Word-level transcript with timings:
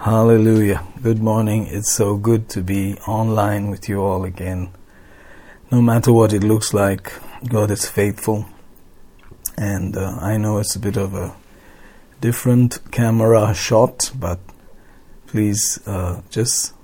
Hallelujah. 0.00 0.86
Good 1.02 1.20
morning. 1.20 1.66
It's 1.66 1.92
so 1.92 2.16
good 2.16 2.48
to 2.50 2.62
be 2.62 2.94
online 3.08 3.68
with 3.68 3.88
you 3.88 4.00
all 4.00 4.24
again. 4.24 4.70
No 5.72 5.82
matter 5.82 6.12
what 6.12 6.32
it 6.32 6.44
looks 6.44 6.72
like, 6.72 7.12
God 7.48 7.72
is 7.72 7.88
faithful. 7.90 8.46
And 9.56 9.96
uh, 9.96 10.18
I 10.20 10.36
know 10.36 10.58
it's 10.58 10.76
a 10.76 10.78
bit 10.78 10.96
of 10.96 11.14
a 11.14 11.34
different 12.20 12.92
camera 12.92 13.52
shot, 13.54 14.12
but 14.14 14.38
please 15.26 15.80
uh, 15.84 16.22
just 16.30 16.74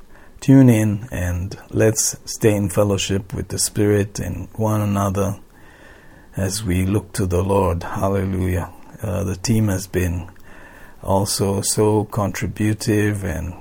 tune 0.41 0.69
in 0.69 1.07
and 1.13 1.57
let's 1.71 2.17
stay 2.25 2.57
in 2.57 2.69
fellowship 2.69 3.33
with 3.33 3.47
the 3.47 3.61
Spirit 3.61 4.19
and 4.19 4.49
one 4.55 4.81
another 4.81 5.39
as 6.37 6.65
we 6.65 6.85
look 6.85 7.13
to 7.13 7.27
the 7.27 7.45
Lord. 7.45 7.85
Hallelujah. 7.85 8.73
Uh, 9.01 9.23
the 9.23 9.37
team 9.37 9.69
has 9.69 9.87
been 9.87 10.31
also 11.05 11.61
so 11.61 12.05
contributive 12.05 13.25
and 13.25 13.55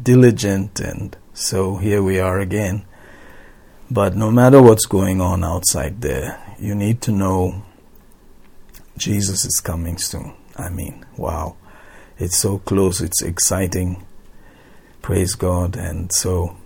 diligent, 0.00 0.80
and 0.80 1.16
so 1.32 1.76
here 1.76 2.02
we 2.02 2.18
are 2.18 2.38
again. 2.38 2.84
But 3.90 4.16
no 4.16 4.30
matter 4.30 4.62
what's 4.62 4.86
going 4.86 5.20
on 5.20 5.44
outside 5.44 6.00
there, 6.00 6.40
you 6.58 6.74
need 6.74 7.02
to 7.02 7.12
know 7.12 7.62
Jesus 8.96 9.44
is 9.44 9.60
coming 9.62 9.98
soon. 9.98 10.34
I 10.56 10.70
mean, 10.70 11.04
wow. 11.16 11.56
It's 12.18 12.38
so 12.38 12.58
close, 12.58 13.00
it's 13.00 13.22
exciting. 13.22 14.06
Praise 15.02 15.34
God. 15.34 15.76
And 15.76 16.12
so, 16.12 16.56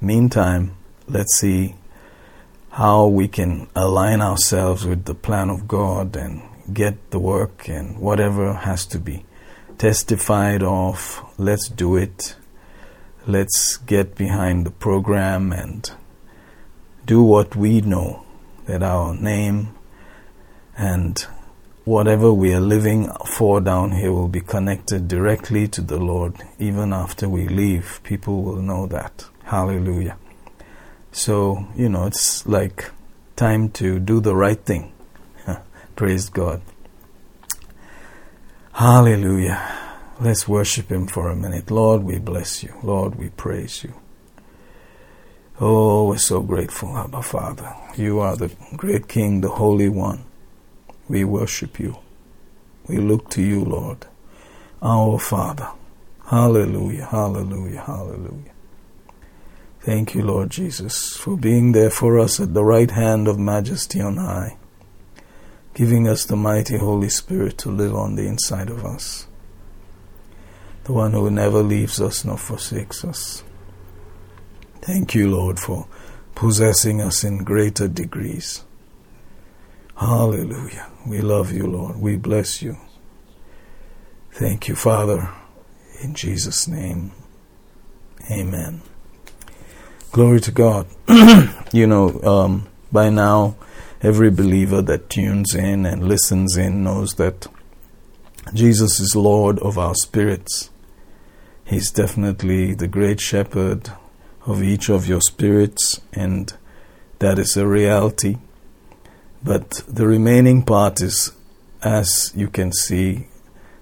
meantime, 0.00 0.76
let's 1.08 1.38
see 1.38 1.74
how 2.70 3.06
we 3.06 3.26
can 3.26 3.68
align 3.74 4.20
ourselves 4.20 4.86
with 4.86 5.06
the 5.06 5.14
plan 5.14 5.50
of 5.50 5.66
God 5.66 6.14
and 6.14 6.42
get 6.72 7.10
the 7.10 7.18
work 7.18 7.68
and 7.68 7.98
whatever 7.98 8.52
has 8.52 8.84
to 8.86 8.98
be 8.98 9.24
testified 9.78 10.62
of, 10.62 11.24
let's 11.38 11.68
do 11.68 11.96
it. 11.96 12.36
Let's 13.26 13.76
get 13.76 14.16
behind 14.16 14.66
the 14.66 14.70
program 14.70 15.52
and 15.52 15.90
do 17.06 17.22
what 17.22 17.56
we 17.56 17.80
know 17.80 18.26
that 18.66 18.82
our 18.82 19.14
name 19.14 19.74
and 20.76 21.18
whatever 21.84 22.32
we 22.32 22.52
are 22.52 22.60
living 22.60 23.08
for 23.24 23.60
down 23.60 23.92
here 23.92 24.12
will 24.12 24.28
be 24.28 24.40
connected 24.40 25.08
directly 25.08 25.66
to 25.68 25.80
the 25.80 25.96
Lord. 25.96 26.34
Even 26.58 26.92
after 26.92 27.28
we 27.28 27.48
leave, 27.48 28.00
people 28.02 28.42
will 28.42 28.60
know 28.60 28.86
that. 28.86 29.24
Hallelujah. 29.44 30.18
So, 31.12 31.66
you 31.74 31.88
know, 31.88 32.06
it's 32.06 32.46
like 32.46 32.90
time 33.36 33.70
to 33.70 33.98
do 33.98 34.20
the 34.20 34.36
right 34.36 34.60
thing. 34.60 34.92
Praise 35.96 36.28
God. 36.28 36.60
Hallelujah. 38.78 39.60
Let's 40.20 40.46
worship 40.46 40.92
Him 40.92 41.08
for 41.08 41.30
a 41.30 41.34
minute. 41.34 41.68
Lord, 41.68 42.04
we 42.04 42.20
bless 42.20 42.62
you. 42.62 42.72
Lord, 42.84 43.16
we 43.16 43.30
praise 43.30 43.82
you. 43.82 43.92
Oh, 45.58 46.06
we're 46.06 46.18
so 46.18 46.42
grateful, 46.42 46.96
Abba 46.96 47.22
Father. 47.22 47.74
You 47.96 48.20
are 48.20 48.36
the 48.36 48.54
great 48.76 49.08
King, 49.08 49.40
the 49.40 49.48
Holy 49.48 49.88
One. 49.88 50.26
We 51.08 51.24
worship 51.24 51.80
you. 51.80 51.96
We 52.86 52.98
look 52.98 53.30
to 53.30 53.42
you, 53.42 53.64
Lord, 53.64 54.06
our 54.80 55.18
Father. 55.18 55.70
Hallelujah, 56.26 57.06
hallelujah, 57.06 57.80
hallelujah. 57.80 58.52
Thank 59.80 60.14
you, 60.14 60.22
Lord 60.22 60.50
Jesus, 60.50 61.16
for 61.16 61.36
being 61.36 61.72
there 61.72 61.90
for 61.90 62.16
us 62.16 62.38
at 62.38 62.54
the 62.54 62.64
right 62.64 62.92
hand 62.92 63.26
of 63.26 63.40
majesty 63.40 64.00
on 64.00 64.18
high 64.18 64.56
giving 65.78 66.08
us 66.08 66.24
the 66.24 66.34
mighty 66.34 66.76
Holy 66.76 67.08
Spirit 67.08 67.56
to 67.56 67.70
live 67.70 67.94
on 67.94 68.16
the 68.16 68.26
inside 68.26 68.68
of 68.68 68.84
us. 68.84 69.28
The 70.82 70.92
one 70.92 71.12
who 71.12 71.30
never 71.30 71.62
leaves 71.62 72.00
us 72.00 72.24
nor 72.24 72.36
forsakes 72.36 73.04
us. 73.04 73.44
Thank 74.82 75.14
you, 75.14 75.30
Lord, 75.30 75.60
for 75.60 75.86
possessing 76.34 77.00
us 77.00 77.22
in 77.22 77.44
greater 77.44 77.86
degrees. 77.86 78.64
Hallelujah. 79.94 80.90
We 81.06 81.20
love 81.20 81.52
you, 81.52 81.68
Lord. 81.68 82.00
We 82.00 82.16
bless 82.16 82.60
you. 82.60 82.76
Thank 84.32 84.66
you, 84.66 84.74
Father. 84.74 85.30
In 86.02 86.12
Jesus' 86.12 86.66
name, 86.66 87.12
amen. 88.28 88.82
Glory 90.10 90.40
to 90.40 90.50
God. 90.50 90.88
you 91.72 91.86
know, 91.86 92.20
um, 92.24 92.66
by 92.90 93.10
now, 93.10 93.54
every 94.00 94.30
believer 94.30 94.80
that 94.82 95.10
tunes 95.10 95.54
in 95.54 95.84
and 95.84 96.06
listens 96.06 96.56
in 96.56 96.84
knows 96.84 97.14
that 97.14 97.46
Jesus 98.54 99.00
is 99.00 99.16
Lord 99.16 99.58
of 99.58 99.76
our 99.76 99.94
spirits. 99.94 100.70
He's 101.64 101.90
definitely 101.90 102.74
the 102.74 102.88
great 102.88 103.20
shepherd 103.20 103.90
of 104.46 104.62
each 104.62 104.88
of 104.88 105.06
your 105.06 105.20
spirits, 105.20 106.00
and 106.12 106.52
that 107.18 107.38
is 107.38 107.56
a 107.56 107.66
reality. 107.66 108.36
But 109.42 109.82
the 109.86 110.06
remaining 110.06 110.62
part 110.62 111.02
is, 111.02 111.32
as 111.82 112.32
you 112.34 112.48
can 112.48 112.72
see, 112.72 113.28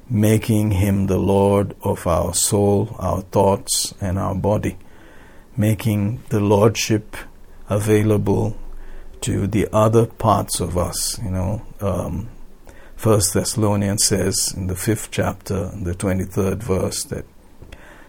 making 0.08 0.72
him 0.72 1.06
the 1.06 1.18
Lord 1.18 1.76
of 1.82 2.06
our 2.06 2.34
soul, 2.34 2.96
our 2.98 3.20
thoughts, 3.20 3.94
and 4.00 4.18
our 4.18 4.34
body, 4.34 4.78
making 5.56 6.22
the 6.30 6.40
Lordship 6.40 7.16
available 7.68 8.56
to 9.26 9.46
the 9.46 9.68
other 9.72 10.06
parts 10.06 10.60
of 10.60 10.78
us. 10.78 11.18
You 11.22 11.30
know, 11.30 11.62
um, 11.80 12.28
First 12.96 13.34
Thessalonians 13.34 14.06
says 14.06 14.54
in 14.56 14.68
the 14.68 14.76
fifth 14.76 15.10
chapter, 15.10 15.70
the 15.82 15.94
twenty-third 15.94 16.62
verse, 16.62 17.04
that 17.04 17.26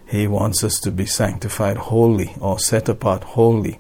he 0.08 0.28
wants 0.28 0.64
us 0.64 0.80
to 0.82 0.92
be 0.92 1.06
sanctified 1.06 1.78
wholly 1.78 2.36
or 2.40 2.60
set 2.60 2.88
apart 2.88 3.24
wholly, 3.36 3.80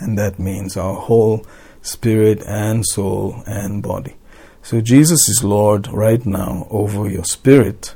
and 0.00 0.18
that 0.18 0.38
means 0.38 0.76
our 0.76 0.94
whole 0.94 1.46
spirit 1.82 2.42
and 2.46 2.84
soul 2.84 3.42
and 3.46 3.82
body. 3.82 4.16
So 4.62 4.80
Jesus 4.80 5.28
is 5.28 5.44
Lord 5.44 5.86
right 5.88 6.24
now 6.24 6.66
over 6.70 7.08
your 7.08 7.24
spirit, 7.24 7.94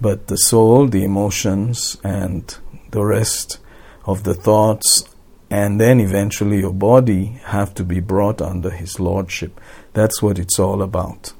but 0.00 0.28
the 0.28 0.38
soul, 0.38 0.86
the 0.86 1.02
emotions, 1.02 1.98
and 2.04 2.56
the 2.92 3.04
rest 3.04 3.58
of 4.04 4.22
the 4.22 4.34
thoughts 4.34 5.04
and 5.50 5.80
then 5.80 6.00
eventually 6.00 6.60
your 6.60 6.72
body 6.72 7.40
have 7.44 7.74
to 7.74 7.84
be 7.84 8.00
brought 8.00 8.42
under 8.42 8.70
his 8.70 9.00
lordship. 9.00 9.60
That's 9.94 10.20
what 10.22 10.38
it's 10.38 10.58
all 10.58 10.82
about. 10.82 11.32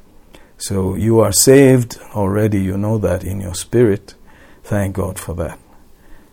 So 0.56 0.94
you 0.94 1.20
are 1.20 1.32
saved 1.32 1.98
already. 2.14 2.60
You 2.60 2.76
know 2.78 2.98
that 2.98 3.22
in 3.22 3.40
your 3.40 3.54
spirit. 3.54 4.14
Thank 4.64 4.96
god 4.96 5.18
for 5.18 5.34
that. 5.34 5.58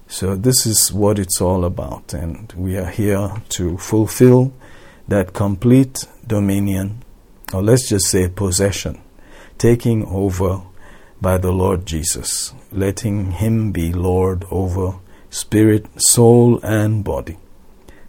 So 0.08 0.35
this 0.35 0.66
is 0.66 0.91
what 0.94 1.19
it's 1.19 1.41
all 1.41 1.66
about. 1.66 2.14
And 2.14 2.52
we 2.53 2.78
are 2.78 2.90
here 2.90 3.31
to 3.50 3.78
fulfill 3.78 4.53
that 5.08 5.34
complete 5.34 6.08
dominion 6.25 7.03
or 7.53 7.62
let's 7.62 7.88
just 7.88 8.08
say 8.08 8.28
possession 8.28 9.00
taking 9.58 10.03
over 10.06 10.62
by 11.22 11.38
the 11.38 11.52
lord 11.52 11.85
jesus 11.85 12.53
letting 12.72 13.31
him 13.31 13.72
be 13.72 13.94
lord 13.94 14.44
over 14.50 14.97
spirit 15.30 15.85
soul 16.02 16.59
and 16.64 17.03
body 17.03 17.38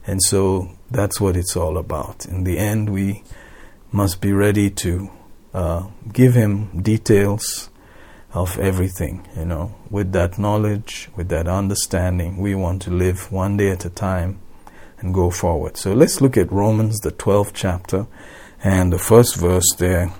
and 0.07 0.23
so 0.23 0.71
that's 0.91 1.21
what 1.21 1.37
it's 1.37 1.57
all 1.57 1.77
about. 1.77 2.27
In 2.27 2.45
the 2.45 2.59
end, 2.59 2.91
we 2.91 3.25
must 3.91 4.21
be 4.21 4.33
ready 4.33 4.71
to 4.71 5.11
uh, 5.53 5.89
give 6.13 6.35
Him 6.35 6.81
details 6.81 7.71
of 8.33 8.59
everything, 8.59 9.27
you 9.37 9.45
know. 9.45 9.75
With 9.91 10.13
that 10.13 10.39
knowledge, 10.39 11.09
with 11.17 11.29
that 11.31 11.49
understanding, 11.49 12.37
we 12.37 12.55
want 12.55 12.83
to 12.83 12.91
live 12.91 13.33
one 13.33 13.57
day 13.57 13.71
at 13.71 13.85
a 13.85 13.91
time 13.91 14.39
and 14.99 15.13
go 15.13 15.31
forward. 15.31 15.77
So 15.77 15.93
let's 15.93 16.21
look 16.21 16.37
at 16.37 16.53
Romans, 16.53 17.01
the 17.01 17.13
12th 17.13 17.53
chapter, 17.55 18.07
and 18.63 18.93
the 18.93 18.99
first 18.99 19.37
verse 19.37 19.75
there 19.79 20.13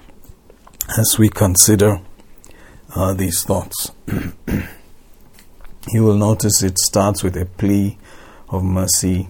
as 0.99 1.17
we 1.19 1.29
consider 1.29 2.01
uh, 2.95 3.13
these 3.15 3.43
thoughts. 3.43 3.93
you 5.89 6.03
will 6.03 6.17
notice 6.17 6.63
it 6.63 6.79
starts 6.79 7.23
with 7.23 7.37
a 7.37 7.47
plea 7.47 7.99
of 8.49 8.65
mercy 8.65 9.29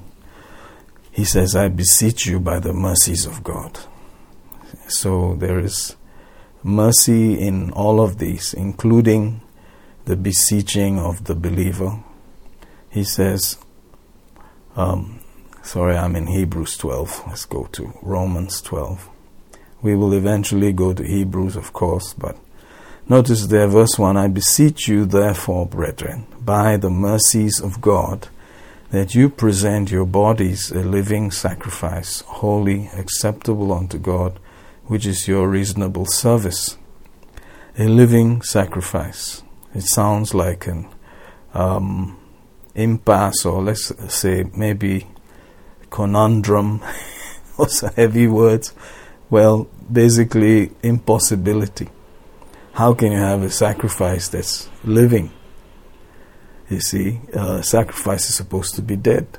he 1.16 1.24
says, 1.24 1.56
I 1.56 1.68
beseech 1.68 2.26
you 2.26 2.38
by 2.38 2.60
the 2.60 2.74
mercies 2.74 3.24
of 3.24 3.42
God. 3.42 3.78
So 4.86 5.34
there 5.36 5.58
is 5.58 5.96
mercy 6.62 7.40
in 7.40 7.70
all 7.70 8.02
of 8.02 8.18
these, 8.18 8.52
including 8.52 9.40
the 10.04 10.14
beseeching 10.14 10.98
of 10.98 11.24
the 11.24 11.34
believer. 11.34 12.04
He 12.90 13.02
says, 13.02 13.56
um, 14.76 15.20
sorry, 15.62 15.96
I'm 15.96 16.16
in 16.16 16.26
Hebrews 16.26 16.76
12. 16.76 17.22
Let's 17.28 17.46
go 17.46 17.64
to 17.72 17.98
Romans 18.02 18.60
12. 18.60 19.08
We 19.80 19.96
will 19.96 20.12
eventually 20.12 20.74
go 20.74 20.92
to 20.92 21.02
Hebrews, 21.02 21.56
of 21.56 21.72
course, 21.72 22.12
but 22.12 22.36
notice 23.08 23.46
there, 23.46 23.68
verse 23.68 23.98
1 23.98 24.18
I 24.18 24.28
beseech 24.28 24.86
you, 24.86 25.06
therefore, 25.06 25.64
brethren, 25.64 26.26
by 26.38 26.76
the 26.76 26.90
mercies 26.90 27.58
of 27.58 27.80
God, 27.80 28.28
that 28.90 29.14
you 29.14 29.28
present 29.28 29.90
your 29.90 30.06
bodies 30.06 30.70
a 30.70 30.82
living 30.82 31.30
sacrifice, 31.30 32.20
holy, 32.22 32.88
acceptable 32.96 33.72
unto 33.72 33.98
God, 33.98 34.38
which 34.84 35.06
is 35.06 35.26
your 35.26 35.48
reasonable 35.48 36.06
service. 36.06 36.78
A 37.78 37.88
living 37.88 38.42
sacrifice. 38.42 39.42
It 39.74 39.82
sounds 39.82 40.32
like 40.32 40.66
an 40.66 40.88
um, 41.52 42.18
impasse, 42.74 43.44
or 43.44 43.62
let's 43.62 43.92
say 44.14 44.44
maybe 44.56 45.06
conundrum, 45.90 46.82
also 47.58 47.90
heavy 47.96 48.28
words. 48.28 48.72
Well, 49.28 49.68
basically, 49.90 50.70
impossibility. 50.82 51.88
How 52.72 52.94
can 52.94 53.12
you 53.12 53.18
have 53.18 53.42
a 53.42 53.50
sacrifice 53.50 54.28
that's 54.28 54.68
living? 54.84 55.32
You 56.68 56.80
see, 56.80 57.20
uh, 57.32 57.62
sacrifice 57.62 58.28
is 58.28 58.34
supposed 58.34 58.74
to 58.74 58.82
be 58.82 58.96
dead. 58.96 59.38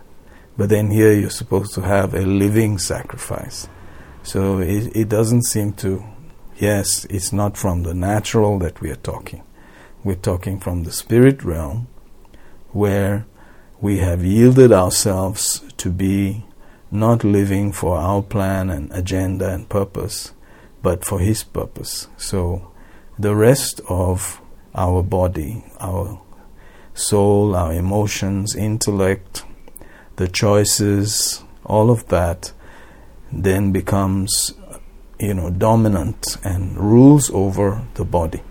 But 0.57 0.69
then 0.69 0.89
here 0.89 1.13
you're 1.13 1.29
supposed 1.29 1.73
to 1.75 1.81
have 1.81 2.13
a 2.13 2.21
living 2.21 2.77
sacrifice. 2.77 3.67
So 4.23 4.59
it, 4.59 4.95
it 4.95 5.09
doesn't 5.09 5.43
seem 5.43 5.73
to, 5.73 6.03
yes, 6.57 7.05
it's 7.05 7.31
not 7.31 7.57
from 7.57 7.83
the 7.83 7.93
natural 7.93 8.57
that 8.59 8.81
we 8.81 8.89
are 8.89 8.95
talking. 8.95 9.43
We're 10.03 10.15
talking 10.15 10.59
from 10.59 10.83
the 10.83 10.91
spirit 10.91 11.43
realm 11.43 11.87
where 12.71 13.25
we 13.79 13.99
have 13.99 14.23
yielded 14.23 14.71
ourselves 14.71 15.63
to 15.77 15.89
be 15.89 16.45
not 16.89 17.23
living 17.23 17.71
for 17.71 17.97
our 17.97 18.21
plan 18.21 18.69
and 18.69 18.91
agenda 18.91 19.53
and 19.53 19.69
purpose, 19.69 20.33
but 20.81 21.05
for 21.05 21.19
His 21.19 21.43
purpose. 21.43 22.07
So 22.17 22.71
the 23.19 23.35
rest 23.35 23.81
of 23.89 24.41
our 24.73 25.03
body, 25.03 25.63
our 25.79 26.21
soul, 26.97 27.55
our 27.55 27.73
emotions, 27.73 28.55
intellect, 28.55 29.43
the 30.15 30.27
choices, 30.27 31.43
all 31.65 31.91
of 31.91 32.07
that 32.07 32.51
then 33.31 33.71
becomes, 33.71 34.53
you 35.19 35.33
know, 35.33 35.49
dominant 35.49 36.37
and 36.43 36.77
rules 36.77 37.29
over 37.31 37.85
the 37.95 38.05
body. 38.05 38.41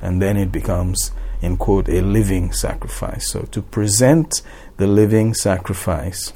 And 0.00 0.20
then 0.20 0.36
it 0.36 0.50
becomes, 0.50 1.12
in 1.40 1.56
quote, 1.56 1.88
a 1.88 2.00
living 2.00 2.52
sacrifice. 2.52 3.30
So 3.30 3.42
to 3.42 3.62
present 3.62 4.42
the 4.76 4.86
living 4.86 5.34
sacrifice 5.34 6.32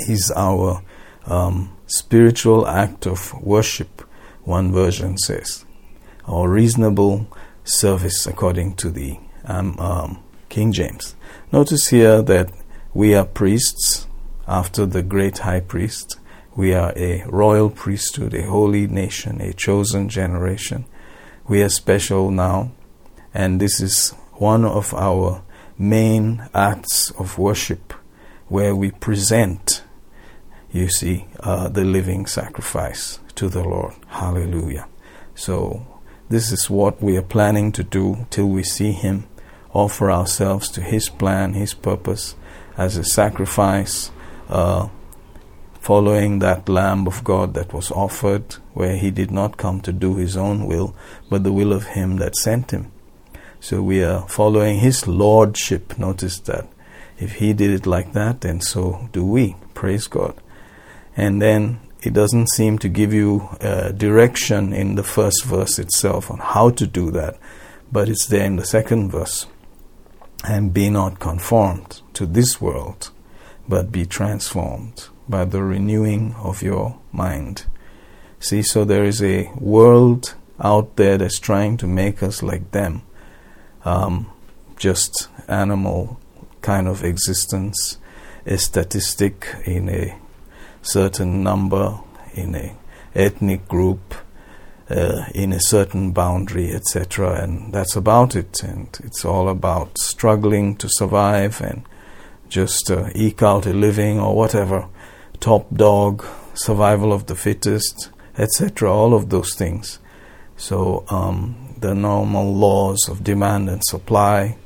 is 0.00 0.32
our 0.34 0.82
um, 1.26 1.76
spiritual 1.86 2.66
act 2.66 3.06
of 3.06 3.34
worship, 3.42 4.02
one 4.42 4.72
version 4.72 5.18
says, 5.18 5.64
or 6.26 6.48
reasonable 6.48 7.28
service 7.64 8.26
according 8.26 8.74
to 8.76 8.90
the 8.90 9.18
um, 9.44 9.78
um, 9.78 10.22
King 10.50 10.72
James. 10.72 11.14
Notice 11.52 11.88
here 11.88 12.20
that 12.22 12.50
we 12.92 13.14
are 13.14 13.24
priests 13.24 14.06
after 14.46 14.84
the 14.84 15.02
great 15.02 15.38
high 15.38 15.60
priest. 15.60 16.18
We 16.56 16.74
are 16.74 16.92
a 16.96 17.24
royal 17.28 17.70
priesthood, 17.70 18.34
a 18.34 18.42
holy 18.42 18.88
nation, 18.88 19.40
a 19.40 19.52
chosen 19.52 20.08
generation. 20.08 20.84
We 21.48 21.62
are 21.62 21.68
special 21.68 22.32
now, 22.32 22.72
and 23.32 23.60
this 23.60 23.80
is 23.80 24.10
one 24.34 24.64
of 24.64 24.92
our 24.92 25.42
main 25.78 26.48
acts 26.52 27.12
of 27.12 27.38
worship 27.38 27.94
where 28.48 28.74
we 28.74 28.90
present, 28.90 29.84
you 30.72 30.88
see, 30.88 31.26
uh, 31.38 31.68
the 31.68 31.84
living 31.84 32.26
sacrifice 32.26 33.20
to 33.36 33.48
the 33.48 33.62
Lord. 33.62 33.94
Hallelujah. 34.08 34.88
So, 35.36 35.86
this 36.28 36.50
is 36.50 36.68
what 36.68 37.00
we 37.00 37.16
are 37.16 37.22
planning 37.22 37.70
to 37.72 37.84
do 37.84 38.26
till 38.30 38.48
we 38.48 38.64
see 38.64 38.92
Him, 38.92 39.26
offer 39.72 40.10
ourselves 40.10 40.68
to 40.70 40.80
His 40.80 41.08
plan, 41.08 41.54
His 41.54 41.74
purpose 41.74 42.34
as 42.76 42.96
a 42.96 43.04
sacrifice, 43.04 44.10
uh, 44.48 44.88
following 45.80 46.38
that 46.38 46.68
Lamb 46.68 47.06
of 47.06 47.24
God 47.24 47.54
that 47.54 47.72
was 47.72 47.90
offered, 47.90 48.56
where 48.74 48.96
He 48.96 49.10
did 49.10 49.30
not 49.30 49.56
come 49.56 49.80
to 49.82 49.92
do 49.92 50.16
His 50.16 50.36
own 50.36 50.66
will, 50.66 50.94
but 51.28 51.44
the 51.44 51.52
will 51.52 51.72
of 51.72 51.88
Him 51.88 52.16
that 52.16 52.36
sent 52.36 52.70
Him. 52.70 52.90
So 53.60 53.82
we 53.82 54.02
are 54.02 54.26
following 54.28 54.78
His 54.78 55.06
Lordship. 55.06 55.98
Notice 55.98 56.38
that. 56.40 56.66
If 57.18 57.34
He 57.34 57.52
did 57.52 57.70
it 57.70 57.86
like 57.86 58.12
that, 58.14 58.40
then 58.40 58.60
so 58.60 59.08
do 59.12 59.24
we. 59.24 59.56
Praise 59.74 60.06
God. 60.06 60.34
And 61.16 61.42
then 61.42 61.80
it 62.02 62.14
doesn't 62.14 62.48
seem 62.50 62.78
to 62.78 62.88
give 62.88 63.12
you 63.12 63.48
uh, 63.60 63.90
direction 63.90 64.72
in 64.72 64.94
the 64.94 65.02
first 65.02 65.44
verse 65.44 65.78
itself 65.78 66.30
on 66.30 66.38
how 66.38 66.70
to 66.70 66.86
do 66.86 67.10
that, 67.10 67.38
but 67.92 68.08
it's 68.08 68.26
there 68.26 68.46
in 68.46 68.56
the 68.56 68.64
second 68.64 69.10
verse. 69.10 69.46
And 70.44 70.72
be 70.72 70.88
not 70.88 71.18
conformed 71.18 72.00
to 72.14 72.26
this 72.26 72.60
world, 72.60 73.10
but 73.68 73.92
be 73.92 74.06
transformed 74.06 75.08
by 75.28 75.44
the 75.44 75.62
renewing 75.62 76.34
of 76.38 76.62
your 76.62 76.98
mind. 77.12 77.66
See, 78.38 78.62
so 78.62 78.84
there 78.84 79.04
is 79.04 79.22
a 79.22 79.50
world 79.58 80.34
out 80.58 80.96
there 80.96 81.18
that's 81.18 81.38
trying 81.38 81.76
to 81.78 81.86
make 81.86 82.22
us 82.22 82.42
like 82.42 82.70
them. 82.70 83.02
Um, 83.84 84.30
just 84.76 85.28
animal 85.46 86.18
kind 86.62 86.88
of 86.88 87.04
existence, 87.04 87.98
a 88.46 88.56
statistic 88.56 89.46
in 89.66 89.88
a 89.88 90.18
certain 90.82 91.42
number, 91.42 92.00
in 92.34 92.54
a 92.54 92.74
ethnic 93.14 93.68
group, 93.68 94.14
uh, 94.90 95.24
in 95.34 95.52
a 95.52 95.60
certain 95.60 96.10
boundary, 96.10 96.72
etc. 96.72 97.42
And 97.42 97.72
that's 97.72 97.94
about 97.96 98.34
it. 98.34 98.62
And 98.62 98.88
it's 99.04 99.24
all 99.24 99.48
about 99.48 99.98
struggling 99.98 100.76
to 100.76 100.88
survive 100.90 101.60
and 101.60 101.84
just 102.48 102.90
uh, 102.90 103.08
eke 103.14 103.42
out 103.42 103.66
a 103.66 103.72
living 103.72 104.18
or 104.18 104.34
whatever. 104.34 104.88
Top 105.38 105.72
dog, 105.72 106.26
survival 106.54 107.12
of 107.12 107.26
the 107.26 107.36
fittest, 107.36 108.10
etc. 108.36 108.92
All 108.92 109.14
of 109.14 109.30
those 109.30 109.54
things. 109.54 110.00
So 110.56 111.04
um, 111.08 111.76
the 111.78 111.94
normal 111.94 112.52
laws 112.54 113.08
of 113.08 113.24
demand 113.24 113.70
and 113.70 113.82
supply, 113.84 114.58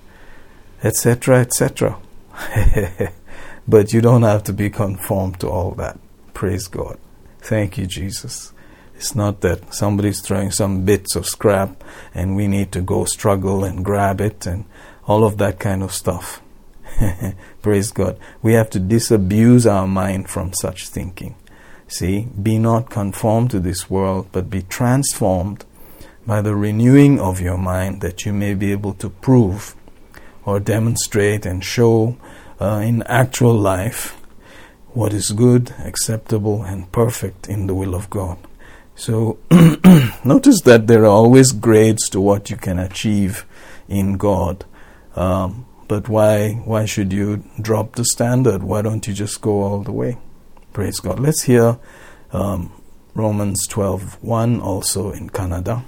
etc., 0.82 1.40
etc. 1.40 1.98
but 3.68 3.92
you 3.92 4.00
don't 4.00 4.22
have 4.22 4.42
to 4.44 4.52
be 4.52 4.70
conformed 4.70 5.40
to 5.40 5.48
all 5.48 5.72
that. 5.72 5.98
Praise 6.32 6.66
God. 6.66 6.98
Thank 7.40 7.76
you, 7.76 7.86
Jesus. 7.86 8.53
It's 8.96 9.14
not 9.14 9.40
that 9.40 9.74
somebody's 9.74 10.20
throwing 10.20 10.50
some 10.50 10.84
bits 10.84 11.16
of 11.16 11.26
scrap 11.26 11.82
and 12.14 12.36
we 12.36 12.46
need 12.46 12.72
to 12.72 12.80
go 12.80 13.04
struggle 13.04 13.64
and 13.64 13.84
grab 13.84 14.20
it 14.20 14.46
and 14.46 14.64
all 15.06 15.24
of 15.24 15.38
that 15.38 15.58
kind 15.58 15.82
of 15.82 15.92
stuff. 15.92 16.40
Praise 17.62 17.90
God. 17.90 18.18
We 18.42 18.52
have 18.54 18.70
to 18.70 18.80
disabuse 18.80 19.66
our 19.66 19.86
mind 19.86 20.28
from 20.30 20.52
such 20.54 20.88
thinking. 20.88 21.34
See, 21.88 22.28
be 22.40 22.58
not 22.58 22.90
conformed 22.90 23.50
to 23.50 23.60
this 23.60 23.90
world, 23.90 24.28
but 24.32 24.50
be 24.50 24.62
transformed 24.62 25.64
by 26.26 26.40
the 26.40 26.54
renewing 26.54 27.20
of 27.20 27.40
your 27.40 27.58
mind 27.58 28.00
that 28.00 28.24
you 28.24 28.32
may 28.32 28.54
be 28.54 28.72
able 28.72 28.94
to 28.94 29.10
prove 29.10 29.76
or 30.44 30.60
demonstrate 30.60 31.44
and 31.44 31.64
show 31.64 32.16
uh, 32.60 32.82
in 32.84 33.02
actual 33.02 33.54
life 33.54 34.20
what 34.92 35.12
is 35.12 35.32
good, 35.32 35.74
acceptable, 35.84 36.62
and 36.62 36.90
perfect 36.92 37.48
in 37.48 37.66
the 37.66 37.74
will 37.74 37.94
of 37.94 38.08
God. 38.08 38.38
So 38.96 39.38
notice 40.24 40.60
that 40.62 40.86
there 40.86 41.02
are 41.02 41.06
always 41.06 41.52
grades 41.52 42.08
to 42.10 42.20
what 42.20 42.50
you 42.50 42.56
can 42.56 42.78
achieve 42.78 43.44
in 43.88 44.16
God. 44.16 44.64
Um, 45.16 45.66
but 45.88 46.08
why 46.08 46.54
why 46.64 46.86
should 46.86 47.12
you 47.12 47.44
drop 47.60 47.96
the 47.96 48.04
standard? 48.04 48.62
Why 48.62 48.82
don't 48.82 49.06
you 49.06 49.14
just 49.14 49.40
go 49.40 49.62
all 49.62 49.82
the 49.82 49.92
way? 49.92 50.18
Praise 50.72 50.98
God. 51.00 51.20
Let's 51.20 51.42
hear 51.42 51.78
um, 52.32 52.72
Romans 53.14 53.66
12:1 53.68 54.62
also 54.62 55.12
in 55.12 55.30
Kannada. 55.30 55.84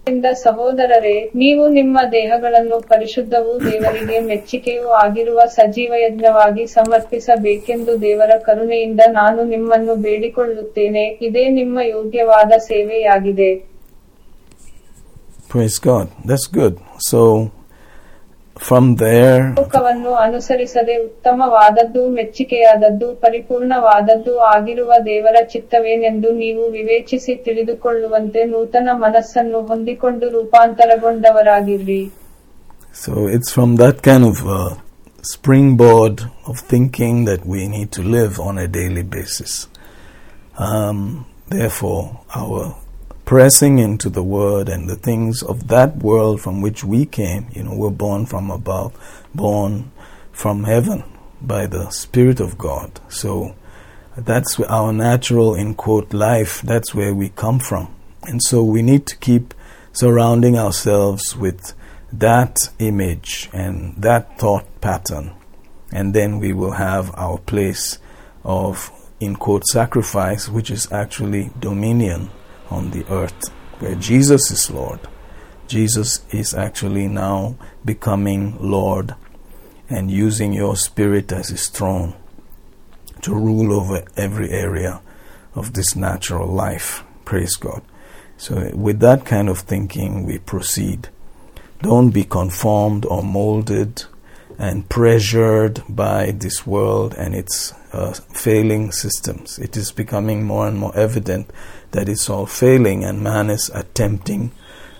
ಆದ್ದರಿಂದ 0.00 0.28
ಸಹೋದರರೇ, 0.42 1.16
ನೀವು 1.34 1.62
ನಿಮ್ಮ 1.68 1.98
ದೇಹಗಳನ್ನು 2.12 2.76
ಪರಿಶುದ್ಧವೂ 2.92 3.52
ದೇವರಿಗೆ 3.64 4.18
ಮೆಚ್ಚಿಕೆಯೂ 4.28 4.86
ಆಗಿರುವ 5.02 5.40
ಸಜೀವ 5.56 5.92
ಯಜ್ಞವಾಗಿ 6.00 6.64
ಸಮರ್ಪಿಸಬೇಕೆಂದು 6.66 7.92
ದೇವರ 8.02 8.32
ಕರುಣೆಯಿಂದ 8.46 9.02
ನಾನು 9.12 9.40
ನಿಮ್ಮನ್ನು 9.44 9.94
ಬೇಡಿಕೊಳ್ಳುತ್ತೇನೆ 10.06 11.04
ಇದೇ 11.28 11.44
ನಿಮ್ಮ 11.60 11.78
ಯೋಗ್ಯವಾದ 11.96 12.52
ಸೇವೆಯಾಗಿದೆ 12.70 13.50
Praise 15.50 15.78
God. 15.80 16.08
That's 16.24 16.46
good. 16.48 16.74
So 17.06 17.20
from 18.59 18.85
there 18.95 19.39
ಲೋಕವನ್ನು 19.57 20.11
ಅನುಸರಿಸದೆ 20.25 20.95
ಉತ್ತಮವಾದದ್ದು 21.05 22.03
ಮೆಚ್ಚಿಕೆಯಾದದ್ದು 22.09 23.07
ಪರಿಪೂರ್ಣವಾದದ್ದು 23.15 24.33
ಆಗಿರುವ 24.53 24.91
ದೇವರ 25.05 25.37
ಚಿತ್ತವೇನೆಂದು 25.53 26.31
ನೀವು 26.43 26.63
ವಿವೇಚಿಸಿ 26.69 27.35
ತಿಳಿದುಕೊಳ್ಳುವಂತೆ 27.45 28.43
ನೂತನ 28.53 28.89
ಮನಸ್ಸನ್ನು 29.05 29.61
ಹೊಂದಿಕೊಂಡು 29.71 30.29
ರೂಪಾಂತರಗೊಂಡವರಾಗಿರ್ರಿ 30.29 32.03
So 32.95 33.27
it's 33.27 33.51
from 33.51 33.75
that 33.75 34.01
kind 34.01 34.23
of 34.23 34.37
uh, 34.49 34.75
springboard 35.23 36.17
of 36.47 36.59
thinking 36.59 37.25
that 37.25 37.45
we 37.45 37.67
need 37.67 37.91
to 37.91 38.01
live 38.01 38.39
on 38.39 38.57
a 38.57 38.67
daily 38.69 39.03
basis. 39.15 39.67
Um, 40.57 40.99
therefore, 41.49 42.03
our 42.33 42.61
pressing 43.30 43.78
into 43.78 44.10
the 44.10 44.24
Word 44.24 44.68
and 44.68 44.90
the 44.90 44.96
things 44.96 45.40
of 45.40 45.68
that 45.68 45.96
world 45.98 46.40
from 46.40 46.60
which 46.60 46.82
we 46.82 47.06
came, 47.06 47.46
you 47.52 47.62
know, 47.62 47.72
we're 47.72 47.88
born 47.88 48.26
from 48.26 48.50
above, 48.50 48.92
born 49.32 49.88
from 50.32 50.64
heaven 50.64 51.04
by 51.40 51.64
the 51.64 51.88
Spirit 51.90 52.40
of 52.40 52.58
God. 52.58 52.98
So 53.08 53.54
that's 54.16 54.58
our 54.58 54.92
natural, 54.92 55.54
in 55.54 55.76
quote, 55.76 56.12
life. 56.12 56.60
That's 56.62 56.92
where 56.92 57.14
we 57.14 57.28
come 57.28 57.60
from. 57.60 57.94
And 58.24 58.42
so 58.42 58.64
we 58.64 58.82
need 58.82 59.06
to 59.06 59.16
keep 59.18 59.54
surrounding 59.92 60.58
ourselves 60.58 61.36
with 61.36 61.72
that 62.12 62.56
image 62.80 63.48
and 63.52 63.94
that 64.02 64.40
thought 64.40 64.66
pattern. 64.80 65.36
And 65.92 66.14
then 66.14 66.40
we 66.40 66.52
will 66.52 66.72
have 66.72 67.14
our 67.14 67.38
place 67.38 68.00
of, 68.42 68.90
in 69.20 69.36
quote, 69.36 69.64
sacrifice, 69.66 70.48
which 70.48 70.68
is 70.68 70.90
actually 70.90 71.52
dominion 71.60 72.30
on 72.70 72.90
the 72.90 73.04
earth, 73.12 73.48
where 73.80 73.94
Jesus 73.94 74.50
is 74.50 74.70
Lord. 74.70 75.00
Jesus 75.66 76.24
is 76.30 76.54
actually 76.54 77.08
now 77.08 77.56
becoming 77.84 78.56
Lord 78.60 79.14
and 79.88 80.10
using 80.10 80.52
your 80.52 80.76
spirit 80.76 81.32
as 81.32 81.48
his 81.48 81.68
throne 81.68 82.14
to 83.22 83.34
rule 83.34 83.72
over 83.72 84.04
every 84.16 84.50
area 84.50 85.00
of 85.54 85.74
this 85.74 85.94
natural 85.94 86.48
life. 86.48 87.04
Praise 87.24 87.56
God. 87.56 87.82
So, 88.36 88.70
with 88.74 89.00
that 89.00 89.26
kind 89.26 89.48
of 89.48 89.58
thinking, 89.58 90.24
we 90.24 90.38
proceed. 90.38 91.08
Don't 91.82 92.10
be 92.10 92.24
conformed 92.24 93.04
or 93.04 93.22
molded 93.22 94.04
and 94.58 94.88
pressured 94.88 95.82
by 95.88 96.30
this 96.32 96.66
world 96.66 97.14
and 97.14 97.34
its 97.34 97.72
uh, 97.92 98.12
failing 98.12 98.92
systems. 98.92 99.58
It 99.58 99.76
is 99.76 99.92
becoming 99.92 100.44
more 100.44 100.68
and 100.68 100.78
more 100.78 100.96
evident 100.96 101.50
that 101.92 102.08
it's 102.08 102.30
all 102.30 102.46
failing, 102.46 103.04
and 103.04 103.22
man 103.22 103.50
is 103.50 103.70
attempting 103.74 104.52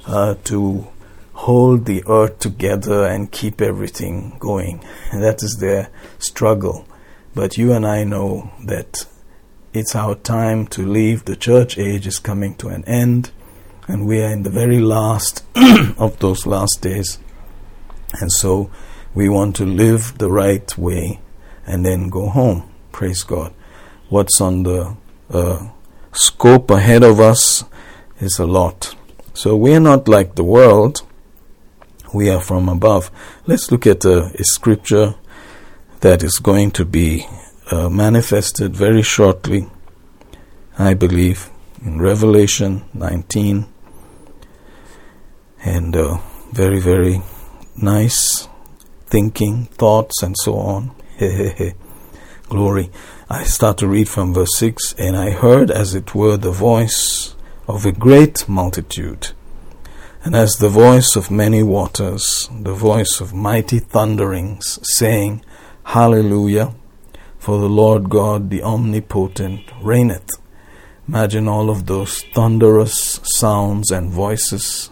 uh, 0.06 0.34
to 0.44 0.88
hold 1.34 1.86
the 1.86 2.04
earth 2.06 2.38
together 2.38 3.06
and 3.06 3.32
keep 3.32 3.60
everything 3.60 4.36
going. 4.38 4.84
And 5.10 5.22
that 5.22 5.42
is 5.42 5.58
their 5.58 5.88
struggle. 6.18 6.86
But 7.34 7.56
you 7.56 7.72
and 7.72 7.86
I 7.86 8.04
know 8.04 8.50
that 8.64 9.06
it's 9.72 9.94
our 9.94 10.16
time 10.16 10.66
to 10.68 10.84
leave. 10.84 11.24
The 11.24 11.36
church 11.36 11.78
age 11.78 12.06
is 12.06 12.18
coming 12.18 12.56
to 12.56 12.68
an 12.68 12.84
end, 12.84 13.30
and 13.86 14.06
we 14.06 14.22
are 14.22 14.30
in 14.30 14.42
the 14.42 14.50
very 14.50 14.80
last 14.80 15.44
of 15.98 16.18
those 16.18 16.44
last 16.44 16.80
days. 16.82 17.18
And 18.20 18.32
so 18.32 18.70
we 19.14 19.28
want 19.28 19.56
to 19.56 19.64
live 19.64 20.18
the 20.18 20.30
right 20.30 20.76
way 20.76 21.20
and 21.66 21.86
then 21.86 22.08
go 22.08 22.28
home. 22.28 22.68
Praise 22.92 23.22
God. 23.22 23.54
What's 24.08 24.40
on 24.40 24.64
the 24.64 24.96
uh, 25.30 25.68
scope 26.12 26.70
ahead 26.70 27.02
of 27.02 27.20
us 27.20 27.64
is 28.18 28.38
a 28.38 28.46
lot. 28.46 28.94
So 29.34 29.56
we 29.56 29.74
are 29.74 29.80
not 29.80 30.08
like 30.08 30.34
the 30.34 30.44
world, 30.44 31.02
we 32.12 32.28
are 32.28 32.40
from 32.40 32.68
above. 32.68 33.10
Let's 33.46 33.70
look 33.70 33.86
at 33.86 34.04
a, 34.04 34.32
a 34.34 34.44
scripture 34.44 35.14
that 36.00 36.22
is 36.22 36.38
going 36.38 36.72
to 36.72 36.84
be 36.84 37.26
uh, 37.70 37.88
manifested 37.88 38.74
very 38.74 39.02
shortly, 39.02 39.68
I 40.78 40.94
believe, 40.94 41.50
in 41.84 42.00
Revelation 42.00 42.84
19. 42.94 43.66
And 45.62 45.96
uh, 45.96 46.18
very, 46.52 46.80
very 46.80 47.22
nice 47.76 48.48
thinking, 49.06 49.66
thoughts, 49.66 50.22
and 50.22 50.34
so 50.38 50.56
on. 50.56 50.90
Glory. 52.48 52.90
I 53.32 53.44
start 53.44 53.78
to 53.78 53.86
read 53.86 54.08
from 54.08 54.34
verse 54.34 54.56
6 54.56 54.94
And 54.98 55.16
I 55.16 55.30
heard, 55.30 55.70
as 55.70 55.94
it 55.94 56.16
were, 56.16 56.36
the 56.36 56.50
voice 56.50 57.36
of 57.68 57.86
a 57.86 57.92
great 57.92 58.48
multitude, 58.48 59.28
and 60.24 60.34
as 60.34 60.54
the 60.54 60.68
voice 60.68 61.14
of 61.14 61.30
many 61.30 61.62
waters, 61.62 62.50
the 62.50 62.74
voice 62.74 63.20
of 63.20 63.32
mighty 63.32 63.78
thunderings, 63.78 64.80
saying, 64.82 65.44
Hallelujah, 65.84 66.74
for 67.38 67.60
the 67.60 67.68
Lord 67.68 68.10
God, 68.10 68.50
the 68.50 68.64
omnipotent, 68.64 69.62
reigneth. 69.80 70.30
Imagine 71.06 71.46
all 71.46 71.70
of 71.70 71.86
those 71.86 72.22
thunderous 72.34 73.20
sounds 73.22 73.92
and 73.92 74.10
voices 74.10 74.90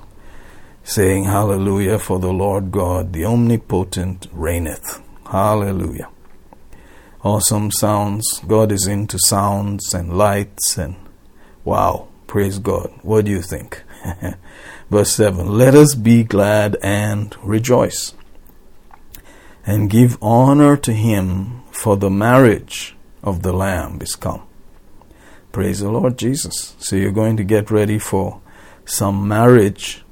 saying, 0.85 1.25
Hallelujah, 1.25 1.99
for 1.99 2.21
the 2.21 2.33
Lord 2.33 2.71
God, 2.71 3.13
the 3.13 3.25
omnipotent, 3.25 4.29
reigneth. 4.33 5.03
Hallelujah 5.27 6.09
awesome 7.29 7.71
sounds. 7.71 8.41
God 8.47 8.73
is 8.73 8.87
into 8.87 9.19
sounds 9.19 9.93
and 9.93 10.17
lights 10.17 10.79
and 10.79 10.97
wow, 11.63 12.09
praise 12.27 12.59
God. 12.59 12.91
What 13.03 13.27
do 13.27 13.31
you 13.31 13.43
think? 13.43 13.83
Verse 14.91 15.13
7 15.13 15.47
Let 15.47 15.75
us 15.75 15.95
be 15.95 16.25
glad 16.25 16.79
and 16.83 17.37
rejoice 17.43 18.15
and 19.67 19.91
give 19.91 20.17
honor 20.23 20.79
to 20.79 20.95
him 20.95 21.63
for 21.71 21.99
the 21.99 22.09
marriage 22.09 22.97
of 23.23 23.43
the 23.43 23.53
Lamb 23.53 23.99
is 24.01 24.17
come. 24.17 24.43
Praise 25.53 25.81
the 25.81 25.91
Lord 25.91 26.17
Jesus. 26.17 26.77
So 26.79 26.97
you're 26.97 27.13
going 27.13 27.37
to 27.37 27.45
get 27.45 27.71
ready 27.71 27.99
for 27.99 28.41
some 28.87 29.29
marriage. 29.29 30.03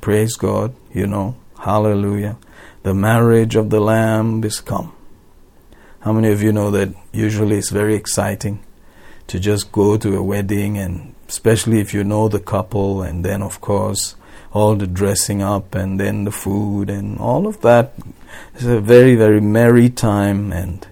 Praise 0.00 0.36
God, 0.36 0.76
you 0.94 1.08
know. 1.08 1.34
Hallelujah. 1.58 2.38
The 2.84 2.94
marriage 2.94 3.56
of 3.56 3.70
the 3.70 3.80
Lamb 3.80 4.44
is 4.44 4.60
come. 4.60 4.92
How 6.00 6.14
many 6.14 6.32
of 6.32 6.42
you 6.42 6.50
know 6.50 6.70
that 6.70 6.94
usually 7.12 7.58
it's 7.58 7.68
very 7.68 7.94
exciting 7.94 8.64
to 9.26 9.38
just 9.38 9.70
go 9.70 9.98
to 9.98 10.16
a 10.16 10.22
wedding 10.22 10.78
and 10.78 11.14
especially 11.28 11.78
if 11.78 11.92
you 11.92 12.02
know 12.04 12.26
the 12.26 12.40
couple 12.40 13.02
and 13.02 13.22
then 13.22 13.42
of 13.42 13.60
course 13.60 14.16
all 14.50 14.76
the 14.76 14.86
dressing 14.86 15.42
up 15.42 15.74
and 15.74 16.00
then 16.00 16.24
the 16.24 16.30
food 16.30 16.88
and 16.88 17.18
all 17.18 17.46
of 17.46 17.60
that. 17.60 17.92
It's 18.54 18.64
a 18.64 18.80
very, 18.80 19.14
very 19.14 19.42
merry 19.42 19.90
time 19.90 20.54
and 20.54 20.88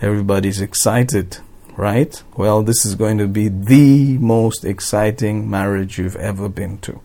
everybody's 0.00 0.60
excited, 0.60 1.38
right? 1.76 2.22
Well, 2.36 2.62
this 2.62 2.86
is 2.86 2.94
going 2.94 3.18
to 3.18 3.26
be 3.26 3.48
the 3.48 4.16
most 4.18 4.64
exciting 4.64 5.50
marriage 5.50 5.98
you've 5.98 6.14
ever 6.14 6.48
been 6.48 6.78
to. 6.82 7.00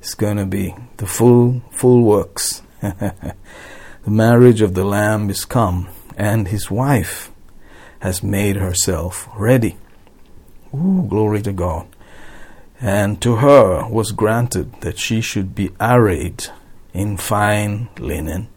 It's 0.00 0.12
going 0.12 0.36
to 0.36 0.46
be 0.46 0.74
the 0.98 1.06
full, 1.06 1.62
full 1.70 2.02
works. 2.02 2.60
the 2.80 3.34
marriage 4.04 4.60
of 4.60 4.74
the 4.74 4.84
Lamb 4.84 5.30
is 5.30 5.46
come 5.46 5.88
and 6.20 6.48
his 6.48 6.70
wife 6.70 7.32
has 8.00 8.22
made 8.22 8.56
herself 8.56 9.26
ready. 9.34 9.78
Ooh, 10.74 11.06
glory 11.08 11.40
to 11.40 11.52
God. 11.52 11.86
And 12.78 13.22
to 13.22 13.36
her 13.36 13.88
was 13.88 14.12
granted 14.12 14.82
that 14.82 14.98
she 14.98 15.22
should 15.22 15.54
be 15.54 15.70
arrayed 15.80 16.48
in 16.92 17.16
fine 17.16 17.88
linen, 17.98 18.48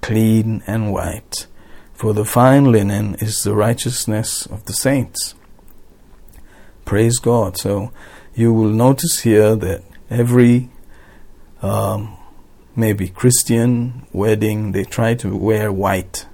clean 0.00 0.62
and 0.66 0.90
white, 0.90 1.46
for 1.92 2.14
the 2.14 2.24
fine 2.24 2.72
linen 2.72 3.16
is 3.16 3.42
the 3.42 3.54
righteousness 3.54 4.46
of 4.46 4.64
the 4.64 4.72
saints. 4.72 5.34
Praise 6.86 7.18
God. 7.18 7.58
So 7.58 7.92
you 8.34 8.54
will 8.54 8.70
notice 8.70 9.20
here 9.20 9.54
that 9.54 9.82
every 10.08 10.70
um, 11.60 12.16
maybe 12.74 13.08
Christian 13.10 14.06
wedding, 14.12 14.72
they 14.72 14.84
try 14.84 15.14
to 15.16 15.36
wear 15.36 15.70
white 15.70 16.26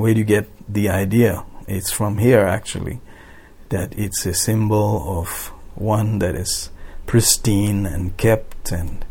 where 0.00 0.14
do 0.14 0.20
you 0.20 0.24
get 0.24 0.48
the 0.72 0.88
idea? 0.88 1.44
It's 1.68 1.90
from 1.90 2.18
here 2.18 2.40
actually, 2.40 3.00
that 3.68 3.96
it's 3.98 4.26
a 4.26 4.34
symbol 4.34 5.18
of 5.20 5.48
one 5.74 6.18
that 6.18 6.34
is 6.34 6.70
pristine 7.06 7.86
and 7.86 8.16
kept 8.16 8.72
and 8.72 9.04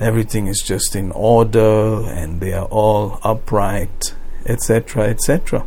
everything 0.00 0.46
is 0.46 0.60
just 0.60 0.94
in 0.94 1.10
order 1.12 2.02
and 2.06 2.40
they 2.40 2.52
are 2.52 2.66
all 2.66 3.18
upright, 3.22 4.14
etc., 4.46 5.08
etc. 5.08 5.66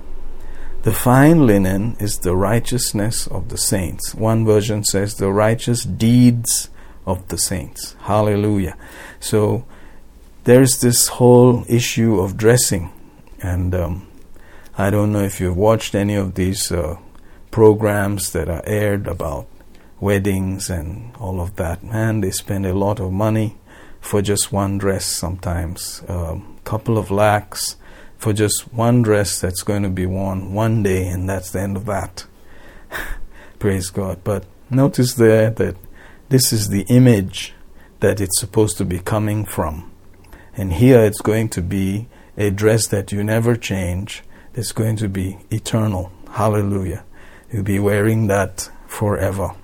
The 0.83 0.93
fine 0.93 1.45
linen 1.45 1.97
is 1.99 2.19
the 2.19 2.35
righteousness 2.35 3.27
of 3.27 3.49
the 3.49 3.57
saints. 3.57 4.15
One 4.15 4.45
version 4.45 4.83
says 4.83 5.15
the 5.15 5.31
righteous 5.31 5.83
deeds 5.83 6.69
of 7.05 7.27
the 7.27 7.37
saints. 7.37 7.95
Hallelujah. 8.01 8.77
So 9.19 9.65
there's 10.45 10.79
this 10.79 11.07
whole 11.07 11.65
issue 11.67 12.19
of 12.21 12.37
dressing, 12.37 12.91
and 13.41 13.75
um, 13.75 14.07
I 14.79 14.91
don't 14.91 15.11
know 15.11 15.23
if 15.23 15.41
you've 15.41 15.57
watched 15.57 15.93
any 15.93 16.15
of 16.15 16.35
these 16.35 16.71
uh, 16.71 16.95
programs 17.51 18.31
that 18.31 18.47
are 18.47 18.63
aired 18.65 19.07
about 19.07 19.45
weddings 19.99 20.69
and 20.69 21.13
all 21.17 21.41
of 21.41 21.57
that. 21.57 21.83
Man, 21.83 22.21
they 22.21 22.31
spend 22.31 22.65
a 22.65 22.73
lot 22.73 23.01
of 23.01 23.11
money 23.11 23.57
for 23.99 24.21
just 24.21 24.53
one 24.53 24.77
dress 24.77 25.05
sometimes, 25.05 26.01
a 26.07 26.13
um, 26.13 26.59
couple 26.63 26.97
of 26.97 27.11
lakhs 27.11 27.75
for 28.17 28.31
just 28.31 28.73
one 28.73 29.01
dress 29.01 29.41
that's 29.41 29.63
going 29.63 29.83
to 29.83 29.89
be 29.89 30.05
worn 30.05 30.53
one 30.53 30.81
day, 30.81 31.07
and 31.07 31.29
that's 31.29 31.51
the 31.51 31.59
end 31.59 31.75
of 31.75 31.85
that. 31.85 32.25
Praise 33.59 33.89
God. 33.89 34.23
But 34.23 34.45
notice 34.69 35.15
there 35.15 35.49
that 35.49 35.75
this 36.29 36.53
is 36.53 36.69
the 36.69 36.85
image 36.87 37.53
that 37.99 38.21
it's 38.21 38.39
supposed 38.39 38.77
to 38.77 38.85
be 38.85 38.99
coming 38.99 39.43
from. 39.43 39.91
And 40.55 40.71
here 40.71 41.01
it's 41.01 41.19
going 41.19 41.49
to 41.49 41.61
be 41.61 42.07
a 42.37 42.49
dress 42.49 42.87
that 42.87 43.11
you 43.11 43.25
never 43.25 43.57
change, 43.57 44.23
is 44.59 44.71
going 44.71 44.97
to 44.97 45.09
be 45.09 45.37
eternal. 45.49 46.11
Hallelujah. 46.31 47.03
You'll 47.51 47.63
be 47.63 47.79
wearing 47.79 48.27
that 48.27 48.69
forever. 48.87 49.55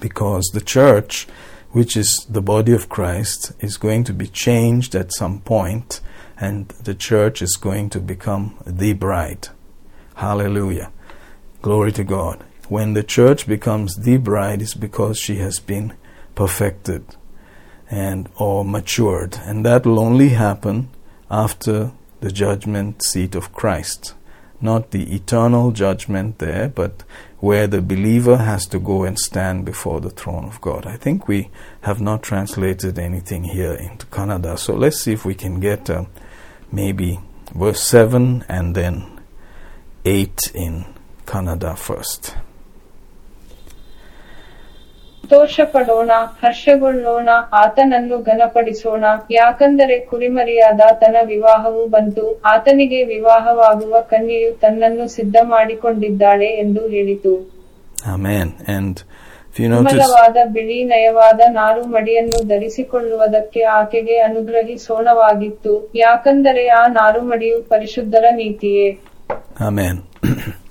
Because 0.00 0.44
the 0.52 0.60
church, 0.60 1.26
which 1.70 1.96
is 1.96 2.26
the 2.28 2.42
body 2.42 2.72
of 2.72 2.88
Christ, 2.88 3.52
is 3.60 3.76
going 3.76 4.04
to 4.04 4.12
be 4.12 4.26
changed 4.28 4.94
at 4.94 5.12
some 5.12 5.40
point, 5.40 6.00
and 6.38 6.68
the 6.68 6.94
church 6.94 7.42
is 7.42 7.56
going 7.56 7.90
to 7.90 8.00
become 8.00 8.56
the 8.66 8.92
bride. 8.92 9.48
Hallelujah. 10.14 10.92
Glory 11.62 11.92
to 11.92 12.04
God. 12.04 12.44
When 12.68 12.94
the 12.94 13.02
church 13.02 13.46
becomes 13.46 13.96
the 13.96 14.18
bride, 14.18 14.62
it's 14.62 14.74
because 14.74 15.18
she 15.18 15.36
has 15.36 15.58
been 15.58 15.94
perfected. 16.34 17.04
and 17.90 18.28
or 18.36 18.64
matured 18.64 19.38
and 19.44 19.64
that 19.64 19.86
will 19.86 20.00
only 20.00 20.30
happen 20.30 20.88
after 21.30 21.92
the 22.20 22.30
judgment 22.30 23.02
seat 23.02 23.34
of 23.34 23.52
Christ. 23.52 24.14
Not 24.60 24.92
the 24.92 25.14
eternal 25.14 25.72
judgment 25.72 26.38
there 26.38 26.68
but 26.68 27.02
where 27.40 27.66
the 27.66 27.82
believer 27.82 28.38
has 28.38 28.66
to 28.66 28.78
go 28.78 29.04
and 29.04 29.18
stand 29.18 29.64
before 29.64 30.00
the 30.00 30.10
throne 30.10 30.44
of 30.44 30.60
God. 30.60 30.86
I 30.86 30.96
think 30.96 31.28
we 31.28 31.50
have 31.82 32.00
not 32.00 32.22
translated 32.22 32.98
anything 32.98 33.44
here 33.44 33.74
into 33.74 34.06
Kannada, 34.06 34.58
so 34.58 34.74
let's 34.74 35.00
see 35.00 35.12
if 35.12 35.26
we 35.26 35.34
can 35.34 35.60
get 35.60 35.90
uh, 35.90 36.04
maybe 36.72 37.20
verse 37.54 37.82
7 37.82 38.44
and 38.48 38.74
then 38.74 39.20
8 40.06 40.52
in 40.54 40.86
Kannada 41.26 41.76
first 41.76 42.34
ಸಂತೋಷಪಡೋಣ 45.24 46.12
ಹರ್ಷಗೊಳ್ಳೋಣ 46.40 47.28
ಆತನನ್ನು 47.52 48.16
ಘನಪಡಿಸೋಣ. 48.22 49.04
ಯಾಕಂದರೆ 49.30 49.96
ಕುರಿಮರಿಯಾದಾತನ 50.00 51.16
ವಿವಾಹವು 51.24 51.86
ಬಂತು. 51.86 52.24
ಆತನಿಗೆ 52.44 53.00
ವಿವಾಹವಾಗುವ 53.04 54.00
ಕನ್ಯೆಯು 54.10 54.50
ತನ್ನನ್ನು 54.54 55.06
ಸಿದ್ಧ 55.08 55.36
ಮಾಡಿಕೊಂಡಿದ್ದಾಳೆ 55.44 56.48
ಎಂದು 56.56 56.82
ಹೇಳಿತು. 56.88 57.32
ವಿಮಲವಾದ 59.58 60.36
ಬಿಳಿ 60.52 60.84
ನಯವಾದ 60.84 61.40
ನಾರು 61.52 61.84
ಮಡಿಯನ್ನು 61.86 62.40
ಧರಿಸಿಕೊಳ್ಳುವುದಕ್ಕೆ 62.48 63.62
ಆಕೆಗೆ 63.78 64.18
ಅನುಗ್ರಹಿಸೋಣವಾಗಿತ್ತು 64.20 65.74
ಯಾಕಂದರೆ 65.96 66.66
ಆ 66.78 66.82
ನಾರುಮಡಿಯು 66.98 67.58
ಪರಿಶುದ್ಧರ 67.68 68.24
ನೀತಿಯೇ. 68.34 68.88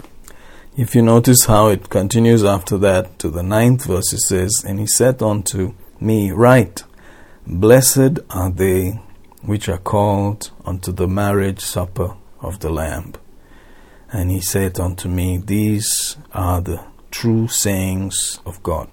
if 0.75 0.95
you 0.95 1.03
notice 1.03 1.45
how 1.45 1.67
it 1.67 1.89
continues 1.89 2.43
after 2.43 2.79
that 2.79 3.19
to 3.19 3.29
the 3.29 3.43
ninth 3.43 3.85
verse, 3.85 4.11
it 4.11 4.21
says, 4.21 4.63
And 4.65 4.79
he 4.79 4.87
said 4.87 5.21
unto 5.21 5.75
me, 5.99 6.31
Write, 6.31 6.83
Blessed 7.45 8.19
are 8.31 8.49
they 8.49 8.99
which 9.43 9.69
are 9.69 9.77
called 9.77 10.49
unto 10.65 10.91
the 10.91 11.07
marriage 11.07 11.59
supper 11.59 12.15
of 12.39 12.59
the 12.59 12.71
Lamb. 12.71 13.13
And 14.11 14.31
he 14.31 14.41
said 14.41 14.79
unto 14.79 15.07
me, 15.07 15.37
These 15.37 16.17
are 16.33 16.59
the 16.59 16.83
true 17.11 17.47
sayings 17.47 18.39
of 18.45 18.63
God. 18.63 18.89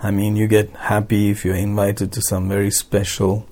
I 0.00 0.10
mean, 0.10 0.36
you 0.36 0.46
get 0.46 0.70
happy 0.76 1.30
if 1.30 1.44
you're 1.44 1.54
invited 1.54 2.12
to 2.12 2.22
some 2.22 2.48
very 2.48 2.70
special 2.70 3.46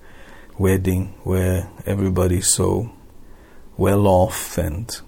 wedding 0.58 1.14
where 1.24 1.70
everybody's 1.84 2.48
so 2.48 2.92
well 3.76 4.06
off 4.06 4.56
and 4.56 5.00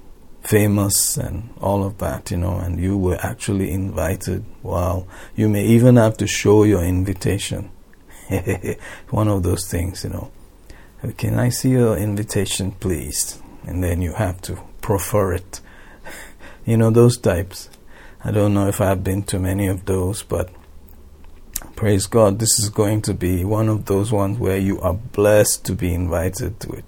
famous 0.45 1.17
and 1.17 1.49
all 1.61 1.85
of 1.85 1.99
that, 1.99 2.31
you 2.31 2.37
know, 2.37 2.59
and 2.59 2.79
you 2.79 2.97
were 2.97 3.19
actually 3.21 3.73
invited. 3.73 4.45
Wow. 4.63 5.07
You 5.35 5.49
may 5.49 5.65
even 5.67 5.97
have 5.97 6.17
to 6.19 6.27
show 6.27 6.65
your 6.65 6.85
invitation. 6.85 7.71
One 9.11 9.29
of 9.29 9.43
those 9.43 9.67
things, 9.69 10.05
you 10.05 10.11
know. 10.11 10.31
Can 11.17 11.39
I 11.39 11.49
see 11.49 11.71
your 11.71 11.97
invitation, 11.97 12.73
please? 12.73 13.41
And 13.67 13.83
then 13.83 14.01
you 14.01 14.13
have 14.13 14.41
to 14.43 14.59
prefer 14.81 15.33
it. 15.35 15.61
you 16.67 16.77
know, 16.77 16.91
those 16.91 17.17
types. 17.19 17.71
I 18.23 18.31
don't 18.31 18.55
know 18.55 18.69
if 18.69 18.81
I've 18.81 19.05
been 19.05 19.23
to 19.25 19.39
many 19.39 19.67
of 19.67 19.85
those, 19.85 20.23
but 20.23 20.51
praise 21.77 22.07
God, 22.07 22.39
this 22.39 22.59
is 22.59 22.71
going 22.71 23.03
to 23.03 23.15
be 23.15 23.45
one 23.45 23.69
of 23.69 23.87
those 23.87 24.13
ones 24.13 24.39
where 24.39 24.59
you 24.59 24.81
are 24.81 24.95
blessed 24.95 25.65
to 25.67 25.75
be 25.75 25.93
invited 25.93 26.61
to 26.61 26.73
it. 26.73 26.85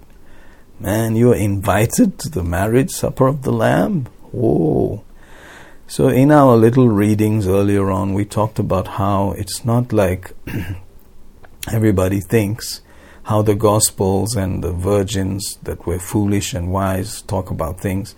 Man, 0.78 1.16
you 1.16 1.32
are 1.32 1.36
invited 1.36 2.18
to 2.18 2.28
the 2.28 2.42
marriage 2.42 2.90
supper 2.90 3.26
of 3.26 3.42
the 3.42 3.50
Lamb. 3.50 4.08
Whoa. 4.30 5.02
So, 5.86 6.08
in 6.08 6.30
our 6.30 6.54
little 6.54 6.90
readings 6.90 7.46
earlier 7.46 7.90
on, 7.90 8.12
we 8.12 8.26
talked 8.26 8.58
about 8.58 8.86
how 8.86 9.32
it's 9.38 9.64
not 9.64 9.90
like 9.94 10.32
everybody 11.72 12.20
thinks, 12.20 12.82
how 13.22 13.40
the 13.40 13.54
Gospels 13.54 14.36
and 14.36 14.62
the 14.62 14.72
virgins 14.72 15.58
that 15.62 15.86
were 15.86 15.98
foolish 15.98 16.52
and 16.52 16.70
wise 16.70 17.22
talk 17.22 17.50
about 17.50 17.80
things. 17.80 18.14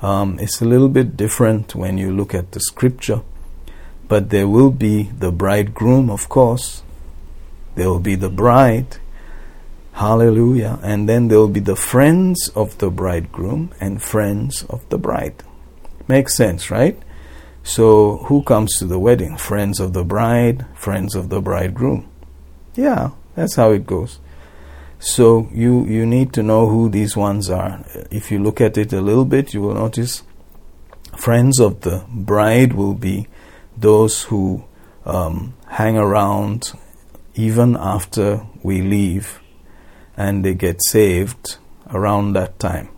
Um, 0.00 0.38
it's 0.38 0.62
a 0.62 0.64
little 0.64 0.88
bit 0.88 1.14
different 1.14 1.74
when 1.74 1.98
you 1.98 2.10
look 2.10 2.34
at 2.34 2.52
the 2.52 2.60
scripture, 2.60 3.20
but 4.08 4.30
there 4.30 4.48
will 4.48 4.70
be 4.70 5.10
the 5.18 5.30
bridegroom, 5.30 6.08
of 6.08 6.30
course, 6.30 6.82
there 7.74 7.90
will 7.90 8.00
be 8.00 8.14
the 8.14 8.30
bride. 8.30 8.96
Hallelujah. 9.98 10.78
And 10.84 11.08
then 11.08 11.26
there 11.26 11.38
will 11.38 11.48
be 11.48 11.58
the 11.58 11.74
friends 11.74 12.50
of 12.54 12.78
the 12.78 12.88
bridegroom 12.88 13.72
and 13.80 14.00
friends 14.00 14.62
of 14.70 14.88
the 14.90 14.96
bride. 14.96 15.42
Makes 16.06 16.36
sense, 16.36 16.70
right? 16.70 16.96
So, 17.64 18.18
who 18.28 18.44
comes 18.44 18.78
to 18.78 18.84
the 18.84 19.00
wedding? 19.00 19.36
Friends 19.36 19.80
of 19.80 19.94
the 19.94 20.04
bride, 20.04 20.66
friends 20.76 21.16
of 21.16 21.30
the 21.30 21.40
bridegroom. 21.40 22.08
Yeah, 22.76 23.10
that's 23.34 23.56
how 23.56 23.72
it 23.72 23.88
goes. 23.88 24.20
So, 25.00 25.48
you, 25.52 25.84
you 25.86 26.06
need 26.06 26.32
to 26.34 26.44
know 26.44 26.68
who 26.68 26.88
these 26.88 27.16
ones 27.16 27.50
are. 27.50 27.84
If 28.08 28.30
you 28.30 28.38
look 28.38 28.60
at 28.60 28.78
it 28.78 28.92
a 28.92 29.00
little 29.00 29.24
bit, 29.24 29.52
you 29.52 29.62
will 29.62 29.74
notice 29.74 30.22
friends 31.16 31.58
of 31.58 31.80
the 31.80 32.04
bride 32.08 32.72
will 32.72 32.94
be 32.94 33.26
those 33.76 34.22
who 34.22 34.62
um, 35.04 35.54
hang 35.66 35.98
around 35.98 36.70
even 37.34 37.76
after 37.76 38.46
we 38.62 38.80
leave 38.80 39.40
and 40.18 40.44
they 40.44 40.52
get 40.52 40.80
saved 40.84 41.56
around 41.90 42.32
that 42.32 42.58
time. 42.58 42.88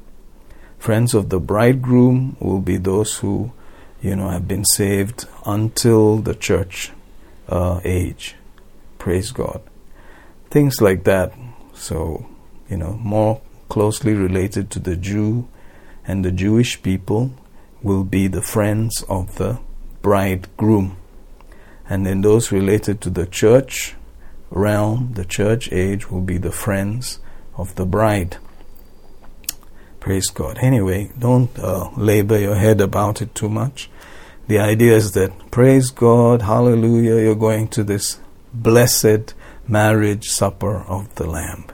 Friends 0.78 1.12
of 1.12 1.28
the 1.28 1.38
bridegroom 1.38 2.38
will 2.40 2.60
be 2.60 2.78
those 2.78 3.18
who, 3.18 3.52
you 4.00 4.16
know, 4.16 4.30
have 4.30 4.48
been 4.48 4.64
saved 4.64 5.28
until 5.44 6.16
the 6.16 6.34
church 6.34 6.92
uh, 7.46 7.78
age. 7.84 8.36
Praise 8.96 9.32
God. 9.32 9.60
Things 10.48 10.80
like 10.80 11.04
that. 11.04 11.34
So, 11.74 12.26
you 12.70 12.78
know, 12.78 12.94
more 12.94 13.42
closely 13.68 14.14
related 14.14 14.70
to 14.70 14.78
the 14.78 14.96
Jew 14.96 15.46
and 16.06 16.24
the 16.24 16.32
Jewish 16.32 16.82
people 16.82 17.34
will 17.82 18.04
be 18.04 18.28
the 18.28 18.42
friends 18.42 19.04
of 19.10 19.36
the 19.36 19.60
bridegroom. 20.00 20.96
And 21.86 22.06
then 22.06 22.22
those 22.22 22.50
related 22.50 23.02
to 23.02 23.10
the 23.10 23.26
church 23.26 23.94
realm, 24.50 25.12
the 25.14 25.24
church 25.24 25.72
age, 25.72 26.10
will 26.10 26.20
be 26.20 26.38
the 26.38 26.52
friends 26.52 27.20
of 27.56 27.74
the 27.76 27.86
bride. 27.86 28.36
Praise 30.00 30.28
God. 30.30 30.58
Anyway, 30.60 31.12
don't 31.18 31.56
uh, 31.58 31.90
labor 31.96 32.38
your 32.38 32.56
head 32.56 32.80
about 32.80 33.20
it 33.20 33.34
too 33.34 33.48
much. 33.48 33.90
The 34.48 34.58
idea 34.58 34.96
is 34.96 35.12
that, 35.12 35.50
praise 35.50 35.90
God, 35.90 36.42
hallelujah, 36.42 37.22
you're 37.22 37.34
going 37.34 37.68
to 37.68 37.84
this 37.84 38.18
blessed 38.52 39.34
marriage 39.68 40.28
supper 40.28 40.78
of 40.88 41.14
the 41.14 41.26
Lamb. 41.26 41.66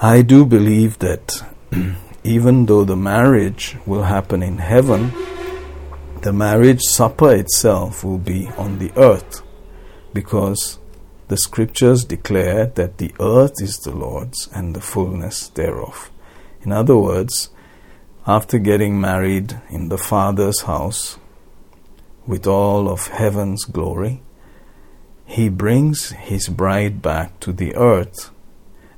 I 0.00 0.22
do 0.22 0.44
believe 0.44 0.98
that 0.98 1.44
even 2.24 2.66
though 2.66 2.84
the 2.84 2.96
marriage 2.96 3.76
will 3.86 4.02
happen 4.02 4.42
in 4.42 4.58
heaven, 4.58 5.12
the 6.22 6.32
marriage 6.32 6.82
supper 6.82 7.32
itself 7.34 8.02
will 8.02 8.18
be 8.18 8.48
on 8.56 8.78
the 8.78 8.92
earth 8.96 9.42
because 10.12 10.78
the 11.32 11.38
scriptures 11.38 12.04
declare 12.04 12.66
that 12.66 12.98
the 12.98 13.10
earth 13.18 13.62
is 13.62 13.78
the 13.78 13.90
Lord's 13.90 14.50
and 14.54 14.76
the 14.76 14.82
fullness 14.82 15.48
thereof. 15.48 16.10
In 16.60 16.72
other 16.72 16.98
words, 16.98 17.48
after 18.26 18.58
getting 18.58 19.00
married 19.00 19.58
in 19.70 19.88
the 19.88 19.96
Father's 19.96 20.60
house 20.60 21.18
with 22.26 22.46
all 22.46 22.86
of 22.86 23.06
heaven's 23.06 23.64
glory, 23.64 24.20
he 25.24 25.48
brings 25.48 26.10
his 26.10 26.50
bride 26.50 27.00
back 27.00 27.40
to 27.40 27.50
the 27.50 27.74
earth 27.76 28.30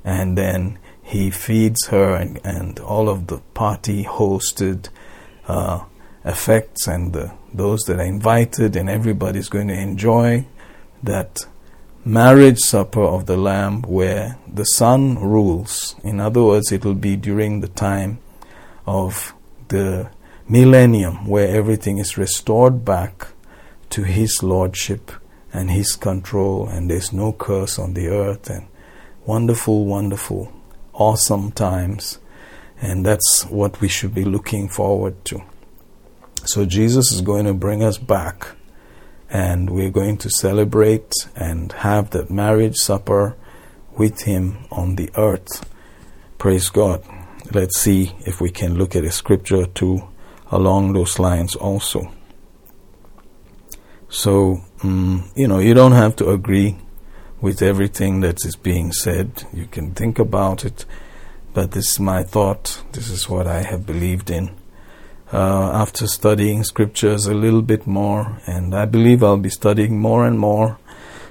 and 0.03 0.37
then 0.37 0.77
he 1.01 1.31
feeds 1.31 1.85
her 1.85 2.15
and, 2.15 2.41
and 2.43 2.79
all 2.81 3.07
of 3.07 3.27
the 3.27 3.37
party 3.53 4.03
hosted 4.03 4.89
uh, 5.47 5.85
effects 6.25 6.85
and 6.85 7.13
the, 7.13 7.31
those 7.53 7.79
that 7.83 8.01
are 8.01 8.11
invited 8.17 8.75
and 8.75 8.89
everybody's 8.89 9.47
going 9.47 9.69
to 9.69 9.79
enjoy 9.79 10.45
that 11.01 11.45
marriage 12.05 12.59
supper 12.59 13.01
of 13.01 13.25
the 13.25 13.35
Lamb 13.35 13.81
where 13.81 14.37
the 14.47 14.63
Son 14.63 15.17
rules. 15.17 15.95
In 16.03 16.19
other 16.19 16.43
words, 16.43 16.71
it 16.71 16.85
will 16.85 16.93
be 16.93 17.15
during 17.15 17.61
the 17.61 17.67
time 17.67 18.19
of 18.85 19.33
the 19.69 20.11
millennium 20.47 21.25
where 21.25 21.47
everything 21.47 21.97
is 21.97 22.15
restored 22.15 22.85
back 22.85 23.29
to 23.89 24.03
His 24.03 24.43
Lordship 24.43 25.11
and 25.51 25.71
His 25.71 25.95
control, 25.95 26.67
and 26.67 26.89
there's 26.89 27.11
no 27.11 27.33
curse 27.33 27.79
on 27.79 27.95
the 27.95 28.09
earth, 28.09 28.51
and 28.51 28.67
wonderful, 29.25 29.85
wonderful, 29.85 30.53
awesome 30.93 31.51
times. 31.51 32.19
And 32.79 33.03
that's 33.03 33.45
what 33.49 33.81
we 33.81 33.87
should 33.87 34.13
be 34.13 34.25
looking 34.25 34.69
forward 34.69 35.25
to. 35.25 35.41
So, 36.43 36.65
Jesus 36.65 37.11
is 37.11 37.21
going 37.21 37.45
to 37.45 37.53
bring 37.53 37.81
us 37.81 37.97
back 37.97 38.49
and 39.29 39.69
we're 39.69 39.91
going 39.91 40.17
to 40.17 40.29
celebrate 40.29 41.11
and 41.35 41.71
have 41.71 42.11
that 42.11 42.29
marriage 42.29 42.77
supper 42.77 43.35
with 43.97 44.21
him 44.21 44.65
on 44.71 44.95
the 44.95 45.09
earth. 45.17 45.69
Praise 46.37 46.69
God. 46.69 47.03
Let's 47.53 47.79
see 47.79 48.15
if 48.25 48.41
we 48.41 48.49
can 48.49 48.75
look 48.75 48.95
at 48.95 49.03
a 49.03 49.11
scripture 49.11 49.65
too 49.65 50.07
along 50.51 50.93
those 50.93 51.19
lines 51.19 51.55
also. 51.55 52.11
So, 54.09 54.61
um, 54.83 55.29
you 55.35 55.47
know, 55.47 55.59
you 55.59 55.73
don't 55.73 55.91
have 55.91 56.15
to 56.17 56.29
agree 56.29 56.77
with 57.41 57.61
everything 57.61 58.21
that 58.21 58.45
is 58.45 58.55
being 58.55 58.91
said. 58.91 59.43
You 59.53 59.65
can 59.65 59.93
think 59.93 60.19
about 60.19 60.65
it, 60.65 60.85
but 61.53 61.71
this 61.71 61.91
is 61.91 61.99
my 61.99 62.23
thought. 62.23 62.81
This 62.93 63.09
is 63.09 63.29
what 63.29 63.47
I 63.47 63.63
have 63.63 63.85
believed 63.85 64.29
in. 64.29 64.55
Uh, 65.33 65.71
after 65.73 66.05
studying 66.05 66.63
scriptures 66.63 67.25
a 67.25 67.33
little 67.33 67.63
bit 67.63 67.87
more, 67.87 68.39
and 68.45 68.75
I 68.75 68.85
believe 68.85 69.23
I'll 69.23 69.37
be 69.37 69.49
studying 69.49 69.99
more 69.99 70.23
and 70.25 70.37
more. 70.37 70.77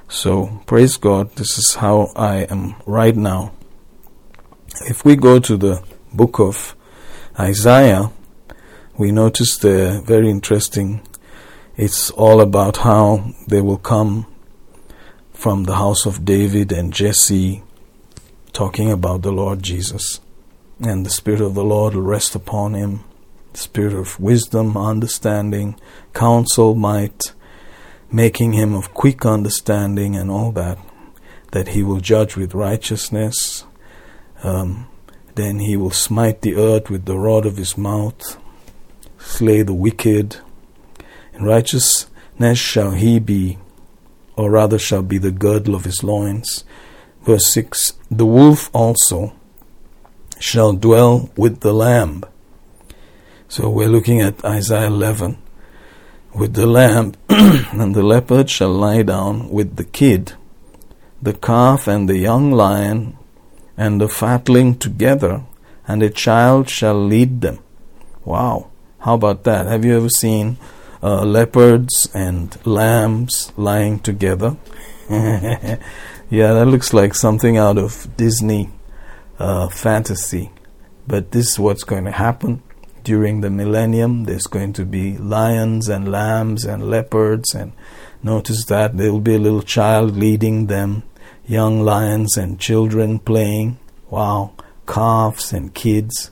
So, 0.09 0.61
praise 0.67 0.97
God, 0.97 1.31
this 1.37 1.57
is 1.59 1.77
how 1.77 2.11
I 2.17 2.39
am 2.51 2.75
right 2.87 3.15
now. 3.15 3.53
If 4.81 5.05
we 5.05 5.15
go 5.15 5.39
to 5.39 5.57
the 5.57 5.85
book 6.13 6.41
of 6.41 6.75
Isaiah, 7.39 8.11
we 8.99 9.13
notice 9.13 9.59
the 9.59 10.03
very 10.05 10.29
interesting. 10.29 11.01
It's 11.77 12.11
all 12.11 12.41
about 12.41 12.79
how 12.79 13.33
they 13.47 13.61
will 13.61 13.79
come 13.79 14.27
from 15.33 15.65
the 15.65 15.77
house 15.77 16.05
of 16.05 16.25
David 16.25 16.73
and 16.73 16.93
Jesse, 16.93 17.63
talking 18.53 18.91
about 18.91 19.23
the 19.23 19.33
Lord 19.33 19.63
Jesus. 19.63 20.21
And 20.81 21.07
the 21.07 21.11
Spirit 21.11 21.41
of 21.41 21.55
the 21.55 21.65
Lord 21.65 21.95
will 21.95 22.03
rest 22.03 22.35
upon 22.35 22.75
him 22.75 23.05
spirit 23.57 23.95
of 23.95 24.21
wisdom, 24.21 24.77
understanding, 24.77 25.79
counsel, 26.13 26.75
might, 26.75 27.33
making 28.11 28.53
him 28.53 28.75
of 28.75 28.95
quick 28.95 29.25
understanding, 29.25 30.17
and 30.17 30.31
all 30.31 30.53
that. 30.53 30.79
That 31.53 31.69
he 31.69 31.83
will 31.83 32.01
judge 32.01 32.37
with 32.37 32.55
righteousness. 32.55 33.65
Um, 34.43 34.89
then 35.35 35.61
he 35.61 35.77
will 35.77 35.91
smite 35.91 36.43
the 36.43 36.57
earth 36.57 36.91
with 36.91 37.05
the 37.05 37.19
rod 37.19 37.47
of 37.47 37.57
his 37.57 37.79
mouth, 37.79 38.39
slay 39.19 39.63
the 39.63 39.75
wicked. 39.75 40.37
In 41.33 41.45
righteousness 41.45 42.09
shall 42.55 42.93
he 42.93 43.19
be 43.19 43.59
or 44.37 44.51
rather 44.51 44.79
shall 44.79 45.03
be 45.03 45.19
the 45.19 45.31
girdle 45.31 45.75
of 45.75 45.85
his 45.85 46.03
loins. 46.03 46.65
Verse 47.23 47.47
6 47.53 47.93
The 48.11 48.27
wolf 48.27 48.71
also 48.73 49.33
shall 50.39 50.73
dwell 50.73 51.31
with 51.37 51.61
the 51.61 51.73
lamb. 51.73 52.25
So 53.49 53.71
we're 53.71 53.89
looking 53.89 54.21
at 54.21 54.45
Isaiah 54.45 54.89
11. 54.89 55.39
With 56.35 56.55
the 56.55 56.67
lamb, 56.67 57.15
and 57.29 57.95
the 57.95 58.03
leopard 58.03 58.51
shall 58.51 58.73
lie 58.73 59.03
down 59.03 59.51
with 59.51 59.77
the 59.77 59.85
kid, 59.85 60.33
the 61.23 61.33
calf 61.33 61.87
and 61.87 62.09
the 62.09 62.19
young 62.19 62.51
lion, 62.51 63.17
and 63.77 64.01
the 64.01 64.09
fatling 64.09 64.77
together, 64.79 65.45
and 65.87 66.03
a 66.03 66.11
child 66.11 66.69
shall 66.69 67.01
lead 67.01 67.41
them. 67.41 67.61
Wow, 68.25 68.71
how 69.01 69.15
about 69.15 69.45
that? 69.45 69.67
Have 69.67 69.85
you 69.85 69.97
ever 69.97 70.09
seen 70.09 70.59
uh, 71.05 71.23
leopards 71.23 72.09
and 72.15 72.57
lambs 72.67 73.53
lying 73.59 73.99
together. 74.01 74.57
yeah, 75.11 75.79
that 76.31 76.67
looks 76.67 76.95
like 76.95 77.15
something 77.15 77.59
out 77.59 77.77
of 77.77 78.09
Disney 78.17 78.71
uh, 79.39 79.69
fantasy. 79.69 80.51
But 81.07 81.33
this 81.33 81.53
is 81.53 81.59
what's 81.59 81.85
going 81.85 82.07
to 82.07 82.11
happen 82.11 82.63
during 83.05 83.41
the 83.41 83.51
millennium. 83.51 84.25
There's 84.25 84.47
going 84.47 84.73
to 84.75 84.85
be 84.85 85.17
lions 85.19 85.89
and 85.89 86.11
lambs 86.11 86.65
and 86.65 86.91
leopards, 86.91 87.55
and 87.55 87.73
notice 88.23 88.65
that 88.65 88.97
there 88.97 89.13
will 89.13 89.21
be 89.21 89.37
a 89.37 89.39
little 89.39 89.63
child 89.63 90.17
leading 90.17 90.67
them, 90.67 91.05
young 91.47 91.83
lions 91.83 92.37
and 92.37 92.59
children 92.59 93.19
playing. 93.19 93.79
Wow, 94.11 94.53
calves 94.87 95.53
and 95.53 95.75
kids. 95.75 96.31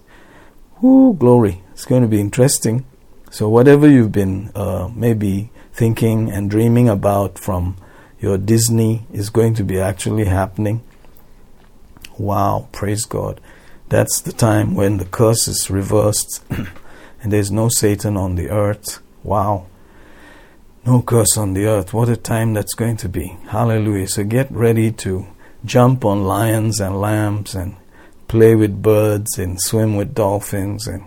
Whoo, 0.80 1.14
glory. 1.14 1.62
It's 1.72 1.84
going 1.84 2.02
to 2.02 2.08
be 2.08 2.20
interesting. 2.20 2.84
So, 3.30 3.48
whatever 3.48 3.88
you've 3.88 4.12
been 4.12 4.50
uh, 4.54 4.88
maybe 4.94 5.50
thinking 5.72 6.30
and 6.30 6.50
dreaming 6.50 6.88
about 6.88 7.38
from 7.38 7.76
your 8.20 8.38
Disney 8.38 9.06
is 9.12 9.30
going 9.30 9.54
to 9.54 9.64
be 9.64 9.80
actually 9.80 10.26
happening. 10.26 10.82
Wow, 12.18 12.68
praise 12.72 13.04
God. 13.04 13.40
That's 13.92 14.22
the 14.22 14.32
time 14.32 14.74
when 14.74 14.96
the 14.96 15.04
curse 15.04 15.46
is 15.46 15.68
reversed 15.68 16.42
and 17.22 17.30
there's 17.30 17.50
no 17.50 17.68
Satan 17.68 18.16
on 18.16 18.36
the 18.36 18.48
earth. 18.48 19.02
Wow. 19.22 19.66
No 20.86 21.02
curse 21.02 21.36
on 21.36 21.52
the 21.52 21.66
earth. 21.66 21.92
What 21.92 22.08
a 22.08 22.16
time 22.16 22.54
that's 22.54 22.72
going 22.72 22.96
to 22.96 23.10
be. 23.10 23.36
Hallelujah. 23.48 24.08
So 24.08 24.24
get 24.24 24.50
ready 24.50 24.92
to 24.92 25.26
jump 25.66 26.06
on 26.06 26.24
lions 26.24 26.80
and 26.80 27.02
lambs 27.02 27.54
and 27.54 27.76
play 28.28 28.54
with 28.54 28.80
birds 28.80 29.38
and 29.38 29.60
swim 29.60 29.96
with 29.96 30.14
dolphins 30.14 30.86
and 30.86 31.04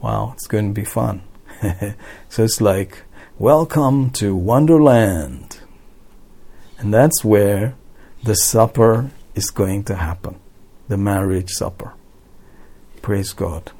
wow, 0.00 0.30
it's 0.34 0.46
going 0.46 0.72
to 0.72 0.80
be 0.80 0.86
fun. 0.86 1.22
so 2.28 2.44
it's 2.44 2.60
like, 2.60 3.02
welcome 3.40 4.10
to 4.10 4.36
Wonderland. 4.36 5.58
And 6.78 6.94
that's 6.94 7.24
where 7.24 7.74
the 8.22 8.36
supper 8.36 9.10
is 9.34 9.50
going 9.50 9.82
to 9.86 9.96
happen 9.96 10.38
the 10.86 10.96
marriage 10.96 11.50
supper. 11.50 11.94
Praise 13.02 13.32
God. 13.32 13.72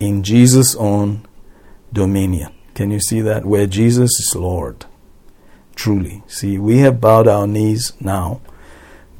In 0.00 0.22
Jesus' 0.22 0.74
own 0.76 1.26
dominion. 1.92 2.52
Can 2.74 2.90
you 2.90 3.00
see 3.00 3.20
that? 3.20 3.44
Where 3.44 3.66
Jesus 3.66 4.10
is 4.18 4.34
Lord. 4.34 4.86
Truly. 5.74 6.22
See, 6.26 6.58
we 6.58 6.78
have 6.78 7.00
bowed 7.00 7.28
our 7.28 7.46
knees 7.46 7.92
now, 8.00 8.40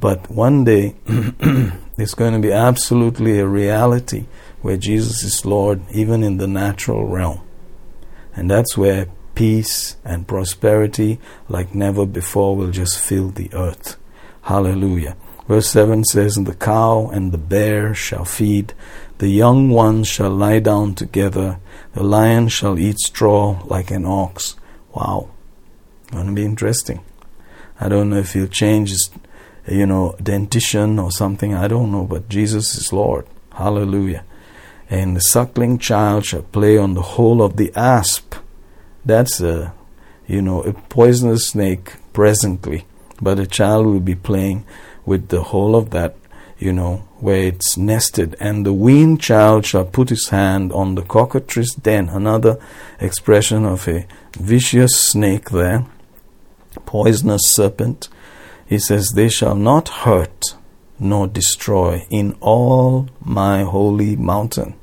but 0.00 0.30
one 0.30 0.64
day 0.64 0.96
it's 1.06 2.14
going 2.14 2.32
to 2.32 2.38
be 2.38 2.52
absolutely 2.52 3.38
a 3.38 3.46
reality 3.46 4.26
where 4.60 4.76
Jesus 4.76 5.22
is 5.22 5.44
Lord, 5.44 5.82
even 5.90 6.22
in 6.22 6.38
the 6.38 6.46
natural 6.46 7.06
realm. 7.06 7.40
And 8.34 8.50
that's 8.50 8.76
where 8.76 9.08
peace 9.34 9.96
and 10.04 10.26
prosperity, 10.28 11.18
like 11.48 11.74
never 11.74 12.06
before, 12.06 12.56
will 12.56 12.70
just 12.70 12.98
fill 12.98 13.28
the 13.28 13.52
earth. 13.52 13.96
Hallelujah. 14.42 15.16
Verse 15.46 15.68
7 15.68 16.04
says, 16.04 16.36
And 16.36 16.46
the 16.46 16.54
cow 16.54 17.08
and 17.12 17.32
the 17.32 17.38
bear 17.38 17.94
shall 17.94 18.24
feed, 18.24 18.74
the 19.18 19.28
young 19.28 19.70
ones 19.70 20.08
shall 20.08 20.30
lie 20.30 20.60
down 20.60 20.94
together, 20.94 21.58
the 21.94 22.02
lion 22.02 22.48
shall 22.48 22.78
eat 22.78 22.98
straw 22.98 23.62
like 23.66 23.90
an 23.90 24.04
ox. 24.04 24.56
Wow. 24.94 25.30
Going 26.10 26.26
to 26.26 26.32
be 26.32 26.44
interesting. 26.44 27.04
I 27.80 27.88
don't 27.88 28.10
know 28.10 28.18
if 28.18 28.32
he'll 28.32 28.46
change 28.46 28.90
his, 28.90 29.10
you 29.66 29.86
know, 29.86 30.14
dentition 30.22 30.98
or 30.98 31.10
something. 31.10 31.54
I 31.54 31.68
don't 31.68 31.90
know, 31.90 32.04
but 32.04 32.28
Jesus 32.28 32.76
is 32.76 32.92
Lord. 32.92 33.26
Hallelujah 33.52 34.24
and 34.92 35.16
the 35.16 35.20
suckling 35.22 35.78
child 35.78 36.26
shall 36.26 36.42
play 36.42 36.76
on 36.76 36.92
the 36.92 37.08
hole 37.16 37.40
of 37.40 37.56
the 37.56 37.72
asp. 37.74 38.34
That's 39.06 39.40
a, 39.40 39.72
you 40.26 40.42
know, 40.42 40.60
a 40.64 40.74
poisonous 40.74 41.48
snake 41.48 41.94
presently, 42.12 42.84
but 43.18 43.38
a 43.38 43.46
child 43.46 43.86
will 43.86 44.00
be 44.00 44.14
playing 44.14 44.66
with 45.04 45.28
the 45.28 45.42
hole 45.42 45.74
of 45.74 45.90
that, 45.90 46.16
you 46.58 46.72
know, 46.72 47.08
where 47.18 47.42
it's 47.42 47.76
nested. 47.76 48.36
And 48.40 48.64
the 48.64 48.72
weaned 48.72 49.20
child 49.20 49.66
shall 49.66 49.84
put 49.84 50.10
his 50.10 50.28
hand 50.28 50.72
on 50.72 50.94
the 50.94 51.02
cockatrice 51.02 51.74
den. 51.74 52.08
Another 52.08 52.58
expression 53.00 53.64
of 53.64 53.88
a 53.88 54.06
vicious 54.38 54.98
snake 54.98 55.50
there, 55.50 55.86
poisonous 56.86 57.42
serpent. 57.46 58.08
He 58.66 58.78
says, 58.78 59.12
They 59.14 59.28
shall 59.28 59.56
not 59.56 59.88
hurt 59.88 60.54
nor 61.02 61.26
destroy 61.26 62.06
in 62.10 62.36
all 62.40 63.08
my 63.20 63.64
holy 63.64 64.14
mountain. 64.14 64.74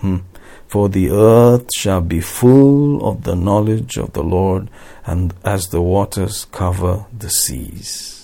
Hmm. 0.00 0.18
For 0.66 0.88
the 0.88 1.10
earth 1.10 1.68
shall 1.74 2.00
be 2.00 2.20
full 2.20 3.06
of 3.06 3.24
the 3.24 3.34
knowledge 3.34 3.98
of 3.98 4.12
the 4.12 4.22
Lord, 4.22 4.70
and 5.04 5.34
as 5.44 5.66
the 5.66 5.82
waters 5.82 6.46
cover 6.46 7.06
the 7.16 7.28
seas. 7.28 8.19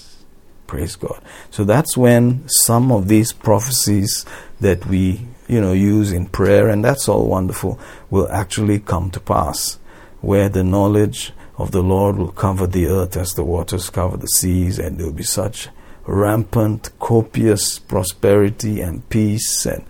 Praise 0.67 0.97
God. 0.97 1.21
So 1.51 1.65
that's 1.65 1.97
when 1.97 2.49
some 2.49 2.91
of 2.91 3.09
these 3.09 3.33
prophecies 3.33 4.25
that 4.61 4.87
we, 4.87 5.27
you 5.47 5.61
know, 5.61 5.73
use 5.73 6.13
in 6.13 6.27
prayer, 6.27 6.69
and 6.69 6.85
that's 6.85 7.09
all 7.09 7.27
wonderful, 7.27 7.79
will 8.11 8.29
actually 8.31 8.81
come 8.81 9.11
to 9.13 9.21
pass. 9.21 9.79
Where 10.21 10.49
the 10.49 10.65
knowledge 10.65 11.33
of 11.57 11.71
the 11.71 11.83
Lord 11.83 12.17
will 12.17 12.33
cover 12.33 12.67
the 12.67 12.87
earth 12.87 13.17
as 13.17 13.33
the 13.33 13.45
waters 13.45 13.91
cover 13.91 14.17
the 14.17 14.27
seas, 14.27 14.79
and 14.79 14.99
there 14.99 15.07
will 15.07 15.13
be 15.13 15.23
such 15.23 15.69
rampant, 16.07 16.91
copious 16.99 17.79
prosperity 17.79 18.81
and 18.81 19.09
peace 19.09 19.67
and 19.67 19.85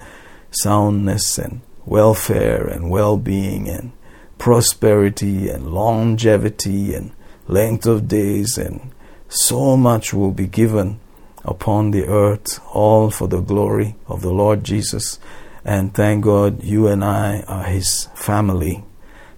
soundness 0.50 1.38
and 1.38 1.60
welfare 1.84 2.66
and 2.66 2.90
well 2.90 3.16
being 3.16 3.68
and 3.68 3.92
prosperity 4.38 5.48
and 5.48 5.66
longevity 5.72 6.94
and 6.94 7.12
length 7.48 7.86
of 7.86 8.08
days, 8.08 8.58
and 8.58 8.92
so 9.28 9.76
much 9.76 10.14
will 10.14 10.32
be 10.32 10.46
given 10.46 11.00
upon 11.44 11.90
the 11.90 12.06
earth, 12.06 12.60
all 12.72 13.10
for 13.10 13.28
the 13.28 13.40
glory 13.40 13.96
of 14.06 14.22
the 14.22 14.32
Lord 14.32 14.64
Jesus. 14.64 15.18
And 15.64 15.94
thank 15.94 16.24
God 16.24 16.62
you 16.62 16.88
and 16.88 17.04
I 17.04 17.42
are 17.42 17.64
His 17.64 18.08
family. 18.14 18.84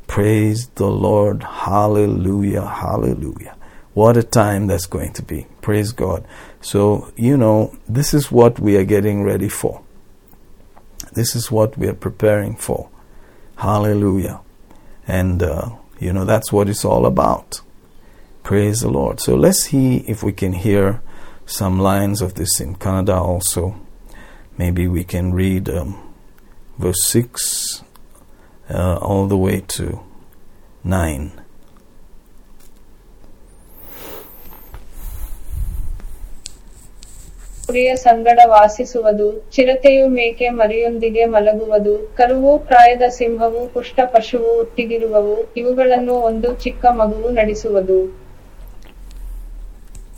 Praise 0.06 0.68
the 0.68 0.86
Lord. 0.88 1.42
Hallelujah. 1.42 2.64
Hallelujah. 2.64 3.56
What 3.94 4.16
a 4.16 4.22
time 4.22 4.66
that's 4.66 4.86
going 4.86 5.12
to 5.14 5.22
be. 5.22 5.46
Praise 5.60 5.92
God. 5.92 6.26
So, 6.60 7.12
you 7.16 7.36
know, 7.36 7.76
this 7.88 8.14
is 8.14 8.30
what 8.30 8.58
we 8.58 8.76
are 8.76 8.84
getting 8.84 9.22
ready 9.22 9.48
for. 9.48 9.82
This 11.12 11.34
is 11.34 11.50
what 11.50 11.76
we 11.76 11.88
are 11.88 11.94
preparing 11.94 12.56
for. 12.56 12.88
Hallelujah. 13.56 14.40
And, 15.06 15.42
uh, 15.42 15.70
you 15.98 16.12
know, 16.12 16.24
that's 16.24 16.52
what 16.52 16.68
it's 16.68 16.84
all 16.84 17.06
about. 17.06 17.60
Praise 18.48 18.80
the 18.80 18.88
Lord. 18.88 19.20
So 19.20 19.34
let's 19.34 19.64
see 19.64 19.98
if 20.08 20.22
we 20.22 20.32
can 20.32 20.54
hear 20.54 21.02
some 21.44 21.78
lines 21.78 22.22
of 22.22 22.36
this 22.36 22.60
in 22.60 22.76
Kannada 22.76 23.16
also. 23.16 23.78
Maybe 24.56 24.88
we 24.88 25.04
can 25.04 25.34
read 25.34 25.68
um, 25.68 26.14
verse 26.78 27.02
6 27.08 27.84
uh, 28.70 28.96
all 29.02 29.26
the 29.26 29.36
way 29.36 29.60
to 29.76 30.00
9. 30.82 31.30
ಪ್ರಿಯ 37.68 37.90
ಸಂಗಡ 38.04 38.38
ವಾಸಿಸುವುದು 38.50 39.26
ಚಿರತೆಯು 39.54 40.04
ಮೇಕೆ 40.08 40.46
ಮರಿಯೊಂದಿಗೆ 40.60 41.24
ಮಲಗುವುದು 41.26 41.94
ಕರುವು 42.18 42.52
ಪ್ರಾಯದ 42.58 43.02
ಸಿಂಹವು 43.18 43.62
ಪುಷ್ಟ 43.74 44.00
ಪಶುವು 44.14 44.52
ಒಟ್ಟಿಗಿರುವವು 44.60 45.36
ಇವುಗಳನ್ನು 45.62 46.14
ಒಂದು 46.30 46.50
ಚಿಕ್ಕ 46.64 46.84
ಮಗುವು 47.00 47.30
ನಡೆಸುವುದು 47.30 47.98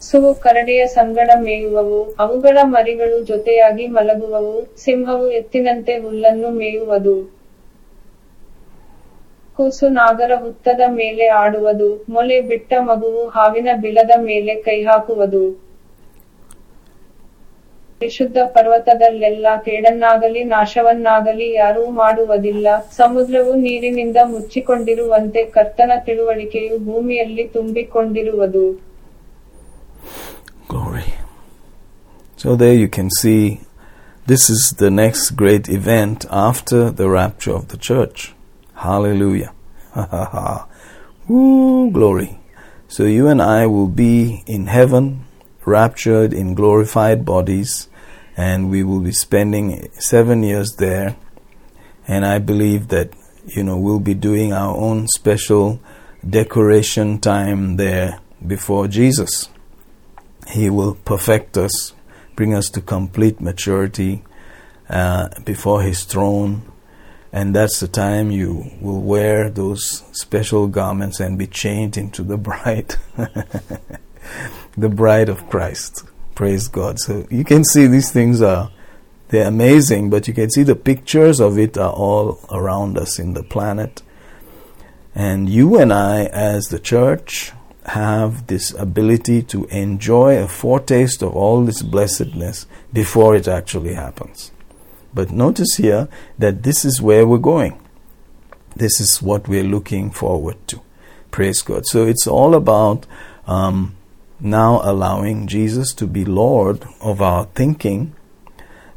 ಸುವು 0.03 0.31
ಕರಡಿಯ 0.35 0.83
ಸಂಗಡ 0.87 1.31
ಮೇಯುವವು, 1.37 1.99
ಅವುಗಳ 2.19 2.59
ಮರಿಗಳು 2.75 3.17
ಜೊತೆಯಾಗಿ 3.25 3.87
ಮಲಗುವವು, 3.87 4.55
ಸಿಂಹವು 4.77 5.27
ಎತ್ತಿನಂತೆ 5.31 5.95
ಹುಲ್ಲನ್ನು 5.99 6.51
ಮೇಯುವುದು. 6.51 7.17
ಕೂಸು 9.59 9.89
ನಾಗರ 9.89 10.33
ಹುತ್ತದ 10.37 10.83
ಮೇಲೆ 10.91 11.27
ಆಡುವುದು, 11.43 11.89
ಮೊಲೆ 12.09 12.41
ಬಿಟ್ಟ 12.41 12.73
ಮಗುವು 12.91 13.25
ಹಾವಿನ 13.29 13.69
ಬಿಲದ 13.81 14.13
ಮೇಲೆ 14.21 14.55
ಕೈಹಾಕುವುದು 14.69 15.43
ವಿಶುದ್ಧ 18.01 18.39
ಪರ್ವತದಲ್ಲೆಲ್ಲ 18.53 19.47
ಕೇಡನ್ನಾಗಲಿ 19.65 20.43
ನಾಶವನ್ನಾಗಲಿ 20.45 21.49
ಯಾರೂ 21.53 21.83
ಮಾಡುವುದಿಲ್ಲ. 22.03 22.69
ಸಮುದ್ರವು 22.91 23.53
ನೀರಿನಿಂದ 23.55 24.17
ಮುಚ್ಚಿಕೊಂಡಿರುವಂತೆ 24.35 25.43
ಕರ್ತನ 25.57 25.91
ತಿಳುವಳಿಕೆಯು 26.07 26.77
ಭೂಮಿಯಲ್ಲಿ 26.79 27.45
ತುಂಬಿಕೊಂಡಿರುವುದು. 27.49 28.65
So 32.41 32.57
there 32.57 32.73
you 32.73 32.89
can 32.89 33.11
see 33.11 33.61
this 34.25 34.49
is 34.49 34.75
the 34.79 34.91
next 34.91 35.33
great 35.33 35.69
event 35.69 36.25
after 36.31 36.91
the 36.91 37.11
rapture 37.11 37.53
of 37.53 37.69
the 37.69 37.77
church. 37.77 38.33
Hallelujah. 38.77 39.53
Woo, 41.29 41.91
glory. 41.91 42.41
So 42.89 43.05
you 43.05 43.29
and 43.29 43.43
I 43.43 43.67
will 43.67 43.89
be 43.89 44.43
in 44.47 44.69
heaven, 44.69 45.27
raptured 45.67 46.33
in 46.33 46.55
glorified 46.55 47.27
bodies, 47.27 47.91
and 48.39 48.71
we 48.71 48.85
will 48.85 49.01
be 49.01 49.13
spending 49.13 49.91
seven 49.99 50.43
years 50.43 50.77
there. 50.79 51.17
And 52.09 52.25
I 52.25 52.39
believe 52.39 52.89
that, 52.89 53.13
you 53.49 53.63
know, 53.63 53.77
we'll 53.77 54.01
be 54.01 54.15
doing 54.15 54.55
our 54.55 54.75
own 54.75 55.09
special 55.09 55.79
decoration 56.27 57.21
time 57.21 57.77
there 57.77 58.19
before 58.47 58.89
Jesus. 58.89 59.51
He 60.49 60.71
will 60.71 60.95
perfect 60.95 61.59
us, 61.59 61.93
bring 62.41 62.55
us 62.55 62.71
to 62.71 62.81
complete 62.81 63.39
maturity 63.39 64.23
uh, 64.89 65.29
before 65.45 65.83
His 65.83 66.05
throne. 66.05 66.63
And 67.35 67.55
that's 67.55 67.81
the 67.81 67.87
time 67.87 68.31
you 68.31 68.71
will 68.81 69.03
wear 69.03 69.51
those 69.51 70.05
special 70.13 70.67
garments 70.67 71.21
and 71.21 71.39
be 71.39 71.47
changed 71.47 71.99
into 71.99 72.23
the 72.23 72.39
bride, 72.39 72.95
the 74.79 74.89
bride 74.89 75.29
of 75.29 75.51
Christ. 75.51 76.05
Praise 76.35 76.67
God. 76.67 76.99
So 76.99 77.27
you 77.31 77.45
can 77.45 77.63
see 77.63 77.87
these 77.87 78.11
things 78.11 78.41
are 78.41 78.71
they're 79.29 79.47
amazing, 79.47 80.09
but 80.09 80.27
you 80.27 80.33
can 80.33 80.49
see 80.49 80.63
the 80.63 80.75
pictures 80.75 81.41
of 81.41 81.59
it 81.59 81.77
are 81.77 81.93
all 81.93 82.41
around 82.51 82.97
us 82.97 83.19
in 83.19 83.35
the 83.35 83.43
planet. 83.43 84.01
And 85.15 85.47
you 85.47 85.79
and 85.79 85.93
I, 85.93 86.25
as 86.25 86.69
the 86.69 86.79
church, 86.79 87.53
have 87.91 88.47
this 88.47 88.73
ability 88.75 89.43
to 89.43 89.65
enjoy 89.67 90.37
a 90.37 90.47
foretaste 90.47 91.23
of 91.23 91.35
all 91.35 91.65
this 91.65 91.83
blessedness 91.83 92.67
before 92.93 93.35
it 93.35 93.49
actually 93.49 93.95
happens. 93.95 94.53
But 95.13 95.33
notice 95.33 95.75
here 95.77 96.09
that 96.39 96.63
this 96.63 96.85
is 96.85 97.03
where 97.03 97.27
we're 97.27 97.39
going. 97.39 97.81
This 98.77 99.01
is 99.01 99.21
what 99.21 99.49
we're 99.49 99.65
looking 99.65 100.13
forward 100.13 100.57
to. 100.69 100.81
Praise 101.33 101.63
God. 101.63 101.85
So 101.87 102.07
it's 102.07 102.29
all 102.29 102.55
about 102.55 103.07
um, 103.49 103.97
now 104.39 104.81
allowing 104.85 105.49
Jesus 105.49 105.93
to 105.95 106.07
be 106.07 106.25
Lord 106.25 106.85
of 107.01 107.21
our 107.21 107.47
thinking 107.57 108.15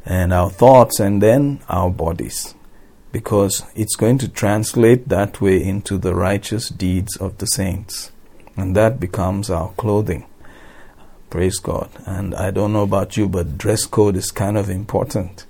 and 0.06 0.32
our 0.32 0.50
thoughts 0.50 1.00
and 1.00 1.20
then 1.20 1.60
our 1.68 1.90
bodies. 1.90 2.54
Because 3.10 3.64
it's 3.74 3.96
going 3.96 4.18
to 4.18 4.28
translate 4.28 5.08
that 5.08 5.40
way 5.40 5.62
into 5.62 5.98
the 5.98 6.14
righteous 6.14 6.68
deeds 6.68 7.16
of 7.16 7.38
the 7.38 7.46
saints. 7.46 8.12
And 8.56 8.76
that 8.76 9.00
becomes 9.00 9.50
our 9.50 9.70
clothing. 9.72 10.26
Praise 11.30 11.58
God. 11.58 11.90
And 12.06 12.34
I 12.34 12.50
don't 12.50 12.72
know 12.72 12.84
about 12.84 13.16
you, 13.16 13.28
but 13.28 13.58
dress 13.58 13.86
code 13.86 14.16
is 14.16 14.30
kind 14.30 14.56
of 14.56 14.70
important. 14.70 15.46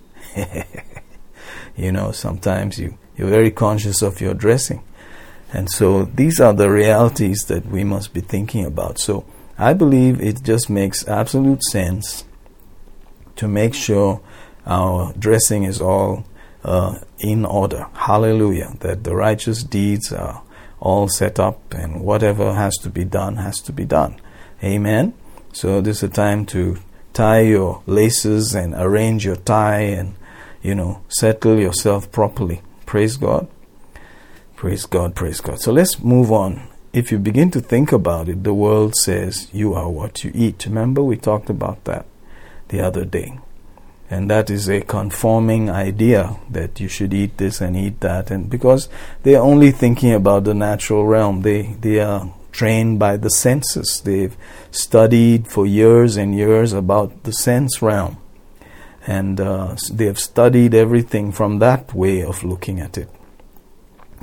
you 1.76 1.92
know, 1.92 2.10
sometimes 2.12 2.78
you, 2.78 2.96
you're 3.16 3.28
very 3.28 3.50
conscious 3.50 4.00
of 4.00 4.20
your 4.20 4.34
dressing. 4.34 4.82
And 5.52 5.70
so 5.70 6.04
these 6.04 6.40
are 6.40 6.52
the 6.52 6.70
realities 6.70 7.44
that 7.48 7.66
we 7.66 7.84
must 7.84 8.14
be 8.14 8.20
thinking 8.20 8.64
about. 8.64 8.98
So 8.98 9.24
I 9.58 9.74
believe 9.74 10.20
it 10.20 10.42
just 10.42 10.68
makes 10.68 11.06
absolute 11.06 11.62
sense 11.64 12.24
to 13.36 13.46
make 13.46 13.74
sure 13.74 14.20
our 14.66 15.12
dressing 15.12 15.64
is 15.64 15.80
all 15.80 16.24
uh, 16.64 16.98
in 17.18 17.44
order. 17.44 17.86
Hallelujah. 17.92 18.74
That 18.80 19.04
the 19.04 19.14
righteous 19.14 19.62
deeds 19.62 20.12
are 20.12 20.42
all 20.84 21.08
set 21.08 21.40
up 21.40 21.74
and 21.74 22.02
whatever 22.02 22.52
has 22.52 22.76
to 22.76 22.90
be 22.90 23.04
done 23.04 23.36
has 23.36 23.60
to 23.62 23.72
be 23.72 23.84
done. 23.84 24.20
Amen. 24.62 25.14
So 25.52 25.80
this 25.80 25.98
is 25.98 26.02
a 26.04 26.08
time 26.08 26.46
to 26.46 26.76
tie 27.12 27.40
your 27.40 27.82
laces 27.86 28.54
and 28.54 28.74
arrange 28.76 29.24
your 29.24 29.36
tie 29.36 29.80
and 29.80 30.14
you 30.62 30.74
know 30.74 31.00
settle 31.08 31.58
yourself 31.58 32.12
properly. 32.12 32.62
Praise 32.86 33.16
God. 33.16 33.48
Praise 34.56 34.86
God, 34.86 35.14
praise 35.14 35.40
God. 35.40 35.60
So 35.60 35.72
let's 35.72 36.00
move 36.00 36.30
on. 36.30 36.68
If 36.92 37.10
you 37.10 37.18
begin 37.18 37.50
to 37.52 37.60
think 37.60 37.90
about 37.90 38.28
it, 38.28 38.44
the 38.44 38.54
world 38.54 38.94
says 38.94 39.48
you 39.52 39.74
are 39.74 39.90
what 39.90 40.22
you 40.22 40.30
eat. 40.34 40.64
Remember 40.66 41.02
we 41.02 41.16
talked 41.16 41.50
about 41.50 41.84
that 41.84 42.06
the 42.68 42.80
other 42.80 43.04
day. 43.04 43.38
And 44.10 44.30
that 44.30 44.50
is 44.50 44.68
a 44.68 44.82
conforming 44.82 45.70
idea 45.70 46.36
that 46.50 46.78
you 46.78 46.88
should 46.88 47.14
eat 47.14 47.38
this 47.38 47.60
and 47.60 47.76
eat 47.76 48.00
that 48.00 48.30
and 48.30 48.50
because 48.50 48.88
they're 49.22 49.40
only 49.40 49.70
thinking 49.70 50.12
about 50.12 50.44
the 50.44 50.54
natural 50.54 51.06
realm. 51.06 51.42
They 51.42 51.74
they 51.80 52.00
are 52.00 52.32
trained 52.54 52.98
by 52.98 53.16
the 53.16 53.30
senses. 53.30 54.00
They've 54.04 54.36
studied 54.70 55.48
for 55.48 55.66
years 55.66 56.16
and 56.16 56.34
years 56.34 56.72
about 56.72 57.24
the 57.24 57.32
sense 57.32 57.82
realm. 57.82 58.16
And 59.06 59.40
uh, 59.40 59.76
they 59.92 60.06
have 60.06 60.18
studied 60.18 60.74
everything 60.74 61.32
from 61.32 61.58
that 61.58 61.92
way 61.92 62.22
of 62.22 62.44
looking 62.44 62.80
at 62.80 62.96
it. 62.96 63.10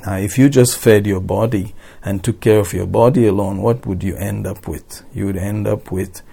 Now, 0.06 0.17
if 0.17 0.39
you 0.39 0.50
just 0.50 0.78
fed 0.78 1.06
your 1.06 1.20
body 1.20 1.76
and 2.04 2.24
took 2.24 2.39
care 2.39 2.60
of 2.60 2.74
your 2.74 2.88
body 2.88 3.28
alone, 3.28 3.62
what 3.62 3.86
would 3.86 4.02
you 4.02 4.15
end 4.15 4.48
up 4.48 4.67
with? 4.67 5.04
You 5.13 5.28
would 5.28 5.38
end 5.38 5.67
up 5.67 5.91
with, 5.91 6.24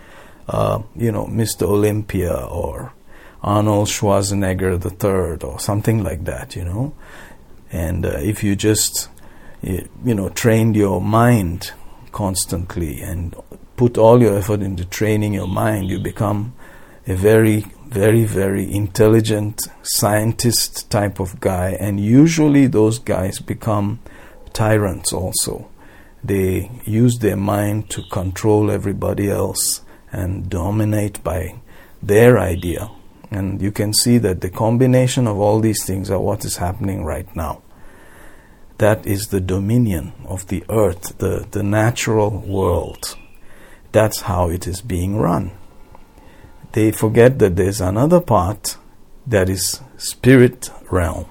uh, 0.49 0.81
you 0.97 1.13
know, 1.13 1.27
Mr. 1.27 1.63
Olympia 1.63 2.33
or 2.33 2.95
Arnold 3.43 3.89
Schwarzenegger 3.89 4.73
III 4.85 5.49
or 5.49 5.61
something 5.61 6.03
like 6.03 6.25
that, 6.25 6.57
you 6.57 6.65
know. 6.65 6.95
And 7.71 8.05
uh, 8.05 8.19
if 8.19 8.43
you 8.43 8.57
just, 8.57 9.09
you 9.63 9.89
know, 10.15 10.29
trained 10.31 10.77
your 10.77 11.01
mind 11.01 11.73
constantly 12.13 13.01
and 13.01 13.35
put 13.77 13.97
all 13.97 14.21
your 14.21 14.39
effort 14.39 14.61
into 14.61 14.85
training 14.85 15.35
your 15.35 15.47
mind, 15.47 15.89
you 15.89 16.01
become 16.01 16.53
a 17.07 17.15
very, 17.15 17.65
very, 17.87 18.25
very 18.25 18.71
intelligent 18.71 19.69
scientist 19.83 20.91
type 20.91 21.21
of 21.21 21.41
guy. 21.41 21.77
And 21.79 22.01
usually 22.01 22.67
those 22.67 22.99
guys 22.99 23.39
become 23.39 24.01
tyrants 24.53 25.13
also. 25.13 25.71
They 26.25 26.71
use 26.85 27.19
their 27.19 27.37
mind 27.37 27.91
to 27.91 28.03
control 28.11 28.71
everybody 28.71 29.31
else 29.31 29.83
and 30.11 30.51
dominate 30.51 31.23
by 31.23 31.61
their 32.03 32.39
idea. 32.39 32.91
And 33.31 33.61
you 33.61 33.71
can 33.71 33.93
see 33.93 34.19
that 34.19 34.41
the 34.41 34.51
combination 34.51 35.27
of 35.27 35.39
all 35.39 35.61
these 35.61 35.85
things 35.85 36.11
are 36.11 36.19
what 36.19 36.45
is 36.45 36.57
happening 36.57 37.05
right 37.05 37.35
now. 37.37 37.63
That 38.79 39.07
is 39.07 39.29
the 39.29 39.41
dominion 39.41 40.13
of 40.25 40.47
the 40.47 40.65
earth, 40.69 41.19
the, 41.19 41.47
the 41.51 41.63
natural 41.63 42.31
world. 42.31 43.17
That's 43.93 44.23
how 44.23 44.51
it 44.51 44.67
is 44.67 44.81
being 44.81 45.17
run. 45.17 45.53
They 46.73 46.93
forget 46.93 47.39
that 47.41 47.57
there's 47.57 47.81
another 47.81 48.21
part 48.21 48.77
that 49.27 49.49
is 49.49 49.81
spirit 49.97 50.71
realm. 50.91 51.27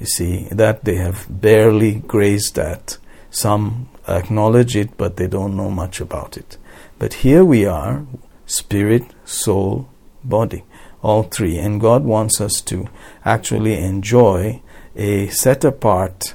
You 0.00 0.06
see, 0.06 0.48
that 0.50 0.84
they 0.84 0.96
have 0.96 1.26
barely 1.28 1.96
grazed 1.96 2.58
at. 2.58 2.98
Some 3.30 3.88
acknowledge 4.08 4.74
it, 4.74 4.96
but 4.96 5.16
they 5.16 5.26
don't 5.26 5.56
know 5.56 5.70
much 5.70 6.00
about 6.00 6.36
it. 6.36 6.56
But 6.98 7.14
here 7.14 7.44
we 7.44 7.64
are 7.64 8.04
spirit, 8.46 9.04
soul, 9.24 9.88
body 10.24 10.64
all 11.02 11.24
three. 11.24 11.58
And 11.58 11.80
God 11.80 12.04
wants 12.04 12.40
us 12.40 12.60
to 12.62 12.86
actually 13.24 13.74
enjoy 13.74 14.62
a 14.96 15.28
set 15.28 15.64
apart 15.64 16.34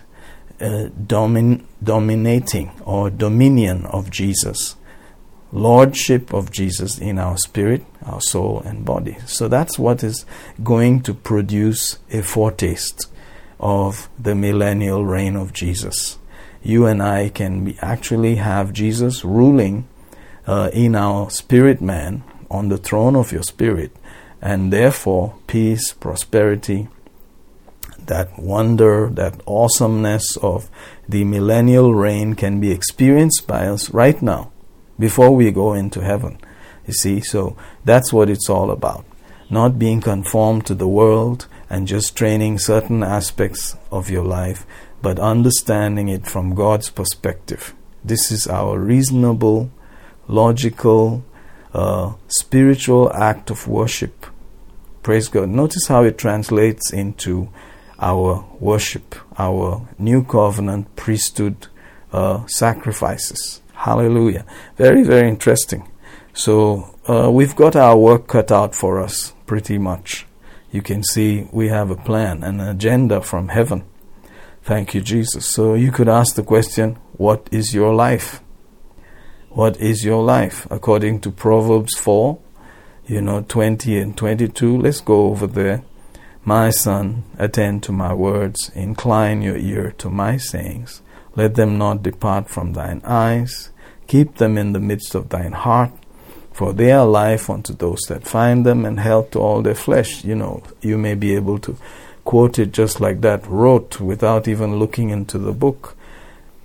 uh, 0.60 0.90
domin- 1.00 1.64
dominating 1.84 2.72
or 2.86 3.10
dominion 3.10 3.86
of 3.86 4.10
Jesus. 4.10 4.76
lordship 5.52 6.34
of 6.34 6.52
Jesus 6.52 6.98
in 6.98 7.18
our 7.18 7.38
spirit, 7.38 7.86
our 8.06 8.22
soul, 8.22 8.62
and 8.66 8.86
body. 8.86 9.18
So 9.26 9.48
that's 9.48 9.80
what 9.80 10.04
is 10.04 10.26
going 10.64 11.02
to 11.04 11.14
produce 11.14 12.00
a 12.12 12.22
foretaste 12.22 13.08
of 13.60 14.10
the 14.20 14.36
millennial 14.36 15.06
reign 15.06 15.36
of 15.36 15.54
Jesus. 15.54 16.18
You 16.62 16.86
and 16.86 17.02
I 17.02 17.30
can 17.30 17.76
actually 17.82 18.36
have 18.36 18.74
Jesus 18.74 19.24
ruling 19.24 19.88
uh, 20.46 20.70
in 20.74 20.96
our 20.96 21.30
spirit 21.30 21.82
man 21.82 22.24
on 22.50 22.70
the 22.70 22.78
throne 22.78 23.16
of 23.16 23.32
your 23.32 23.44
spirit, 23.44 23.92
and 24.42 24.72
therefore 24.72 25.36
peace, 25.48 25.94
prosperity, 25.94 26.88
that 28.06 28.40
wonder, 28.40 29.10
that 29.10 29.42
awesomeness 29.46 30.38
of 30.38 30.70
the 31.08 31.24
millennial 31.24 31.94
reign 31.94 32.34
can 32.36 32.60
be 32.60 32.72
experienced 32.72 33.48
by 33.48 33.68
us 33.68 33.90
right 33.92 34.22
now 34.22 34.52
before 34.98 35.36
we 35.36 35.52
go 35.52 35.74
into 35.74 36.02
heaven. 36.02 36.40
You 36.86 36.94
see, 36.94 37.20
so 37.20 37.58
that's 37.84 38.14
what 38.14 38.30
it's 38.30 38.50
all 38.50 38.72
about. 38.72 39.06
Not 39.50 39.80
being 39.80 40.02
conformed 40.02 40.66
to 40.68 40.76
the 40.76 40.88
world 40.88 41.48
and 41.70 41.88
just 41.88 42.16
training 42.16 42.60
certain 42.60 43.04
aspects 43.04 43.76
of 43.92 44.10
your 44.10 44.24
life, 44.24 44.66
but 45.02 45.20
understanding 45.20 46.08
it 46.08 46.26
from 46.26 46.56
God's 46.56 46.90
perspective. 46.90 47.74
This 48.04 48.32
is 48.32 48.48
our 48.48 48.80
reasonable, 48.80 49.70
logical, 50.28 51.24
spiritual 52.28 53.12
act 53.14 53.50
of 53.50 53.68
worship. 53.68 54.26
Praise 55.04 55.30
God. 55.30 55.50
Notice 55.50 55.88
how 55.88 56.04
it 56.04 56.18
translates 56.18 56.92
into 56.92 57.50
our 58.00 58.46
worship, 58.60 59.16
our 59.38 59.88
new 59.98 60.24
covenant 60.24 60.96
priesthood 60.96 61.68
uh, 62.12 62.46
sacrifices. 62.48 63.62
Hallelujah. 63.74 64.46
Very, 64.76 65.04
very 65.04 65.30
interesting. 65.30 65.90
So 66.34 66.96
uh, 67.08 67.32
we've 67.32 67.56
got 67.56 67.76
our 67.76 67.98
work 67.98 68.28
cut 68.28 68.52
out 68.52 68.76
for 68.76 69.00
us, 69.00 69.34
pretty 69.46 69.78
much. 69.78 70.26
You 70.72 70.82
can 70.82 71.04
see 71.04 71.48
we 71.52 71.70
have 71.70 71.90
a 71.90 71.96
plan, 71.96 72.44
an 72.44 72.60
agenda 72.60 73.22
from 73.22 73.48
heaven. 73.50 73.84
Thank 74.64 74.94
you, 74.94 75.02
Jesus. 75.02 75.48
So 75.48 75.76
you 75.76 75.92
could 75.92 76.10
ask 76.10 76.36
the 76.36 76.44
question, 76.44 76.98
What 77.14 77.48
is 77.52 77.74
your 77.74 77.94
life? 77.94 78.42
What 79.58 79.82
is 79.82 80.06
your 80.06 80.22
life? 80.22 80.68
According 80.70 81.22
to 81.22 81.32
Proverbs 81.32 81.98
4, 81.98 82.38
you 83.08 83.22
know, 83.22 83.42
20 83.42 83.98
and 83.98 84.16
22. 84.16 84.78
Let's 84.78 85.02
go 85.02 85.30
over 85.30 85.48
there. 85.48 85.82
My 86.46 86.70
son, 86.70 87.24
attend 87.40 87.82
to 87.86 87.92
my 87.92 88.14
words, 88.14 88.72
incline 88.76 89.42
your 89.42 89.58
ear 89.58 89.96
to 89.98 90.12
my 90.12 90.38
sayings. 90.38 91.02
Let 91.36 91.56
them 91.56 91.80
not 91.80 92.04
depart 92.04 92.52
from 92.52 92.74
thine 92.74 93.02
eyes. 93.04 93.72
Keep 94.06 94.36
them 94.36 94.60
in 94.60 94.74
the 94.74 94.80
midst 94.80 95.16
of 95.16 95.30
thine 95.30 95.54
heart, 95.54 95.92
for 96.54 96.72
they 96.72 96.92
are 96.92 97.08
life 97.08 97.50
unto 97.50 97.74
those 97.74 98.02
that 98.10 98.28
find 98.28 98.64
them 98.64 98.86
and 98.86 99.00
health 99.00 99.32
to 99.32 99.40
all 99.40 99.64
their 99.64 99.74
flesh. 99.74 100.24
You 100.24 100.36
know, 100.36 100.62
you 100.84 101.00
may 101.00 101.16
be 101.16 101.34
able 101.34 101.58
to 101.62 101.76
quote 102.26 102.60
it 102.60 102.74
just 102.74 103.02
like 103.02 103.22
that, 103.22 103.48
rote, 103.48 104.00
without 104.00 104.48
even 104.48 104.78
looking 104.78 105.10
into 105.10 105.40
the 105.40 105.52
book. 105.52 105.98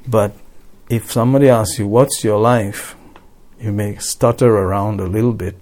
But 0.06 0.36
if 0.92 1.10
somebody 1.10 1.48
asks 1.48 1.78
you, 1.78 1.88
What's 1.88 2.22
your 2.22 2.38
life? 2.38 2.94
you 3.58 3.72
may 3.72 3.96
stutter 3.96 4.58
around 4.58 5.00
a 5.00 5.06
little 5.06 5.32
bit. 5.32 5.56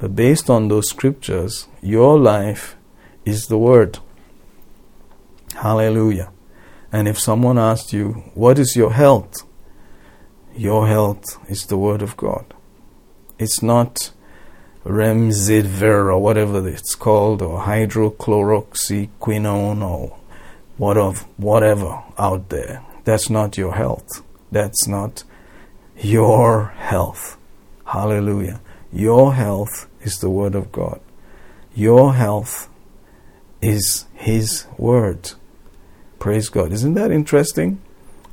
But 0.00 0.16
based 0.16 0.50
on 0.50 0.66
those 0.66 0.88
scriptures, 0.88 1.68
your 1.80 2.18
life 2.18 2.74
is 3.24 3.46
the 3.46 3.58
Word. 3.58 4.00
Hallelujah. 5.54 6.32
And 6.90 7.06
if 7.06 7.20
someone 7.20 7.56
asks 7.56 7.92
you, 7.92 8.24
What 8.34 8.58
is 8.58 8.74
your 8.74 8.92
health? 8.92 9.44
Your 10.56 10.88
health 10.88 11.38
is 11.48 11.66
the 11.66 11.78
Word 11.78 12.02
of 12.02 12.16
God. 12.16 12.52
It's 13.38 13.62
not 13.62 14.10
Remdesivir 14.84 16.12
or 16.12 16.18
whatever 16.18 16.68
it's 16.68 16.96
called, 16.96 17.42
or 17.42 17.62
hydrochloroxyquinone 17.62 19.82
or 19.82 20.18
what 20.78 20.96
of 20.96 21.24
whatever 21.38 22.02
out 22.18 22.48
there. 22.48 22.82
That's 23.04 23.30
not 23.30 23.56
your 23.56 23.74
health. 23.74 24.24
That's 24.54 24.86
not 24.86 25.24
your 25.98 26.66
health. 26.76 27.36
Hallelujah. 27.86 28.60
Your 28.92 29.34
health 29.34 29.88
is 30.00 30.20
the 30.20 30.30
Word 30.30 30.54
of 30.54 30.70
God. 30.70 31.00
Your 31.74 32.14
health 32.14 32.68
is 33.60 34.06
His 34.14 34.66
Word. 34.78 35.32
Praise 36.20 36.48
God. 36.50 36.72
Isn't 36.72 36.94
that 36.94 37.10
interesting? 37.10 37.82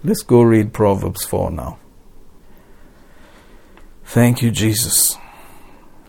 Let's 0.03 0.21
go 0.21 0.43
read 0.43 0.73
Proverbs 0.73 1.25
4 1.25 1.49
now. 1.49 1.79
Thank 4.05 4.43
you, 4.43 4.51
Jesus. 4.51 5.17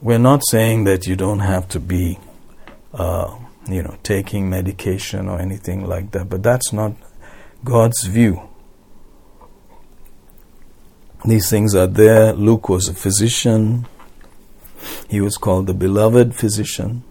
We're 0.03 0.19
not 0.19 0.43
saying 0.47 0.85
that 0.85 1.07
you 1.07 1.17
don't 1.17 1.39
have 1.39 1.69
to 1.69 1.81
be, 1.81 2.19
uh, 2.93 3.35
you 3.67 3.83
know, 3.83 3.97
taking 4.03 4.51
medication 4.51 5.31
or 5.31 5.41
anything 5.41 5.87
like 5.87 6.11
that, 6.11 6.29
but 6.29 6.43
that's 6.43 6.71
not 6.71 6.93
God's 7.65 8.05
view. 8.05 8.52
These 11.25 11.51
things 11.51 11.77
are 11.77 11.87
there. 11.87 12.33
Luke 12.33 12.69
was 12.69 12.89
a 12.89 12.95
physician. 12.95 13.87
He 15.09 15.21
was 15.21 15.37
called 15.37 15.69
the 15.69 15.75
beloved 15.75 16.35
physician. 16.35 17.05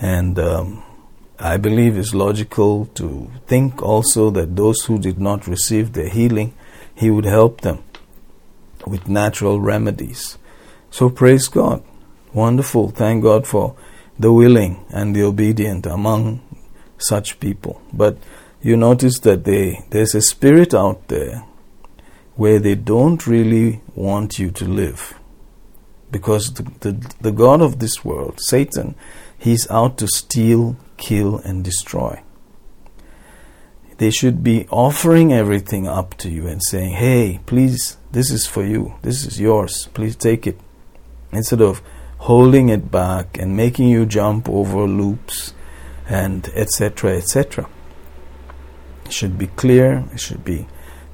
And 0.00 0.38
um, 0.38 0.82
I 1.38 1.58
believe 1.58 1.98
it's 1.98 2.14
logical 2.14 2.86
to 2.94 3.30
think 3.46 3.82
also 3.82 4.30
that 4.30 4.56
those 4.56 4.84
who 4.84 4.98
did 4.98 5.20
not 5.20 5.46
receive 5.46 5.92
their 5.92 6.08
healing, 6.08 6.54
he 6.94 7.10
would 7.10 7.26
help 7.26 7.60
them 7.60 7.84
with 8.86 9.06
natural 9.06 9.60
remedies. 9.60 10.38
So 10.90 11.10
praise 11.10 11.48
God. 11.48 11.82
Wonderful. 12.32 12.88
Thank 12.90 13.22
God 13.22 13.46
for 13.46 13.76
the 14.18 14.32
willing 14.32 14.82
and 14.88 15.14
the 15.14 15.24
obedient 15.24 15.84
among 15.84 16.40
such 16.96 17.38
people. 17.38 17.82
But 17.92 18.16
you 18.62 18.78
notice 18.78 19.18
that 19.20 19.44
they, 19.44 19.84
there's 19.90 20.14
a 20.14 20.22
spirit 20.22 20.72
out 20.72 21.08
there 21.08 21.44
where 22.36 22.58
they 22.58 22.74
don't 22.74 23.26
really 23.26 23.80
want 23.94 24.38
you 24.38 24.50
to 24.50 24.64
live. 24.64 25.14
Because 26.10 26.54
the, 26.54 26.62
the, 26.80 27.14
the 27.20 27.32
God 27.32 27.60
of 27.60 27.78
this 27.78 28.04
world, 28.04 28.40
Satan, 28.40 28.94
he's 29.38 29.70
out 29.70 29.98
to 29.98 30.08
steal, 30.08 30.76
kill, 30.96 31.38
and 31.38 31.64
destroy. 31.64 32.22
They 33.98 34.10
should 34.10 34.42
be 34.42 34.66
offering 34.70 35.32
everything 35.32 35.86
up 35.86 36.14
to 36.18 36.28
you 36.28 36.48
and 36.48 36.60
saying, 36.68 36.94
Hey, 36.94 37.40
please, 37.46 37.96
this 38.10 38.30
is 38.30 38.46
for 38.46 38.64
you. 38.64 38.94
This 39.02 39.24
is 39.24 39.40
yours. 39.40 39.88
Please 39.94 40.16
take 40.16 40.46
it. 40.46 40.58
Instead 41.32 41.60
of 41.60 41.80
holding 42.18 42.70
it 42.70 42.90
back 42.90 43.38
and 43.38 43.56
making 43.56 43.88
you 43.88 44.06
jump 44.06 44.48
over 44.48 44.86
loops 44.86 45.54
and 46.08 46.48
etc. 46.54 47.16
etc. 47.16 47.68
It 49.04 49.12
should 49.12 49.38
be 49.38 49.48
clear, 49.48 50.04
it 50.12 50.20
should 50.20 50.44
be 50.44 50.66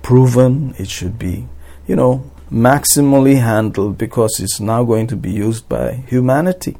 proven, 0.02 0.74
it 0.78 0.88
should 0.88 1.18
be, 1.18 1.48
you 1.86 1.96
know, 1.96 2.30
maximally 2.50 3.40
handled 3.40 3.96
because 3.96 4.40
it's 4.40 4.60
now 4.60 4.82
going 4.84 5.06
to 5.06 5.16
be 5.16 5.30
used 5.30 5.68
by 5.68 5.92
humanity. 6.08 6.76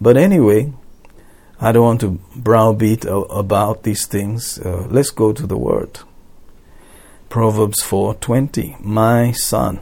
But 0.00 0.16
anyway, 0.16 0.72
I 1.60 1.72
don't 1.72 1.84
want 1.84 2.00
to 2.02 2.20
browbeat 2.36 3.04
about 3.04 3.82
these 3.82 4.06
things. 4.06 4.58
Uh, 4.58 4.86
let's 4.90 5.10
go 5.10 5.32
to 5.32 5.46
the 5.46 5.56
word. 5.56 6.00
Proverbs 7.28 7.82
4:20 7.82 8.80
My 8.80 9.32
son 9.32 9.80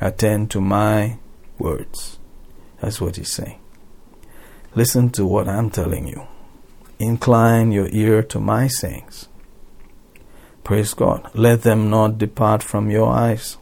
attend 0.00 0.50
to 0.50 0.60
my 0.60 1.18
words. 1.58 2.18
That's 2.80 3.00
what 3.00 3.16
he's 3.16 3.32
saying. 3.32 3.58
Listen 4.74 5.08
to 5.10 5.24
what 5.24 5.48
I'm 5.48 5.70
telling 5.70 6.06
you. 6.06 6.26
Incline 6.98 7.72
your 7.72 7.88
ear 7.92 8.22
to 8.24 8.40
my 8.40 8.66
sayings. 8.68 9.28
Praise 10.66 10.94
God. 10.94 11.30
Let 11.32 11.62
them 11.62 11.90
not 11.90 12.18
depart 12.18 12.60
from 12.60 12.90
your 12.90 13.08
eyes. 13.08 13.56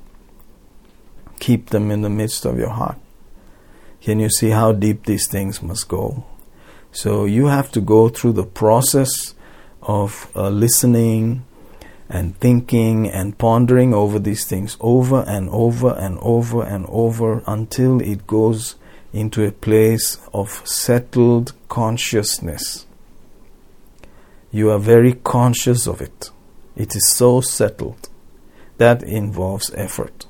Keep 1.39 1.69
them 1.69 1.91
in 1.91 2.01
the 2.01 2.09
midst 2.09 2.47
of 2.47 2.59
your 2.59 2.71
heart. 2.71 2.97
Can 4.01 4.21
you 4.21 4.31
see 4.31 4.49
how 4.49 4.73
deep 4.73 5.05
these 5.05 5.29
things 5.29 5.63
must 5.63 5.87
go? 5.87 6.25
So 6.93 7.27
you 7.27 7.49
have 7.49 7.71
to 7.73 7.83
go 7.83 8.09
through 8.09 8.33
the 8.33 8.47
process 8.47 9.35
of 9.83 10.31
uh, 10.35 10.49
listening 10.49 11.45
and 12.09 12.41
thinking 12.41 13.11
and 13.11 13.37
pondering 13.37 13.93
over 13.93 14.19
these 14.19 14.47
things 14.47 14.79
over 14.81 15.25
and 15.29 15.51
over 15.51 15.93
and 15.93 16.19
over 16.23 16.63
and 16.63 16.87
over 16.89 17.43
until 17.47 18.01
it 18.01 18.27
goes 18.27 18.77
into 19.13 19.45
a 19.45 19.53
place 19.53 20.17
of 20.33 20.67
settled 20.67 21.53
consciousness. 21.69 22.87
You 24.51 24.71
are 24.71 24.79
very 24.79 25.13
conscious 25.13 25.87
of 25.87 26.01
it. 26.01 26.31
It 26.77 26.95
is 26.97 27.09
so 27.09 27.41
settled. 27.41 28.09
That 28.79 29.03
involves 29.03 29.71
effort. 29.75 30.27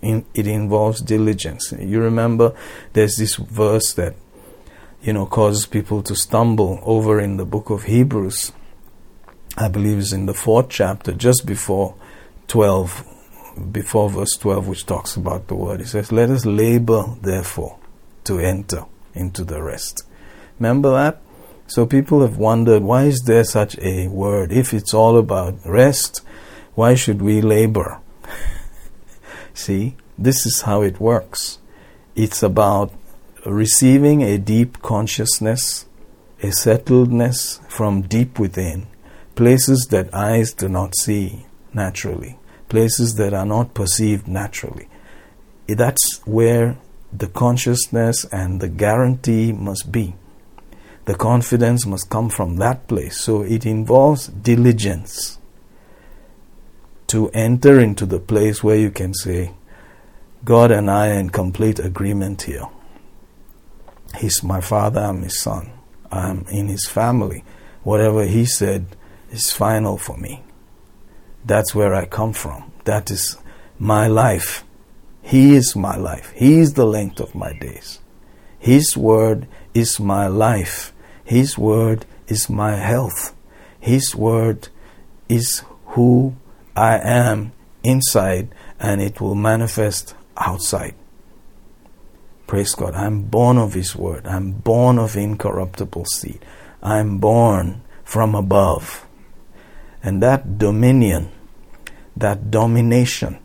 In, 0.00 0.24
it 0.34 0.46
involves 0.46 1.00
diligence. 1.00 1.72
You 1.72 2.00
remember 2.00 2.54
there's 2.92 3.16
this 3.16 3.34
verse 3.36 3.92
that 3.94 4.14
you 5.02 5.12
know 5.12 5.26
causes 5.26 5.66
people 5.66 6.02
to 6.02 6.14
stumble 6.14 6.80
over 6.84 7.18
in 7.20 7.36
the 7.36 7.44
book 7.44 7.70
of 7.70 7.84
Hebrews. 7.84 8.52
I 9.56 9.68
believe 9.68 9.98
is 9.98 10.12
in 10.12 10.26
the 10.26 10.34
fourth 10.34 10.68
chapter, 10.68 11.12
just 11.12 11.44
before 11.44 11.96
12, 12.46 13.04
before 13.72 14.08
verse 14.08 14.36
12, 14.38 14.68
which 14.68 14.86
talks 14.86 15.16
about 15.16 15.48
the 15.48 15.56
word. 15.56 15.80
He 15.80 15.86
says, 15.86 16.12
Let 16.12 16.30
us 16.30 16.46
labor, 16.46 17.16
therefore, 17.20 17.76
to 18.24 18.38
enter 18.38 18.84
into 19.14 19.42
the 19.42 19.60
rest. 19.60 20.04
Remember 20.60 20.92
that? 20.92 21.20
So 21.68 21.84
people 21.84 22.22
have 22.22 22.38
wondered, 22.38 22.82
why 22.82 23.04
is 23.04 23.20
there 23.26 23.44
such 23.44 23.78
a 23.78 24.08
word? 24.08 24.52
If 24.52 24.72
it's 24.72 24.94
all 24.94 25.18
about 25.18 25.54
rest, 25.66 26.22
why 26.74 26.94
should 26.94 27.20
we 27.20 27.42
labor? 27.42 28.00
See, 29.54 29.94
this 30.16 30.46
is 30.46 30.62
how 30.62 30.80
it 30.80 30.98
works. 30.98 31.58
It's 32.16 32.42
about 32.42 32.90
receiving 33.44 34.22
a 34.22 34.38
deep 34.38 34.80
consciousness, 34.80 35.84
a 36.42 36.46
settledness 36.46 37.60
from 37.70 38.00
deep 38.00 38.38
within, 38.38 38.86
places 39.34 39.88
that 39.90 40.14
eyes 40.14 40.54
do 40.54 40.70
not 40.70 40.96
see 40.96 41.44
naturally, 41.74 42.38
places 42.70 43.16
that 43.16 43.34
are 43.34 43.46
not 43.46 43.74
perceived 43.74 44.26
naturally. 44.26 44.88
That's 45.66 46.22
where 46.24 46.78
the 47.12 47.28
consciousness 47.28 48.24
and 48.32 48.62
the 48.62 48.68
guarantee 48.68 49.52
must 49.52 49.92
be. 49.92 50.14
The 51.08 51.14
confidence 51.14 51.86
must 51.86 52.10
come 52.10 52.28
from 52.28 52.56
that 52.56 52.86
place. 52.86 53.18
So 53.18 53.40
it 53.40 53.64
involves 53.64 54.26
diligence 54.26 55.38
to 57.06 57.30
enter 57.30 57.80
into 57.80 58.04
the 58.04 58.20
place 58.20 58.62
where 58.62 58.76
you 58.76 58.90
can 58.90 59.14
say, 59.14 59.54
God 60.44 60.70
and 60.70 60.90
I 60.90 61.08
are 61.08 61.18
in 61.18 61.30
complete 61.30 61.78
agreement 61.78 62.42
here. 62.42 62.68
He's 64.18 64.42
my 64.42 64.60
father, 64.60 65.00
I'm 65.00 65.22
his 65.22 65.40
son. 65.40 65.72
I'm 66.12 66.44
in 66.50 66.68
his 66.68 66.86
family. 66.86 67.42
Whatever 67.84 68.26
he 68.26 68.44
said 68.44 68.94
is 69.30 69.50
final 69.50 69.96
for 69.96 70.18
me. 70.18 70.42
That's 71.42 71.74
where 71.74 71.94
I 71.94 72.04
come 72.04 72.34
from. 72.34 72.70
That 72.84 73.10
is 73.10 73.38
my 73.78 74.08
life. 74.08 74.62
He 75.22 75.54
is 75.54 75.74
my 75.74 75.96
life. 75.96 76.34
He 76.36 76.58
is 76.58 76.74
the 76.74 76.84
length 76.84 77.18
of 77.18 77.34
my 77.34 77.54
days. 77.54 77.98
His 78.58 78.94
word 78.94 79.48
is 79.72 79.98
my 79.98 80.26
life. 80.26 80.92
His 81.28 81.58
word 81.58 82.06
is 82.26 82.48
my 82.48 82.76
health. 82.76 83.36
His 83.78 84.16
word 84.16 84.68
is 85.28 85.62
who 85.88 86.34
I 86.74 86.98
am 86.98 87.52
inside 87.84 88.48
and 88.80 89.02
it 89.02 89.20
will 89.20 89.34
manifest 89.34 90.14
outside. 90.38 90.94
Praise 92.46 92.74
God. 92.74 92.94
I'm 92.94 93.24
born 93.24 93.58
of 93.58 93.74
His 93.74 93.94
Word. 93.94 94.26
I'm 94.26 94.52
born 94.52 94.98
of 94.98 95.18
incorruptible 95.18 96.06
seed. 96.06 96.42
I'm 96.82 97.18
born 97.18 97.82
from 98.04 98.34
above. 98.34 99.06
And 100.02 100.22
that 100.22 100.56
dominion, 100.56 101.30
that 102.16 102.50
domination 102.50 103.38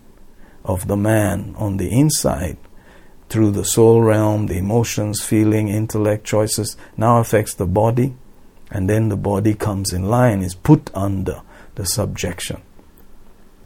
of 0.64 0.88
the 0.88 0.96
man 0.96 1.54
on 1.58 1.76
the 1.76 1.92
inside 1.92 2.56
through 3.34 3.52
the 3.52 3.66
soul 3.66 4.02
realm, 4.02 4.46
the 4.46 4.58
emotions, 4.58 5.22
feeling, 5.22 5.68
intellect, 5.68 6.24
choices, 6.24 6.78
now 6.96 7.18
affects 7.18 7.56
the 7.56 7.66
body. 7.66 8.16
And 8.72 8.90
then 8.90 9.10
the 9.10 9.18
body 9.18 9.56
comes 9.56 9.92
in 9.92 10.04
line, 10.04 10.42
is 10.42 10.56
put 10.56 10.90
under 10.94 11.42
the 11.76 11.86
subjection 11.86 12.62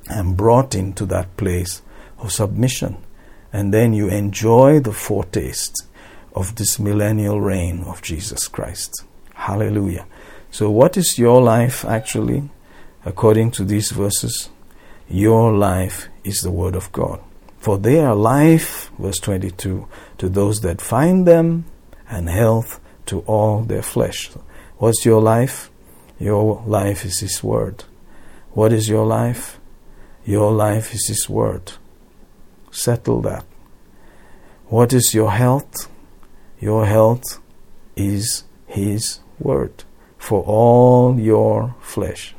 and 0.09 0.37
brought 0.37 0.73
into 0.73 1.05
that 1.05 1.35
place 1.37 1.81
of 2.17 2.31
submission 2.31 2.97
and 3.53 3.73
then 3.73 3.93
you 3.93 4.09
enjoy 4.09 4.79
the 4.79 4.93
foretaste 4.93 5.87
of 6.35 6.55
this 6.55 6.79
millennial 6.79 7.41
reign 7.41 7.83
of 7.85 8.01
Jesus 8.01 8.47
Christ. 8.47 9.03
Hallelujah. 9.33 10.05
So, 10.51 10.69
what 10.69 10.97
is 10.97 11.17
your 11.17 11.41
life 11.41 11.85
actually? 11.85 12.49
According 13.05 13.51
to 13.51 13.63
these 13.63 13.91
verses, 13.91 14.49
your 15.07 15.53
life 15.53 16.07
is 16.23 16.41
the 16.41 16.51
Word 16.51 16.75
of 16.75 16.91
God. 16.91 17.21
For 17.57 17.77
they 17.77 17.99
are 17.99 18.15
life, 18.15 18.91
verse 18.97 19.19
22, 19.19 19.87
to 20.19 20.29
those 20.29 20.61
that 20.61 20.81
find 20.81 21.27
them, 21.27 21.65
and 22.09 22.29
health 22.29 22.79
to 23.07 23.19
all 23.21 23.63
their 23.63 23.81
flesh. 23.81 24.29
What's 24.77 25.05
your 25.05 25.21
life? 25.21 25.69
Your 26.19 26.63
life 26.65 27.03
is 27.05 27.19
His 27.19 27.43
Word. 27.43 27.83
What 28.51 28.71
is 28.71 28.87
your 28.87 29.05
life? 29.05 29.59
Your 30.25 30.51
life 30.51 30.93
is 30.93 31.07
His 31.07 31.29
Word. 31.29 31.73
Settle 32.71 33.21
that. 33.21 33.45
What 34.67 34.93
is 34.93 35.13
your 35.13 35.31
health? 35.31 35.89
Your 36.59 36.85
health 36.85 37.39
is 37.95 38.43
His 38.65 39.19
Word 39.39 39.83
for 40.17 40.43
all 40.43 41.19
your 41.19 41.75
flesh. 41.79 42.35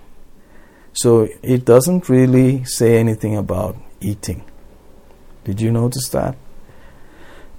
So 0.93 1.29
it 1.43 1.65
doesn't 1.65 2.09
really 2.09 2.65
say 2.65 2.99
anything 2.99 3.37
about 3.37 3.77
eating. 4.01 4.45
Did 5.49 5.61
you 5.63 5.71
notice 5.73 6.09
that? 6.11 6.35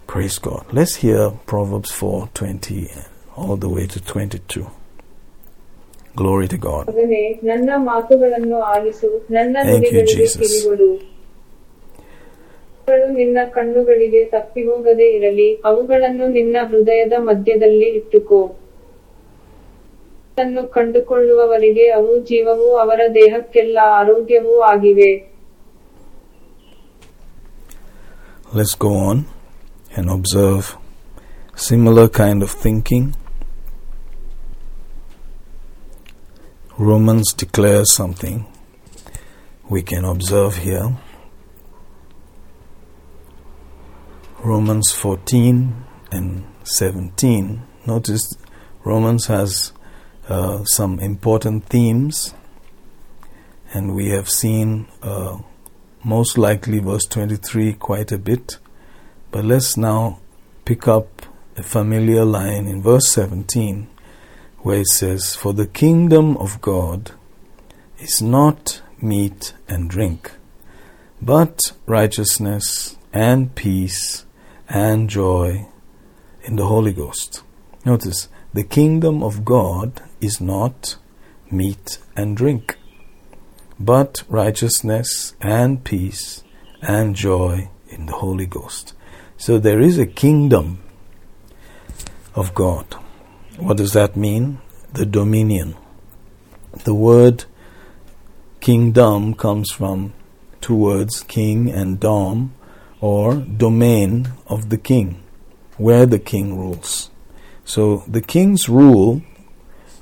Praise 0.08 0.38
God. 0.40 0.66
Let's 0.72 0.96
hear 0.96 1.32
Proverbs 1.48 1.92
4:20 1.92 2.82
all 3.36 3.58
the 3.58 3.70
way 3.70 3.86
to 3.88 4.00
22. 4.02 4.66
Glory 6.16 6.48
to 6.48 6.58
God. 6.60 6.84
ನನ್ನ 7.44 7.70
ಮಾತುಗಳನ್ನು 7.86 8.60
ಆಲಿಸು 8.74 9.10
ನನ್ನ 9.30 9.56
Thank 9.64 9.88
you, 9.92 10.04
Jesus. 10.12 10.44
ನಿನ್ನ 13.18 13.40
ಕಣ್ಣುಗಳಿಗೆ 13.56 14.22
ತಪ್ಪಿಹೋಗದೆ 14.26 15.08
ಇರಲಿ 15.18 15.50
ಅವುಗಳನ್ನು 15.64 16.28
ನಿನ್ನ 16.28 16.58
ಹೃದಯದ 16.70 17.16
ಮಧ್ಯದಲ್ಲಿ 17.28 17.90
ಇಟ್ಟುಕೋ 18.00 18.40
ಅದನ್ನು 20.38 20.64
ಕಂಡುಕೊಳ್ಳುವವರಿಗೆ 20.68 21.86
ಅವು 21.90 22.14
ಜೀವವೂ 22.30 22.70
ಅವರ 22.84 23.02
ದೇಹಕ್ಕೆಲ್ಲ 23.20 23.78
ಆರೋಗ್ಯವೂ 24.00 24.56
ಆಗಿವೆ 24.72 25.12
Let's 28.52 28.74
go 28.74 28.96
on 28.96 29.28
and 29.96 30.10
observe 30.10 30.76
similar 31.56 32.10
kind 32.10 32.42
of 32.42 32.50
thinking. 32.50 33.16
Romans 36.76 37.32
declares 37.34 37.94
something 37.94 38.48
we 39.70 39.84
can 39.84 40.04
observe 40.04 40.58
here. 40.58 40.98
Romans 44.44 44.92
14 44.94 45.86
and 46.12 46.44
17. 46.64 47.62
Notice 47.86 48.36
Romans 48.84 49.28
has 49.28 49.74
uh, 50.28 50.64
some 50.64 51.00
important 51.00 51.66
themes, 51.66 52.34
and 53.76 53.94
we 53.94 54.10
have 54.10 54.28
seen 54.28 54.88
uh, 55.04 55.38
most 56.04 56.38
likely 56.38 56.80
verse 56.80 57.06
23 57.06 57.74
quite 57.74 58.12
a 58.12 58.18
bit. 58.18 58.58
But 59.32 59.46
let's 59.46 59.78
now 59.78 60.20
pick 60.66 60.88
up 60.88 61.24
a 61.58 61.64
familiar 61.64 62.26
line 62.26 62.68
in 62.68 62.82
verse 62.82 63.08
17 63.10 63.88
where 64.60 64.80
it 64.80 64.88
says, 64.88 65.36
For 65.36 65.54
the 65.54 65.68
kingdom 65.68 66.38
of 66.38 66.62
God 66.62 67.12
is 68.00 68.22
not 68.22 68.82
meat 69.02 69.54
and 69.68 69.90
drink, 69.90 70.32
but 71.22 71.74
righteousness 71.86 72.98
and 73.14 73.54
peace 73.56 74.26
and 74.68 75.10
joy 75.10 75.68
in 76.44 76.56
the 76.56 76.66
Holy 76.66 76.94
Ghost. 76.94 77.44
Notice, 77.86 78.28
the 78.54 78.64
kingdom 78.64 79.24
of 79.24 79.46
God 79.46 80.02
is 80.22 80.42
not 80.42 80.98
meat 81.52 81.98
and 82.16 82.36
drink, 82.36 82.78
but 83.80 84.24
righteousness 84.28 85.34
and 85.40 85.84
peace 85.84 86.44
and 86.82 87.16
joy 87.16 87.70
in 87.88 88.06
the 88.08 88.14
Holy 88.14 88.46
Ghost. 88.46 88.94
So 89.38 89.58
there 89.58 89.80
is 89.80 89.98
a 89.98 90.06
kingdom 90.06 90.80
of 92.36 92.54
God. 92.54 92.86
What 93.58 93.78
does 93.78 93.94
that 93.94 94.16
mean? 94.16 94.60
The 94.94 95.06
dominion. 95.06 95.76
The 96.84 96.94
word 96.94 97.46
kingdom 98.60 99.34
comes 99.34 99.72
from 99.72 100.14
two 100.62 100.76
words, 100.76 101.24
king 101.24 101.72
and 101.72 102.00
dom, 102.00 102.54
or 103.02 103.36
domain 103.36 104.34
of 104.48 104.70
the 104.70 104.78
king, 104.78 105.24
where 105.78 106.06
the 106.06 106.20
king 106.20 106.58
rules. 106.58 107.10
So 107.64 108.04
the 108.08 108.22
king's 108.22 108.68
rule 108.68 109.22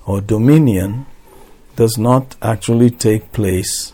or 0.05 0.21
dominion 0.21 1.05
does 1.77 1.95
not 1.95 2.35
actually 2.41 2.89
take 2.89 3.31
place 3.31 3.93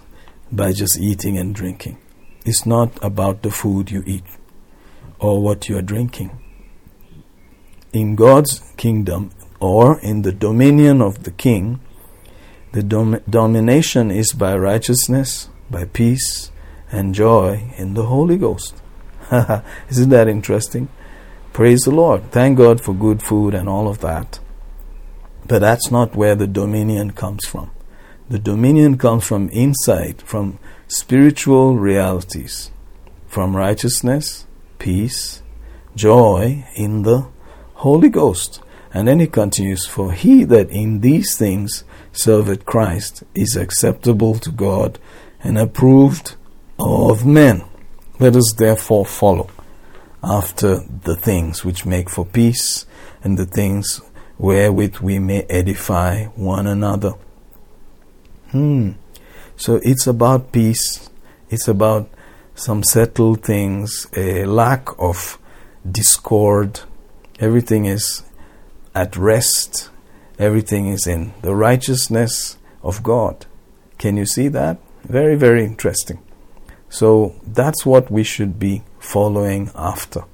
by 0.49 0.71
just 0.71 0.97
eating 0.97 1.37
and 1.37 1.53
drinking. 1.53 1.97
It's 2.45 2.65
not 2.65 2.91
about 3.03 3.41
the 3.41 3.51
food 3.51 3.91
you 3.91 4.03
eat 4.07 4.23
or 5.19 5.41
what 5.43 5.67
you 5.67 5.77
are 5.77 5.81
drinking. 5.81 6.31
In 7.91 8.15
God's 8.15 8.61
kingdom 8.77 9.31
or 9.59 9.99
in 9.99 10.21
the 10.21 10.31
dominion 10.31 11.01
of 11.01 11.23
the 11.23 11.31
king, 11.31 11.81
the 12.71 12.83
dom- 12.83 13.21
domination 13.29 14.11
is 14.11 14.31
by 14.31 14.55
righteousness, 14.55 15.49
by 15.69 15.83
peace, 15.83 16.51
and 16.89 17.13
joy 17.13 17.73
in 17.77 17.95
the 17.95 18.05
Holy 18.05 18.37
Ghost. 18.37 18.81
Isn't 19.89 20.09
that 20.09 20.29
interesting? 20.29 20.87
Praise 21.51 21.81
the 21.81 21.91
Lord. 21.91 22.31
Thank 22.31 22.57
God 22.57 22.79
for 22.79 22.93
good 22.93 23.21
food 23.21 23.53
and 23.53 23.67
all 23.67 23.89
of 23.89 23.99
that. 23.99 24.39
But 25.47 25.59
that's 25.59 25.91
not 25.91 26.15
where 26.15 26.35
the 26.35 26.47
dominion 26.47 27.11
comes 27.11 27.45
from. 27.45 27.71
The 28.29 28.39
dominion 28.39 28.97
comes 28.97 29.25
from 29.25 29.49
insight, 29.51 30.21
from 30.21 30.59
spiritual 30.87 31.77
realities 31.77 32.71
from 33.33 33.55
righteousness, 33.55 34.45
peace, 34.77 35.41
joy 35.95 36.63
in 36.75 37.01
the 37.01 37.25
Holy 37.73 38.07
Ghost. 38.07 38.61
And 38.93 39.07
then 39.07 39.19
he 39.19 39.25
continues, 39.25 39.87
For 39.87 40.11
he 40.13 40.43
that 40.43 40.69
in 40.69 40.99
these 40.99 41.35
things 41.35 41.83
serveth 42.11 42.63
Christ 42.63 43.23
is 43.33 43.55
acceptable 43.55 44.35
to 44.35 44.51
God 44.51 44.99
and 45.43 45.57
approved 45.57 46.35
of 46.77 47.25
men. 47.25 47.63
Let 48.19 48.35
us 48.35 48.53
therefore 48.55 49.07
follow 49.07 49.49
after 50.23 50.81
the 51.03 51.15
things 51.15 51.65
which 51.65 51.87
make 51.87 52.11
for 52.11 52.27
peace 52.27 52.85
and 53.23 53.39
the 53.39 53.47
things 53.47 53.99
wherewith 54.37 54.97
we 54.97 55.19
may 55.19 55.43
edify 55.43 56.25
one 56.35 56.67
another. 56.67 57.13
Hmm. 58.51 58.91
So 59.55 59.79
it's 59.83 60.07
about 60.07 60.51
peace. 60.51 61.09
It's 61.49 61.67
about 61.67 62.09
some 62.55 62.83
settled 62.83 63.43
things, 63.43 64.07
a 64.15 64.45
lack 64.45 64.87
of 64.99 65.37
discord. 65.89 66.81
Everything 67.39 67.85
is 67.85 68.23
at 68.93 69.15
rest. 69.15 69.89
Everything 70.39 70.87
is 70.87 71.07
in 71.07 71.33
the 71.41 71.55
righteousness 71.55 72.57
of 72.81 73.03
God. 73.03 73.45
Can 73.97 74.17
you 74.17 74.25
see 74.25 74.47
that? 74.49 74.77
Very, 75.03 75.35
very 75.35 75.63
interesting. 75.63 76.19
So 76.89 77.35
that's 77.45 77.85
what 77.85 78.11
we 78.11 78.23
should 78.23 78.59
be 78.59 78.83
following 78.99 79.71
after. 79.75 80.25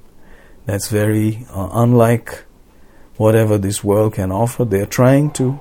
That's 0.66 0.88
very 0.88 1.46
uh, 1.50 1.70
unlike 1.72 2.44
whatever 3.20 3.58
this 3.58 3.84
world 3.84 4.14
can 4.14 4.32
offer. 4.32 4.64
They're 4.64 4.86
trying 4.86 5.30
to 5.32 5.60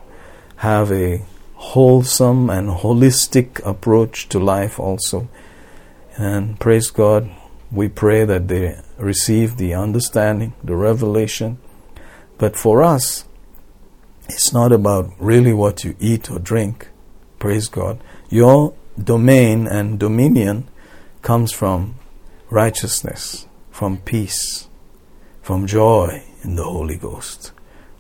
have 0.56 0.94
a 0.94 1.26
wholesome 1.56 2.50
and 2.50 2.70
holistic 2.70 3.60
approach 3.66 4.30
to 4.30 4.40
life 4.40 4.80
also. 4.80 5.28
And 6.16 6.58
praise 6.58 6.90
God, 6.90 7.30
we 7.70 7.90
pray 7.90 8.24
that 8.24 8.48
they 8.48 8.80
receive 8.98 9.58
the 9.58 9.74
understanding, 9.74 10.54
the 10.64 10.78
revelation. 10.78 11.58
But 12.38 12.56
for 12.56 12.82
us, 12.82 13.26
it's 14.30 14.54
not 14.54 14.72
about 14.72 15.12
really 15.20 15.52
what 15.52 15.84
you 15.84 15.98
eat 16.00 16.32
or 16.32 16.40
drink. 16.40 16.88
Praise 17.40 17.68
God. 17.68 18.02
Your 18.30 18.74
domain 18.98 19.68
and 19.68 20.00
dominion 20.00 20.70
comes 21.22 21.52
from 21.52 21.96
righteousness, 22.50 23.48
from 23.70 23.98
peace, 23.98 24.70
from 25.42 25.68
joy 25.68 26.24
in 26.44 26.56
the 26.56 26.64
Holy 26.64 26.98
Ghost. 26.98 27.52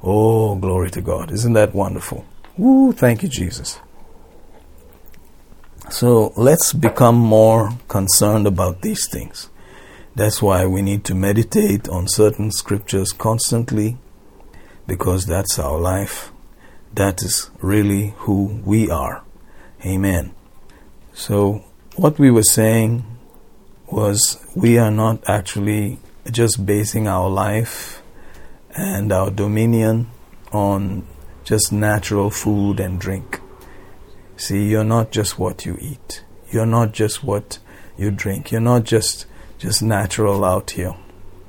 Oh, 0.01 0.55
glory 0.55 0.89
to 0.91 1.01
God. 1.01 1.31
Isn't 1.31 1.53
that 1.53 1.73
wonderful? 1.73 2.25
Woo, 2.57 2.93
thank 2.93 3.23
you, 3.23 3.29
Jesus. 3.29 3.79
So 5.89 6.33
let's 6.37 6.71
become 6.71 7.15
more 7.15 7.71
concerned 7.87 8.45
about 8.45 8.81
these 8.81 9.07
things. 9.09 9.49
That's 10.15 10.41
why 10.41 10.65
we 10.65 10.81
need 10.81 11.03
to 11.05 11.15
meditate 11.15 11.87
on 11.89 12.07
certain 12.07 12.51
scriptures 12.51 13.11
constantly 13.11 13.97
because 14.85 15.25
that's 15.25 15.57
our 15.57 15.79
life. 15.79 16.31
That 16.93 17.21
is 17.21 17.49
really 17.61 18.13
who 18.17 18.61
we 18.65 18.89
are. 18.89 19.23
Amen. 19.85 20.33
So 21.13 21.63
what 21.95 22.19
we 22.19 22.31
were 22.31 22.43
saying 22.43 23.05
was 23.87 24.43
we 24.55 24.77
are 24.77 24.91
not 24.91 25.27
actually 25.27 25.99
just 26.29 26.65
basing 26.65 27.07
our 27.07 27.29
life 27.29 27.98
and 28.75 29.11
our 29.11 29.31
dominion 29.31 30.09
on 30.51 31.07
just 31.43 31.71
natural 31.71 32.29
food 32.29 32.79
and 32.79 32.99
drink. 32.99 33.41
See, 34.37 34.69
you're 34.69 34.83
not 34.83 35.11
just 35.11 35.37
what 35.37 35.65
you 35.65 35.77
eat. 35.81 36.23
You're 36.51 36.65
not 36.65 36.93
just 36.93 37.23
what 37.23 37.59
you 37.97 38.11
drink. 38.11 38.51
You're 38.51 38.61
not 38.61 38.83
just 38.85 39.25
just 39.57 39.83
natural 39.83 40.45
out 40.45 40.71
here. 40.71 40.95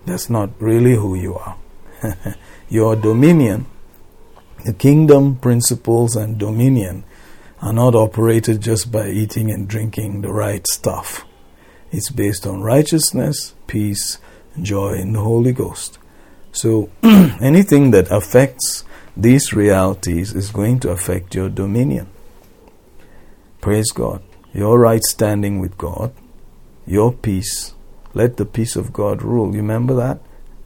That's 0.05 0.29
not 0.29 0.51
really 0.59 0.97
who 0.97 1.15
you 1.15 1.37
are. 1.37 1.57
Your 2.69 2.97
dominion, 2.97 3.67
the 4.65 4.73
kingdom 4.73 5.37
principles 5.37 6.17
and 6.17 6.39
dominion 6.39 7.05
are 7.63 7.73
not 7.73 7.95
operated 7.95 8.61
just 8.61 8.91
by 8.91 9.09
eating 9.09 9.51
and 9.51 9.69
drinking 9.69 10.23
the 10.23 10.33
right 10.33 10.67
stuff. 10.67 11.25
It's 11.93 12.11
based 12.11 12.47
on 12.47 12.63
righteousness, 12.63 13.55
peace, 13.69 14.19
joy 14.61 14.95
in 14.95 15.13
the 15.13 15.21
Holy 15.21 15.53
Ghost. 15.53 16.00
So 16.53 16.91
anything 17.03 17.91
that 17.93 18.11
affects 18.11 18.85
these 19.17 19.53
realities 19.53 20.35
is 20.35 20.51
going 20.51 20.81
to 20.81 20.91
affect 20.91 21.35
your 21.35 21.49
dominion. 21.49 22.09
Praise 23.61 23.91
God. 23.91 24.23
Your 24.53 24.79
right 24.79 25.03
standing 25.03 25.61
with 25.61 25.79
God, 25.79 26.13
your 26.87 27.13
peace. 27.13 27.75
Let 28.15 28.37
the 28.37 28.47
peace 28.47 28.75
of 28.75 28.93
God 28.93 29.23
rule. 29.23 29.53
You 29.53 29.61
remember 29.61 29.95
that? 29.95 30.21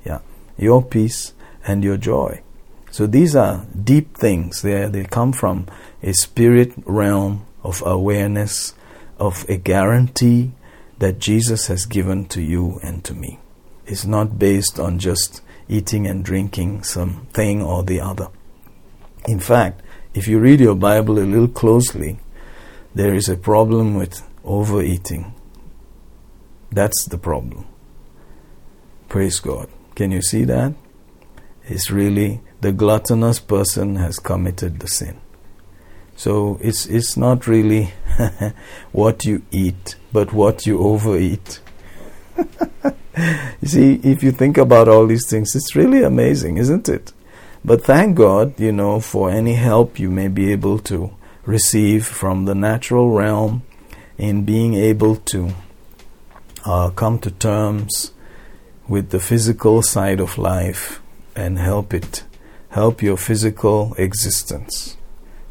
Yeah. 0.04 0.20
Your 0.56 0.82
peace 0.82 1.34
and 1.66 1.84
your 1.84 1.98
joy. 1.98 2.42
So 2.90 3.06
these 3.06 3.34
are 3.36 3.66
deep 3.82 4.16
things. 4.16 4.62
They, 4.62 4.86
they 4.88 5.04
come 5.04 5.32
from 5.32 5.66
a 6.02 6.12
spirit 6.12 6.72
realm 6.86 7.44
of 7.62 7.82
awareness, 7.84 8.74
of 9.18 9.44
a 9.48 9.56
guarantee 9.56 10.52
that 10.98 11.18
Jesus 11.18 11.66
has 11.66 11.86
given 11.86 12.26
to 12.26 12.40
you 12.40 12.78
and 12.82 13.04
to 13.04 13.12
me. 13.14 13.40
It's 13.84 14.04
not 14.06 14.38
based 14.38 14.78
on 14.78 14.98
just 14.98 15.42
eating 15.68 16.06
and 16.06 16.24
drinking 16.24 16.82
something 16.82 17.62
or 17.62 17.82
the 17.82 18.00
other. 18.00 18.28
In 19.26 19.40
fact, 19.40 19.82
if 20.14 20.28
you 20.28 20.38
read 20.38 20.60
your 20.60 20.74
Bible 20.74 21.18
a 21.18 21.24
little 21.24 21.48
closely, 21.48 22.18
there 22.94 23.14
is 23.14 23.28
a 23.28 23.36
problem 23.36 23.94
with 23.94 24.22
overeating. 24.44 25.34
That's 26.70 27.04
the 27.04 27.18
problem. 27.18 27.66
Praise 29.08 29.40
God. 29.40 29.68
Can 29.94 30.10
you 30.10 30.22
see 30.22 30.44
that? 30.44 30.74
It's 31.64 31.90
really 31.90 32.40
the 32.60 32.72
gluttonous 32.72 33.40
person 33.40 33.96
has 33.96 34.18
committed 34.18 34.80
the 34.80 34.88
sin. 34.88 35.20
So 36.16 36.58
it's 36.60 36.86
it's 36.86 37.16
not 37.16 37.46
really 37.46 37.92
what 38.92 39.24
you 39.24 39.42
eat, 39.50 39.96
but 40.12 40.32
what 40.32 40.66
you 40.66 40.78
overeat. 40.78 41.60
you 43.60 43.68
see, 43.68 44.00
if 44.02 44.22
you 44.22 44.32
think 44.32 44.58
about 44.58 44.88
all 44.88 45.06
these 45.06 45.28
things, 45.28 45.54
it's 45.54 45.76
really 45.76 46.02
amazing, 46.02 46.56
isn't 46.56 46.88
it? 46.88 47.12
But 47.64 47.84
thank 47.84 48.16
God, 48.16 48.58
you 48.60 48.72
know, 48.72 49.00
for 49.00 49.30
any 49.30 49.54
help 49.54 49.98
you 49.98 50.10
may 50.10 50.28
be 50.28 50.52
able 50.52 50.78
to 50.80 51.14
receive 51.46 52.06
from 52.06 52.44
the 52.44 52.54
natural 52.54 53.10
realm 53.10 53.62
in 54.18 54.44
being 54.44 54.74
able 54.74 55.16
to 55.16 55.50
uh, 56.64 56.90
come 56.90 57.18
to 57.20 57.30
terms 57.30 58.12
with 58.88 59.10
the 59.10 59.20
physical 59.20 59.82
side 59.82 60.20
of 60.20 60.38
life 60.38 61.00
and 61.34 61.58
help 61.58 61.94
it, 61.94 62.24
help 62.70 63.02
your 63.02 63.16
physical 63.16 63.94
existence. 63.94 64.96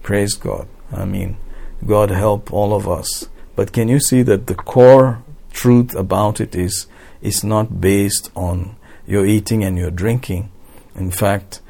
Praise 0.01 0.33
God. 0.35 0.67
I 0.91 1.05
mean, 1.05 1.37
God 1.85 2.09
help 2.11 2.53
all 2.53 2.73
of 2.73 2.87
us. 2.87 3.27
But 3.55 3.71
can 3.71 3.87
you 3.87 3.99
see 3.99 4.21
that 4.23 4.47
the 4.47 4.55
core 4.55 5.23
truth 5.51 5.95
about 5.95 6.39
it 6.39 6.55
is 6.55 6.87
is 7.23 7.43
not 7.43 7.81
based 7.81 8.29
on 8.35 8.75
your 9.07 9.25
eating 9.25 9.63
and 9.63 9.77
your 9.77 9.89
drinking. 9.89 10.51
In 10.93 11.09
fact, 11.09 11.61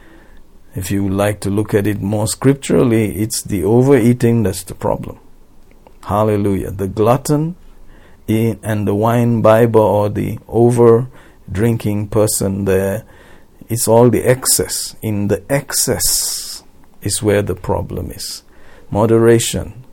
if 0.76 0.90
you 0.90 1.08
like 1.08 1.40
to 1.42 1.50
look 1.50 1.74
at 1.74 1.88
it 1.88 2.02
more 2.02 2.28
scripturally, 2.28 3.16
it's 3.16 3.44
the 3.44 3.64
overeating 3.64 4.44
that's 4.44 4.64
the 4.64 4.74
problem. 4.74 5.20
Hallelujah. 6.04 6.72
The 6.72 6.88
glutton 6.88 7.56
and 8.28 8.88
the 8.88 8.96
wine 8.96 9.42
bibber 9.42 9.80
or 9.80 10.10
the 10.10 10.40
over 10.48 11.08
drinking 11.50 12.08
person 12.08 12.66
there, 12.66 13.06
it's 13.70 13.88
all 13.88 14.10
the 14.10 14.24
excess. 14.24 14.96
In 15.04 15.28
the 15.28 15.44
excess 15.50 16.64
is 17.04 17.22
where 17.22 17.44
the 17.44 17.56
problem 17.56 18.10
is. 18.10 18.44
Moderation, 18.90 19.86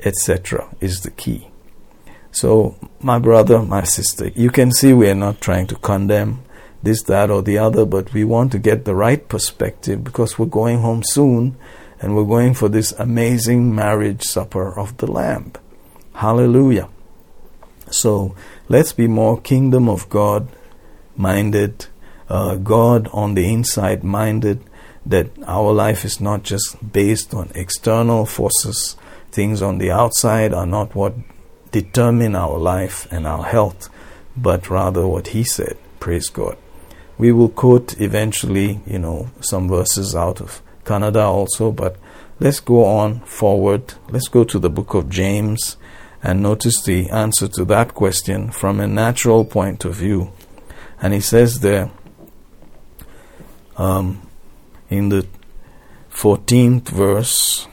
etc., 0.00 0.74
is 0.80 1.02
the 1.02 1.10
key. 1.10 1.51
So, 2.32 2.76
my 3.00 3.18
brother, 3.18 3.60
my 3.60 3.84
sister, 3.84 4.28
you 4.28 4.48
can 4.50 4.72
see 4.72 4.94
we 4.94 5.10
are 5.10 5.14
not 5.14 5.42
trying 5.42 5.66
to 5.66 5.74
condemn 5.76 6.42
this, 6.82 7.02
that, 7.02 7.30
or 7.30 7.42
the 7.42 7.58
other, 7.58 7.84
but 7.84 8.14
we 8.14 8.24
want 8.24 8.52
to 8.52 8.58
get 8.58 8.86
the 8.86 8.94
right 8.94 9.28
perspective 9.28 10.02
because 10.02 10.38
we're 10.38 10.46
going 10.46 10.80
home 10.80 11.02
soon 11.04 11.56
and 12.00 12.16
we're 12.16 12.24
going 12.24 12.54
for 12.54 12.70
this 12.70 12.92
amazing 12.92 13.74
marriage 13.74 14.22
supper 14.22 14.76
of 14.78 14.96
the 14.96 15.06
Lamb. 15.06 15.52
Hallelujah. 16.14 16.88
So, 17.90 18.34
let's 18.66 18.94
be 18.94 19.06
more 19.06 19.38
kingdom 19.38 19.86
of 19.86 20.08
God 20.08 20.48
minded, 21.14 21.86
uh, 22.30 22.56
God 22.56 23.08
on 23.12 23.34
the 23.34 23.52
inside 23.52 24.02
minded, 24.02 24.64
that 25.04 25.28
our 25.46 25.70
life 25.70 26.02
is 26.02 26.18
not 26.18 26.44
just 26.44 26.92
based 26.92 27.34
on 27.34 27.52
external 27.54 28.24
forces. 28.24 28.96
Things 29.30 29.60
on 29.60 29.76
the 29.76 29.90
outside 29.90 30.54
are 30.54 30.66
not 30.66 30.94
what 30.94 31.14
determine 31.72 32.36
our 32.36 32.58
life 32.58 33.08
and 33.10 33.26
our 33.26 33.44
health, 33.44 33.88
but 34.36 34.70
rather 34.70 35.06
what 35.06 35.28
He 35.28 35.42
said. 35.42 35.76
Praise 35.98 36.28
God. 36.28 36.56
We 37.18 37.32
will 37.32 37.48
quote 37.48 38.00
eventually, 38.00 38.80
you 38.86 38.98
know, 38.98 39.30
some 39.40 39.68
verses 39.68 40.14
out 40.14 40.40
of 40.40 40.62
Kannada 40.84 41.24
also, 41.24 41.70
but 41.70 41.96
let's 42.40 42.60
go 42.60 42.84
on 42.84 43.20
forward. 43.20 43.94
Let's 44.08 44.28
go 44.28 44.44
to 44.44 44.58
the 44.58 44.70
book 44.70 44.94
of 44.94 45.10
James 45.10 45.76
and 46.22 46.42
notice 46.42 46.82
the 46.82 47.10
answer 47.10 47.48
to 47.48 47.64
that 47.66 47.94
question 47.94 48.50
from 48.50 48.80
a 48.80 48.86
natural 48.86 49.44
point 49.44 49.84
of 49.84 49.94
view. 49.94 50.32
And 51.00 51.12
he 51.12 51.20
says 51.20 51.60
there 51.60 51.90
um, 53.76 54.28
in 54.88 55.08
the 55.08 55.26
14th 56.12 56.88
verse 56.88 57.66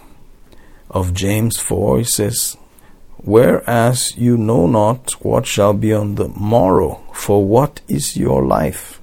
of 0.90 1.14
James 1.14 1.58
4, 1.58 2.00
he 2.00 2.04
says, 2.04 2.58
Whereas 3.30 4.18
you 4.18 4.38
know 4.38 4.66
not 4.66 5.12
what 5.24 5.46
shall 5.46 5.74
be 5.74 5.94
on 5.94 6.16
the 6.16 6.30
morrow, 6.30 7.04
for 7.14 7.46
what 7.46 7.80
is 7.88 8.18
your 8.18 8.44
life? 8.44 9.00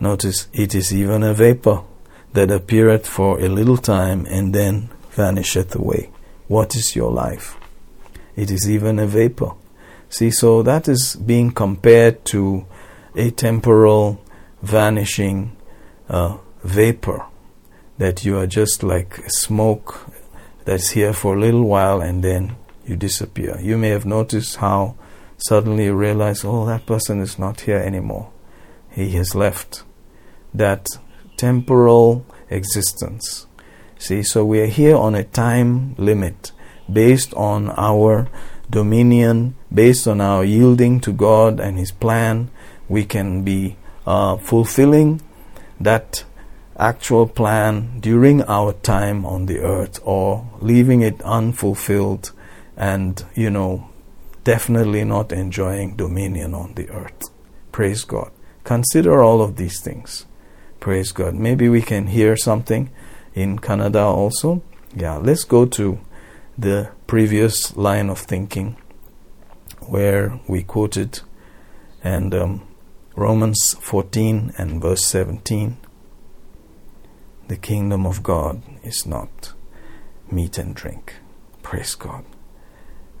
Notice 0.00 0.48
it 0.54 0.74
is 0.74 0.90
even 0.94 1.22
a 1.22 1.34
vapor 1.34 1.82
that 2.32 2.50
appeareth 2.50 3.06
for 3.06 3.38
a 3.38 3.50
little 3.50 3.76
time 3.76 4.24
and 4.24 4.54
then 4.54 4.88
vanisheth 5.10 5.74
away. 5.74 6.08
What 6.48 6.74
is 6.74 6.96
your 6.96 7.12
life? 7.12 7.58
It 8.36 8.50
is 8.50 8.70
even 8.70 8.98
a 8.98 9.06
vapor. 9.06 9.50
See, 10.08 10.30
so 10.30 10.62
that 10.62 10.88
is 10.88 11.14
being 11.14 11.50
compared 11.50 12.24
to 12.32 12.64
a 13.14 13.30
temporal, 13.32 14.24
vanishing 14.62 15.54
uh, 16.08 16.38
vapor 16.64 17.26
that 17.98 18.24
you 18.24 18.38
are 18.38 18.46
just 18.46 18.82
like 18.82 19.20
smoke 19.28 20.10
that's 20.64 20.92
here 20.92 21.12
for 21.12 21.36
a 21.36 21.40
little 21.40 21.64
while 21.64 22.00
and 22.00 22.24
then 22.24 22.56
you 22.86 22.96
disappear. 22.96 23.58
You 23.60 23.76
may 23.78 23.88
have 23.90 24.06
noticed 24.06 24.56
how 24.56 24.96
suddenly 25.36 25.84
you 25.84 25.94
realize, 25.94 26.44
oh, 26.44 26.66
that 26.66 26.86
person 26.86 27.20
is 27.20 27.38
not 27.38 27.62
here 27.62 27.78
anymore. 27.78 28.30
He 28.90 29.10
has 29.12 29.34
left. 29.34 29.84
That 30.52 30.88
temporal 31.36 32.26
existence. 32.48 33.46
See, 33.98 34.22
so 34.22 34.44
we 34.44 34.60
are 34.60 34.66
here 34.66 34.96
on 34.96 35.14
a 35.14 35.24
time 35.24 35.94
limit 35.96 36.52
based 36.92 37.32
on 37.34 37.70
our 37.76 38.28
dominion, 38.68 39.56
based 39.72 40.08
on 40.08 40.20
our 40.20 40.44
yielding 40.44 41.00
to 41.00 41.12
God 41.12 41.60
and 41.60 41.78
His 41.78 41.92
plan. 41.92 42.50
We 42.88 43.04
can 43.04 43.44
be 43.44 43.76
uh, 44.06 44.36
fulfilling 44.36 45.22
that 45.78 46.24
actual 46.78 47.26
plan 47.26 48.00
during 48.00 48.42
our 48.42 48.72
time 48.72 49.24
on 49.26 49.46
the 49.46 49.60
earth 49.60 50.00
or 50.02 50.48
leaving 50.60 51.02
it 51.02 51.20
unfulfilled 51.22 52.32
and, 52.80 53.22
you 53.34 53.50
know, 53.50 53.90
definitely 54.42 55.04
not 55.04 55.32
enjoying 55.32 55.96
dominion 55.96 56.54
on 56.54 56.72
the 56.76 56.88
earth. 56.88 57.28
Praise 57.72 58.04
God. 58.04 58.32
Consider 58.64 59.22
all 59.22 59.42
of 59.42 59.56
these 59.56 59.80
things. 59.82 60.24
Praise 60.80 61.12
God. 61.12 61.34
Maybe 61.34 61.68
we 61.68 61.82
can 61.82 62.06
hear 62.06 62.38
something 62.38 62.88
in 63.34 63.58
Kannada 63.58 64.04
also. 64.04 64.62
Yeah, 64.96 65.18
let's 65.18 65.44
go 65.44 65.66
to 65.66 66.00
the 66.56 66.90
previous 67.06 67.76
line 67.76 68.08
of 68.08 68.18
thinking 68.18 68.78
where 69.80 70.40
we 70.48 70.62
quoted 70.62 71.20
and 72.02 72.34
um, 72.34 72.66
Romans 73.14 73.74
14 73.74 74.54
and 74.56 74.80
verse 74.80 75.04
17 75.04 75.76
the 77.48 77.56
kingdom 77.56 78.06
of 78.06 78.22
God 78.22 78.62
is 78.84 79.04
not 79.06 79.52
meat 80.30 80.56
and 80.56 80.74
drink. 80.74 81.16
Praise 81.62 81.94
God 81.96 82.24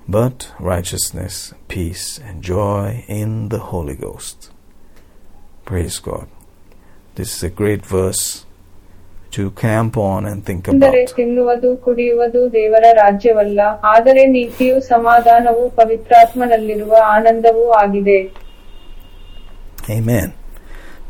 But 0.09 0.51
righteousness, 0.59 1.35
peace, 1.67 2.19
and 2.19 2.43
joy 2.43 3.03
in 3.07 3.49
the 3.49 3.61
Holy 3.71 3.95
Ghost. 3.95 4.51
Praise 5.65 5.97
God. 5.99 6.27
This 7.15 7.29
is 7.35 7.43
a 7.43 7.49
great 7.49 7.83
verse 7.85 8.45
to 9.31 9.51
camp 9.51 9.97
on 9.97 10.25
and 10.25 10.45
think 10.47 10.67
ಅಂದರೆ 10.73 10.99
about. 11.01 11.15
ತಿನ್ನುವುದು 11.19 11.69
ಕುಡಿಯುವುದು 11.85 12.41
ದೇವರ 12.57 12.85
ರಾಜ್ಯವಲ್ಲ 13.01 13.59
ಆದರೆ 13.93 14.23
ನೀತಿಯು 14.35 14.77
ಸಮಾಧಾನವು 14.93 15.63
ಪವಿತ್ರಾತ್ಮನಲ್ಲಿರುವ 15.79 16.93
ಆನಂದವೂ 17.15 17.65
ಆಗಿದೆ 17.83 18.19
Amen. 19.97 20.29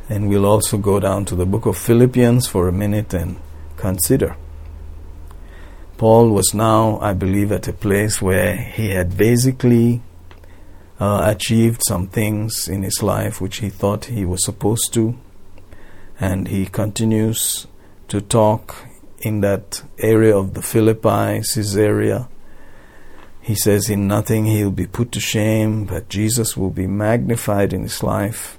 And 0.09 0.29
we'll 0.29 0.45
also 0.45 0.77
go 0.77 0.95
down 0.99 1.25
to 1.25 1.35
the 1.35 1.45
book 1.45 1.65
of 1.65 1.75
Philippians 1.77 2.45
for 2.53 2.67
a 2.67 2.71
minute 2.71 3.13
and 3.13 3.31
consider. 3.77 4.31
Paul 6.00 6.30
was 6.30 6.54
now, 6.54 6.98
I 7.00 7.12
believe, 7.12 7.52
at 7.52 7.68
a 7.68 7.74
place 7.74 8.22
where 8.22 8.56
he 8.56 8.88
had 8.88 9.18
basically 9.18 10.00
uh, 10.98 11.24
achieved 11.26 11.82
some 11.86 12.06
things 12.06 12.68
in 12.68 12.82
his 12.84 13.02
life 13.02 13.38
which 13.38 13.58
he 13.58 13.68
thought 13.68 14.06
he 14.06 14.24
was 14.24 14.42
supposed 14.42 14.94
to. 14.94 15.18
And 16.18 16.48
he 16.48 16.64
continues 16.64 17.66
to 18.08 18.22
talk 18.22 18.76
in 19.18 19.42
that 19.42 19.82
area 19.98 20.34
of 20.34 20.54
the 20.54 20.62
Philippi, 20.62 21.42
Caesarea. 21.42 22.30
He 23.42 23.54
says, 23.54 23.90
In 23.90 24.08
nothing 24.08 24.46
he'll 24.46 24.70
be 24.70 24.86
put 24.86 25.12
to 25.12 25.20
shame, 25.20 25.84
but 25.84 26.08
Jesus 26.08 26.56
will 26.56 26.70
be 26.70 26.86
magnified 26.86 27.74
in 27.74 27.82
his 27.82 28.02
life 28.02 28.58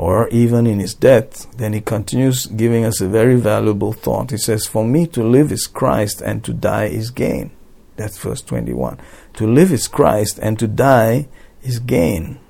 or 0.00 0.30
even 0.30 0.66
in 0.66 0.80
his 0.80 0.94
death, 0.94 1.46
then 1.58 1.74
he 1.74 1.80
continues 1.82 2.46
giving 2.46 2.86
us 2.86 3.02
a 3.02 3.06
very 3.06 3.36
valuable 3.36 3.92
thought. 3.92 4.30
He 4.30 4.38
says, 4.38 4.66
For 4.66 4.82
me 4.82 5.06
to 5.08 5.22
live 5.22 5.52
is 5.52 5.66
Christ 5.66 6.22
and 6.22 6.42
to 6.44 6.54
die 6.54 6.86
is 6.86 7.10
gain. 7.10 7.50
That's 7.96 8.16
verse 8.16 8.40
21. 8.40 8.98
To 9.34 9.46
live 9.46 9.70
is 9.70 9.88
Christ 9.88 10.38
and 10.40 10.58
to 10.58 10.66
die 10.66 11.28
is 11.62 11.80
gain. 11.80 12.40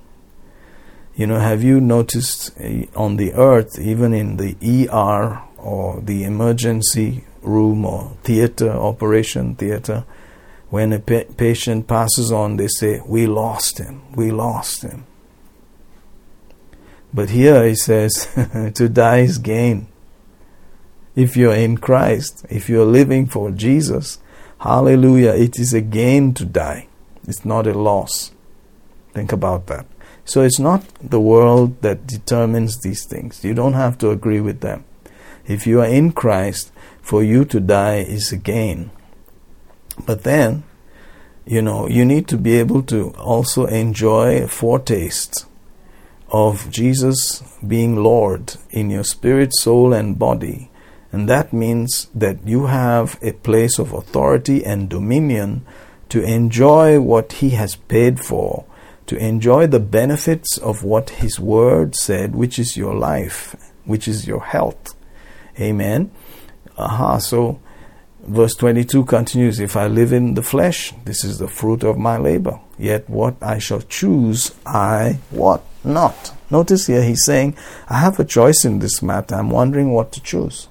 You 1.16 1.26
know, 1.26 1.40
have 1.40 1.64
you 1.64 1.80
noticed 1.80 2.52
uh, 2.60 2.86
on 2.94 3.16
the 3.16 3.32
earth, 3.32 3.80
even 3.80 4.14
in 4.14 4.36
the 4.36 4.54
ER 4.88 5.42
or 5.58 6.00
the 6.02 6.22
emergency 6.22 7.24
room 7.42 7.84
or 7.84 8.16
theater, 8.22 8.70
operation 8.70 9.56
theater, 9.56 10.04
when 10.68 10.92
a 10.92 11.00
pa- 11.00 11.32
patient 11.36 11.88
passes 11.88 12.30
on, 12.30 12.58
they 12.58 12.68
say, 12.68 13.00
We 13.04 13.26
lost 13.26 13.78
him, 13.78 14.02
we 14.14 14.30
lost 14.30 14.82
him. 14.82 15.04
But 17.12 17.30
here 17.30 17.66
he 17.66 17.74
says, 17.74 18.28
to 18.74 18.88
die 18.88 19.18
is 19.18 19.38
gain. 19.38 19.88
If 21.16 21.36
you're 21.36 21.54
in 21.54 21.78
Christ, 21.78 22.46
if 22.48 22.68
you're 22.68 22.86
living 22.86 23.26
for 23.26 23.50
Jesus, 23.50 24.18
hallelujah, 24.60 25.32
it 25.32 25.58
is 25.58 25.74
a 25.74 25.80
gain 25.80 26.34
to 26.34 26.44
die. 26.44 26.86
It's 27.26 27.44
not 27.44 27.66
a 27.66 27.74
loss. 27.74 28.30
Think 29.12 29.32
about 29.32 29.66
that. 29.66 29.86
So 30.24 30.42
it's 30.42 30.60
not 30.60 30.84
the 31.02 31.20
world 31.20 31.82
that 31.82 32.06
determines 32.06 32.80
these 32.80 33.04
things. 33.04 33.44
You 33.44 33.54
don't 33.54 33.72
have 33.72 33.98
to 33.98 34.10
agree 34.10 34.40
with 34.40 34.60
them. 34.60 34.84
If 35.46 35.66
you 35.66 35.80
are 35.80 35.86
in 35.86 36.12
Christ, 36.12 36.70
for 37.02 37.24
you 37.24 37.44
to 37.46 37.58
die 37.58 37.96
is 37.96 38.30
a 38.30 38.36
gain. 38.36 38.90
But 40.06 40.22
then, 40.22 40.62
you 41.44 41.60
know, 41.60 41.88
you 41.88 42.04
need 42.04 42.28
to 42.28 42.36
be 42.36 42.56
able 42.56 42.82
to 42.84 43.10
also 43.18 43.66
enjoy 43.66 44.42
a 44.42 44.46
foretaste 44.46 45.46
of 46.30 46.70
Jesus 46.70 47.42
being 47.66 47.96
Lord 47.96 48.56
in 48.70 48.90
your 48.90 49.04
spirit, 49.04 49.54
soul, 49.54 49.92
and 49.92 50.18
body. 50.18 50.70
And 51.12 51.28
that 51.28 51.52
means 51.52 52.08
that 52.14 52.46
you 52.46 52.66
have 52.66 53.18
a 53.20 53.32
place 53.32 53.78
of 53.78 53.92
authority 53.92 54.64
and 54.64 54.88
dominion 54.88 55.66
to 56.08 56.22
enjoy 56.22 57.00
what 57.00 57.34
He 57.34 57.50
has 57.50 57.74
paid 57.76 58.20
for, 58.20 58.64
to 59.06 59.16
enjoy 59.16 59.66
the 59.66 59.80
benefits 59.80 60.56
of 60.58 60.84
what 60.84 61.10
His 61.10 61.40
Word 61.40 61.96
said, 61.96 62.34
which 62.34 62.58
is 62.58 62.76
your 62.76 62.94
life, 62.94 63.56
which 63.84 64.06
is 64.06 64.26
your 64.26 64.44
health. 64.44 64.94
Amen. 65.58 66.12
Aha, 66.78 67.18
so 67.18 67.60
verse 68.22 68.54
22 68.54 69.04
continues 69.04 69.60
If 69.60 69.76
I 69.76 69.86
live 69.86 70.12
in 70.12 70.34
the 70.34 70.42
flesh, 70.42 70.92
this 71.04 71.24
is 71.24 71.38
the 71.38 71.48
fruit 71.48 71.82
of 71.82 71.98
my 71.98 72.16
labor. 72.16 72.60
Yet 72.78 73.08
what 73.08 73.36
I 73.42 73.58
shall 73.58 73.82
choose, 73.82 74.54
I 74.64 75.18
what? 75.30 75.64
Not. 75.82 76.34
Notice 76.50 76.86
here 76.86 77.02
he's 77.02 77.24
saying, 77.24 77.56
I 77.88 77.98
have 77.98 78.18
a 78.18 78.24
choice 78.24 78.64
in 78.64 78.80
this 78.80 79.02
matter. 79.02 79.34
I'm 79.34 79.50
wondering 79.50 79.92
what 79.92 80.12
to 80.12 80.22
choose. 80.22 80.68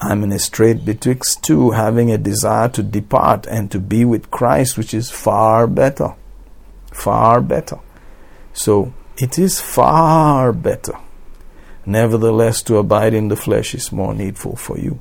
I'm 0.00 0.22
in 0.22 0.32
a 0.32 0.38
strait 0.38 0.84
betwixt 0.84 1.42
two, 1.42 1.70
having 1.70 2.10
a 2.10 2.18
desire 2.18 2.68
to 2.70 2.82
depart 2.82 3.46
and 3.46 3.70
to 3.70 3.80
be 3.80 4.04
with 4.04 4.30
Christ, 4.30 4.76
which 4.76 4.92
is 4.92 5.10
far 5.10 5.66
better. 5.66 6.14
Far 6.92 7.40
better. 7.40 7.78
So 8.52 8.92
it 9.16 9.38
is 9.38 9.60
far 9.60 10.52
better. 10.52 10.98
Nevertheless, 11.86 12.62
to 12.62 12.76
abide 12.76 13.14
in 13.14 13.28
the 13.28 13.36
flesh 13.36 13.74
is 13.74 13.92
more 13.92 14.12
needful 14.12 14.56
for 14.56 14.78
you. 14.78 15.00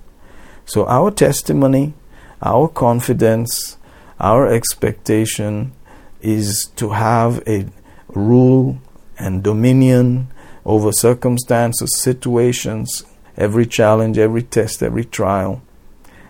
So 0.65 0.85
our 0.87 1.11
testimony, 1.11 1.93
our 2.41 2.67
confidence, 2.67 3.77
our 4.19 4.47
expectation 4.47 5.73
is 6.21 6.71
to 6.75 6.89
have 6.89 7.43
a 7.47 7.67
rule 8.07 8.79
and 9.17 9.43
dominion 9.43 10.27
over 10.65 10.91
circumstances, 10.91 11.95
situations, 11.95 13.03
every 13.37 13.65
challenge, 13.65 14.17
every 14.17 14.41
test, 14.41 14.81
every 14.81 15.05
trial, 15.05 15.61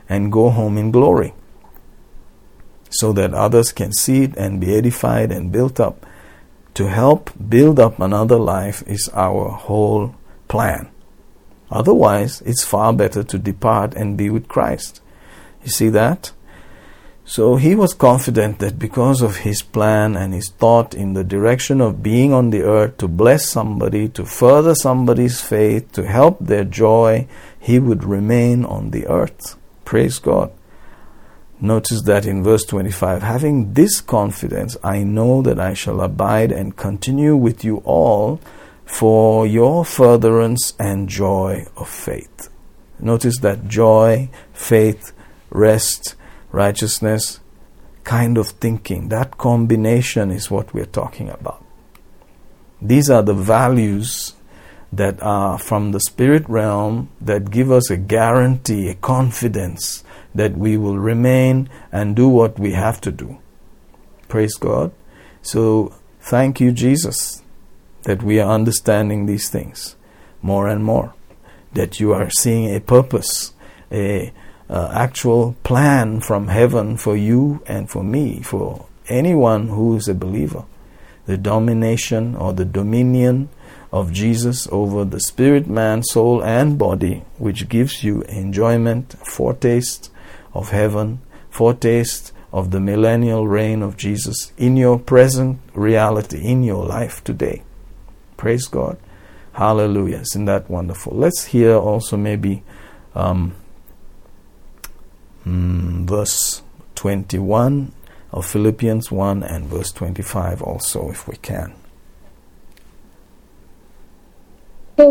and 0.09 0.31
go 0.31 0.49
home 0.49 0.77
in 0.77 0.91
glory 0.91 1.33
so 2.89 3.11
that 3.13 3.33
others 3.33 3.71
can 3.71 3.91
see 3.93 4.23
it 4.23 4.35
and 4.37 4.61
be 4.61 4.75
edified 4.75 5.31
and 5.31 5.51
built 5.51 5.79
up. 5.79 6.05
To 6.75 6.89
help 6.89 7.31
build 7.49 7.79
up 7.79 7.99
another 7.99 8.37
life 8.37 8.83
is 8.85 9.09
our 9.13 9.49
whole 9.49 10.15
plan. 10.47 10.89
Otherwise, 11.71 12.41
it's 12.45 12.63
far 12.63 12.93
better 12.93 13.23
to 13.23 13.37
depart 13.37 13.93
and 13.95 14.17
be 14.17 14.29
with 14.29 14.47
Christ. 14.47 15.01
You 15.63 15.69
see 15.69 15.89
that? 15.89 16.31
So 17.27 17.55
he 17.55 17.73
was 17.73 17.95
confident 17.95 18.59
that 18.59 18.77
because 18.77 19.23
of 19.23 19.37
his 19.37 19.63
plan 19.63 20.15
and 20.15 20.31
his 20.31 20.49
thought 20.49 20.93
in 20.93 21.13
the 21.13 21.23
direction 21.23 21.81
of 21.81 22.03
being 22.03 22.31
on 22.31 22.51
the 22.51 22.61
earth 22.61 22.97
to 22.97 23.07
bless 23.07 23.49
somebody, 23.49 24.07
to 24.09 24.25
further 24.25 24.75
somebody's 24.75 25.41
faith, 25.41 25.91
to 25.93 26.05
help 26.05 26.37
their 26.39 26.63
joy, 26.63 27.27
he 27.59 27.79
would 27.79 28.03
remain 28.03 28.63
on 28.63 28.91
the 28.91 29.07
earth. 29.07 29.55
Praise 29.85 30.19
God. 30.19 30.51
Notice 31.59 32.03
that 32.03 32.27
in 32.27 32.43
verse 32.43 32.63
25, 32.65 33.23
having 33.23 33.73
this 33.73 34.01
confidence, 34.01 34.77
I 34.83 35.03
know 35.03 35.41
that 35.41 35.59
I 35.59 35.73
shall 35.73 36.01
abide 36.01 36.51
and 36.51 36.75
continue 36.75 37.35
with 37.35 37.63
you 37.63 37.77
all 37.85 38.39
for 38.85 39.45
your 39.47 39.83
furtherance 39.83 40.73
and 40.79 41.09
joy 41.09 41.65
of 41.75 41.89
faith. 41.89 42.49
Notice 42.99 43.39
that 43.39 43.67
joy, 43.67 44.29
faith, 44.53 45.11
rest, 45.49 46.15
righteousness 46.51 47.39
kind 48.03 48.37
of 48.37 48.47
thinking. 48.47 49.09
That 49.09 49.37
combination 49.37 50.31
is 50.31 50.49
what 50.49 50.73
we're 50.73 50.85
talking 50.85 51.29
about. 51.29 51.65
These 52.81 53.09
are 53.09 53.23
the 53.23 53.33
values 53.33 54.35
that 54.93 55.21
are 55.21 55.57
from 55.57 55.91
the 55.91 55.99
spirit 55.99 56.47
realm 56.47 57.09
that 57.19 57.51
give 57.51 57.71
us 57.71 57.89
a 57.89 57.97
guarantee, 57.97 58.89
a 58.89 58.95
confidence 58.95 60.03
that 60.33 60.55
we 60.57 60.77
will 60.77 60.97
remain 60.97 61.69
and 61.91 62.15
do 62.15 62.29
what 62.29 62.57
we 62.59 62.71
have 62.73 63.01
to 63.01 63.11
do. 63.11 63.37
Praise 64.27 64.55
God. 64.55 64.91
So, 65.41 65.93
thank 66.21 66.59
you, 66.59 66.71
Jesus, 66.71 67.41
that 68.05 68.23
we 68.23 68.39
are 68.39 68.49
understanding 68.49 69.25
these 69.25 69.49
things 69.49 69.95
more 70.41 70.67
and 70.67 70.83
more. 70.83 71.13
That 71.73 71.99
you 71.99 72.13
are 72.13 72.29
seeing 72.29 72.73
a 72.73 72.79
purpose, 72.79 73.53
a 73.91 74.31
uh, 74.69 74.91
actual 74.93 75.55
plan 75.63 76.21
from 76.21 76.47
heaven 76.47 76.97
for 76.97 77.17
you 77.17 77.61
and 77.67 77.89
for 77.89 78.03
me, 78.03 78.41
for 78.41 78.85
anyone 79.07 79.67
who 79.67 79.95
is 79.95 80.07
a 80.07 80.13
believer. 80.15 80.63
The 81.25 81.37
domination 81.37 82.35
or 82.35 82.53
the 82.53 82.65
dominion 82.65 83.49
of 83.91 84.11
Jesus 84.11 84.67
over 84.71 85.03
the 85.03 85.19
spirit, 85.19 85.67
man, 85.67 86.03
soul, 86.03 86.43
and 86.43 86.77
body, 86.77 87.23
which 87.37 87.69
gives 87.69 88.03
you 88.03 88.21
enjoyment, 88.23 89.15
foretaste 89.25 90.11
of 90.53 90.69
heaven, 90.69 91.21
foretaste 91.49 92.31
of 92.53 92.71
the 92.71 92.79
millennial 92.79 93.47
reign 93.47 93.81
of 93.81 93.97
Jesus 93.97 94.53
in 94.57 94.77
your 94.77 94.99
present 94.99 95.59
reality, 95.73 96.41
in 96.43 96.63
your 96.63 96.85
life 96.85 97.23
today. 97.23 97.63
Praise 98.44 98.66
God. 98.66 98.98
Hallelujah. 99.52 100.20
Isn't 100.20 100.44
that 100.46 100.70
wonderful? 100.70 101.16
Let's 101.16 101.46
hear 101.46 101.74
also 101.74 102.16
maybe 102.16 102.62
um, 103.14 103.54
mm, 105.46 106.04
verse 106.04 106.62
21 106.94 107.92
of 108.32 108.46
Philippians 108.46 109.10
1 109.10 109.42
and 109.42 109.66
verse 109.66 109.92
25 109.92 110.62
also, 110.62 111.10
if 111.10 111.26
we 111.28 111.36
can. 111.36 111.74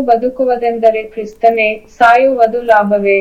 ಬದುಕುವುದೆಂದರೆ 0.08 1.00
ಕ್ರಿಸ್ತನೇ 1.12 1.66
ಸಾಯುವುದು 1.98 2.58
ಲಾಭವೇ 2.62 3.16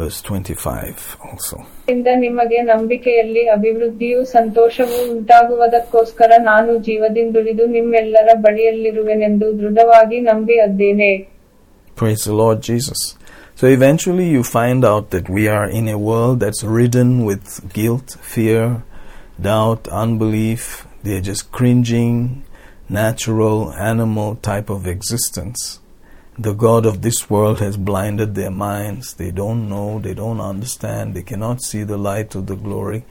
Verse 0.00 0.18
25 0.22 0.98
also. 1.28 1.56
ಇಂದ 1.94 2.08
ನಿಮಗೆ 2.24 2.58
ನಂಬಿಕೆಯಲ್ಲಿ 2.72 3.42
ಅಭಿವೃದ್ಧಿಯೂ 3.56 4.20
ಸಂತೋಷವೂ 4.36 4.98
ಉಂಟಾಗುವುದಕ್ಕೋಸ್ಕರ 5.14 6.32
ನಾನು 6.50 6.72
ಜೀವದಿಂದುಳಿದು 6.88 7.64
ನಿಮ್ಮೆಲ್ಲರ 7.76 8.28
ಬಳಿಯಲ್ಲಿರುವೆನೆಂದು 8.46 9.48
ದೃಢವಾಗಿ 9.62 10.20
ನಂಬಿ 10.30 10.58
ಅದ್ದೇನೆ 10.68 11.12
Praise 11.96 12.22
the 12.24 12.32
Lord 12.32 12.58
Jesus. 12.62 13.00
So 13.58 13.66
eventually 13.78 14.26
you 14.34 14.42
find 14.42 14.84
out 14.90 15.10
that 15.10 15.28
we 15.28 15.42
are 15.48 15.68
in 15.78 15.86
a 15.88 15.98
world 15.98 16.40
that's 16.40 16.62
ridden 16.64 17.24
with 17.24 17.44
guilt, 17.74 18.16
fear, 18.22 18.62
doubt, 19.40 19.82
unbelief. 20.02 20.62
They're 21.02 21.20
just 21.22 21.52
cringing, 21.52 22.14
natural, 22.90 23.72
animal 23.90 24.36
type 24.36 24.70
of 24.70 24.86
existence. 24.86 25.60
The 26.37 26.53
God 26.53 26.85
of 26.85 27.01
this 27.01 27.29
world 27.29 27.59
has 27.59 27.77
blinded 27.77 28.35
their 28.35 28.51
minds. 28.51 29.13
They 29.13 29.31
don't 29.31 29.69
know, 29.69 29.99
they 29.99 30.13
don't 30.13 30.41
understand, 30.41 31.13
they 31.13 31.23
cannot 31.23 31.61
see 31.61 31.83
the 31.83 31.97
light 31.97 32.35
of 32.35 32.47
the 32.47 32.57
glory. 32.57 33.05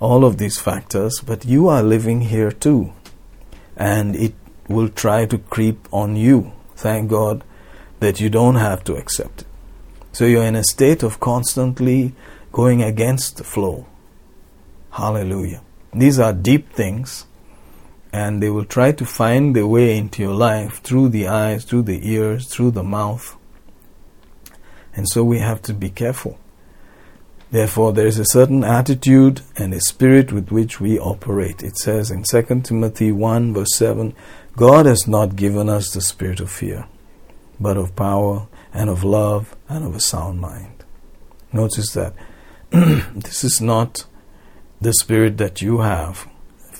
All 0.00 0.24
of 0.24 0.38
these 0.38 0.58
factors, 0.58 1.20
but 1.24 1.44
you 1.44 1.68
are 1.68 1.82
living 1.82 2.22
here 2.22 2.50
too. 2.50 2.92
And 3.76 4.16
it 4.16 4.34
will 4.68 4.88
try 4.88 5.26
to 5.26 5.38
creep 5.38 5.86
on 5.92 6.16
you. 6.16 6.52
Thank 6.74 7.08
God 7.08 7.44
that 8.00 8.20
you 8.20 8.28
don't 8.28 8.56
have 8.56 8.82
to 8.84 8.94
accept 8.94 9.42
it. 9.42 9.46
So 10.12 10.24
you're 10.24 10.44
in 10.44 10.56
a 10.56 10.64
state 10.64 11.02
of 11.02 11.20
constantly 11.20 12.14
going 12.50 12.82
against 12.82 13.36
the 13.36 13.44
flow. 13.44 13.86
Hallelujah. 14.90 15.62
These 15.94 16.18
are 16.18 16.32
deep 16.32 16.72
things, 16.72 17.26
and 18.16 18.42
they 18.42 18.48
will 18.48 18.64
try 18.64 18.92
to 18.92 19.04
find 19.04 19.54
their 19.54 19.66
way 19.66 19.94
into 19.94 20.22
your 20.22 20.32
life 20.32 20.80
through 20.80 21.10
the 21.10 21.28
eyes, 21.28 21.64
through 21.64 21.82
the 21.82 22.10
ears, 22.10 22.48
through 22.48 22.70
the 22.70 22.82
mouth. 22.82 23.36
And 24.94 25.06
so 25.06 25.22
we 25.22 25.40
have 25.40 25.60
to 25.62 25.74
be 25.74 25.90
careful. 25.90 26.38
Therefore, 27.50 27.92
there 27.92 28.06
is 28.06 28.18
a 28.18 28.24
certain 28.24 28.64
attitude 28.64 29.42
and 29.58 29.74
a 29.74 29.80
spirit 29.82 30.32
with 30.32 30.50
which 30.50 30.80
we 30.80 30.98
operate. 30.98 31.62
It 31.62 31.76
says 31.76 32.10
in 32.10 32.22
2 32.22 32.62
Timothy 32.62 33.12
1, 33.12 33.52
verse 33.52 33.76
7 33.76 34.14
God 34.56 34.86
has 34.86 35.06
not 35.06 35.36
given 35.36 35.68
us 35.68 35.90
the 35.90 36.00
spirit 36.00 36.40
of 36.40 36.50
fear, 36.50 36.86
but 37.60 37.76
of 37.76 37.94
power 37.96 38.48
and 38.72 38.88
of 38.88 39.04
love 39.04 39.54
and 39.68 39.84
of 39.84 39.94
a 39.94 40.00
sound 40.00 40.40
mind. 40.40 40.84
Notice 41.52 41.92
that 41.92 42.14
this 42.70 43.44
is 43.44 43.60
not 43.60 44.06
the 44.80 44.94
spirit 44.94 45.36
that 45.36 45.60
you 45.60 45.80
have 45.80 46.26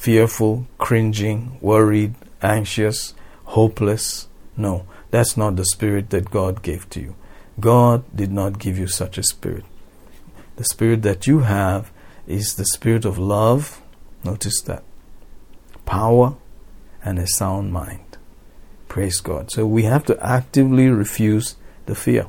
fearful, 0.06 0.68
cringing, 0.78 1.58
worried, 1.60 2.14
anxious, 2.40 3.12
hopeless. 3.56 4.28
No, 4.56 4.86
that's 5.10 5.36
not 5.36 5.56
the 5.56 5.64
spirit 5.64 6.10
that 6.10 6.30
God 6.30 6.62
gave 6.62 6.88
to 6.90 7.00
you. 7.00 7.16
God 7.58 8.04
did 8.14 8.30
not 8.30 8.60
give 8.60 8.78
you 8.78 8.86
such 8.86 9.18
a 9.18 9.24
spirit. 9.24 9.64
The 10.54 10.62
spirit 10.62 11.02
that 11.02 11.26
you 11.26 11.40
have 11.40 11.90
is 12.28 12.54
the 12.54 12.64
spirit 12.66 13.04
of 13.04 13.18
love. 13.18 13.82
Notice 14.22 14.60
that. 14.66 14.84
Power 15.86 16.36
and 17.04 17.18
a 17.18 17.26
sound 17.26 17.72
mind. 17.72 18.16
Praise 18.86 19.18
God. 19.18 19.50
So 19.50 19.66
we 19.66 19.82
have 19.82 20.04
to 20.04 20.16
actively 20.24 20.88
refuse 20.88 21.56
the 21.86 21.96
fear. 21.96 22.28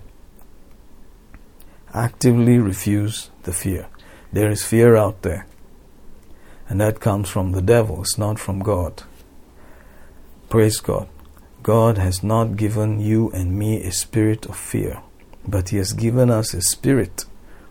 Actively 1.93 2.57
refuse 2.57 3.29
the 3.43 3.53
fear. 3.53 3.85
There 4.33 4.49
is 4.49 4.65
fear 4.65 4.95
out 4.95 5.21
there. 5.21 5.45
And 6.69 6.81
that 6.81 6.99
comes 6.99 7.29
from 7.29 7.51
the 7.51 7.61
devil, 7.61 8.01
it's 8.01 8.17
not 8.17 8.39
from 8.39 8.59
God. 8.59 9.03
Praise 10.49 10.79
God. 10.79 11.07
God 11.63 11.97
has 11.97 12.23
not 12.23 12.55
given 12.55 13.01
you 13.01 13.29
and 13.31 13.57
me 13.57 13.83
a 13.83 13.91
spirit 13.91 14.45
of 14.45 14.55
fear, 14.55 15.01
but 15.45 15.69
He 15.69 15.77
has 15.77 15.93
given 15.93 16.29
us 16.29 16.53
a 16.53 16.61
spirit 16.61 17.25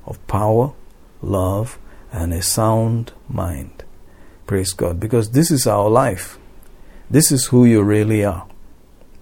of 0.05 0.25
power, 0.27 0.73
love, 1.23 1.79
and 2.13 2.33
a 2.33 2.43
sound 2.43 3.13
mind. 3.29 3.85
Praise 4.47 4.73
God. 4.73 5.01
Because 5.01 5.31
this 5.31 5.51
is 5.51 5.67
our 5.67 5.89
life. 5.89 6.39
This 7.11 7.33
is 7.33 7.47
who 7.47 7.65
you 7.65 7.83
really 7.83 8.25
are. 8.25 8.47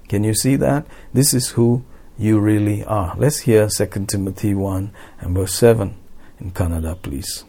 Can 0.09 0.25
you 0.25 0.35
see 0.35 0.57
that? 0.57 0.87
This 1.13 1.33
is 1.33 1.51
who 1.51 1.85
you 2.19 2.39
really 2.41 2.85
are. 2.85 3.15
Let's 3.17 3.41
hear 3.41 3.69
2 3.69 4.07
Timothy 4.07 4.55
1 4.55 4.93
and 5.21 5.35
verse 5.35 5.55
7 5.55 5.97
in 6.41 6.51
Kannada, 6.53 7.01
please. 7.01 7.45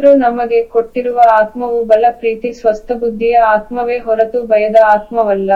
ದೇವರು 0.00 0.12
ನಮಗೆ 0.26 0.58
ಕೊಟ್ಟಿರುವ 0.74 1.18
ಆತ್ಮವು 1.40 1.78
ಬಲ 1.90 2.06
ಪ್ರೀತಿ 2.20 2.50
ಸ್ವಸ್ಥ 2.60 2.92
ಬುದ್ಧಿಯ 3.02 3.36
ಆತ್ಮವೇ 3.56 3.98
ಹೊರತು 4.08 4.40
ಭಯದ 4.52 4.78
ಆತ್ಮವಲ್ಲ 4.94 5.50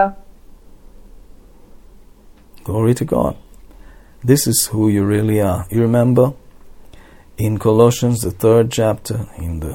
Glory 2.67 2.93
to 2.95 3.05
God. 3.05 3.33
This 4.23 4.43
is 4.51 4.59
who 4.71 4.83
you 4.89 5.01
really 5.05 5.39
are. 5.39 5.59
You 5.73 5.81
remember 5.81 6.33
in 7.37 7.59
Colossians, 7.59 8.21
the 8.21 8.31
third 8.31 8.71
chapter, 8.71 9.17
in 9.37 9.59
the 9.59 9.73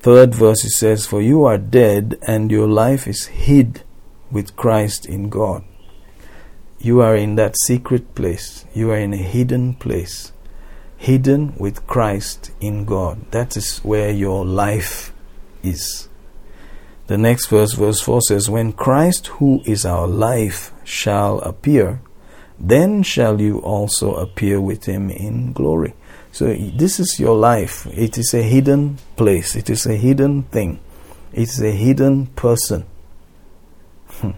third 0.00 0.34
verse, 0.34 0.64
it 0.64 0.70
says, 0.70 1.06
For 1.06 1.20
you 1.22 1.44
are 1.44 1.58
dead, 1.58 2.18
and 2.26 2.50
your 2.50 2.66
life 2.66 3.06
is 3.06 3.26
hid 3.26 3.70
with 4.32 4.56
Christ 4.56 5.06
in 5.06 5.28
God. 5.28 5.62
You 6.80 7.00
are 7.00 7.16
in 7.16 7.36
that 7.36 7.56
secret 7.58 8.14
place. 8.14 8.48
You 8.74 8.90
are 8.90 8.98
in 8.98 9.14
a 9.14 9.24
hidden 9.34 9.74
place. 9.74 10.16
Hidden 11.03 11.55
with 11.57 11.85
Christ 11.85 12.51
in 12.61 12.85
God. 12.85 13.29
That 13.31 13.57
is 13.57 13.79
where 13.79 14.09
your 14.09 14.45
life 14.45 15.11
is. 15.61 16.07
The 17.07 17.17
next 17.17 17.47
verse, 17.47 17.73
verse 17.73 17.99
4 17.99 18.21
says, 18.21 18.49
When 18.49 18.71
Christ, 18.71 19.27
who 19.27 19.61
is 19.65 19.85
our 19.85 20.07
life, 20.07 20.71
shall 20.85 21.39
appear, 21.39 21.99
then 22.57 23.03
shall 23.03 23.41
you 23.41 23.59
also 23.59 24.13
appear 24.13 24.61
with 24.61 24.85
him 24.85 25.09
in 25.09 25.51
glory. 25.51 25.93
So, 26.31 26.53
this 26.53 27.01
is 27.01 27.19
your 27.19 27.35
life. 27.35 27.85
It 27.87 28.17
is 28.17 28.33
a 28.33 28.41
hidden 28.41 28.97
place, 29.17 29.57
it 29.57 29.69
is 29.69 29.85
a 29.85 29.97
hidden 29.97 30.43
thing, 30.43 30.79
it's 31.33 31.59
a 31.59 31.71
hidden 31.71 32.27
person. 32.27 32.85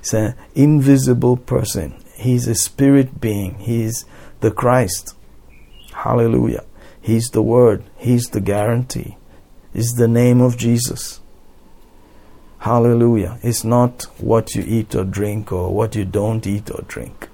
It's 0.00 0.12
an 0.12 0.34
invisible 0.54 1.38
person, 1.38 1.94
He's 2.16 2.46
a 2.48 2.54
spirit 2.54 3.18
being. 3.18 3.54
He's 3.60 4.04
the 4.40 4.50
Christ. 4.50 5.14
Hallelujah. 6.02 6.64
He's 7.00 7.28
the 7.30 7.42
Word. 7.42 7.84
He's 7.96 8.26
the 8.30 8.40
guarantee. 8.40 9.16
Is 9.72 9.92
the 9.92 10.08
name 10.08 10.40
of 10.40 10.56
Jesus. 10.56 11.20
Hallelujah. 12.58 13.38
It's 13.42 13.62
not 13.62 14.02
what 14.18 14.54
you 14.56 14.64
eat 14.66 14.96
or 14.96 15.04
drink 15.04 15.52
or 15.52 15.72
what 15.72 15.94
you 15.94 16.04
don't 16.04 16.44
eat 16.44 16.70
or 16.70 16.82
drink. 16.88 17.28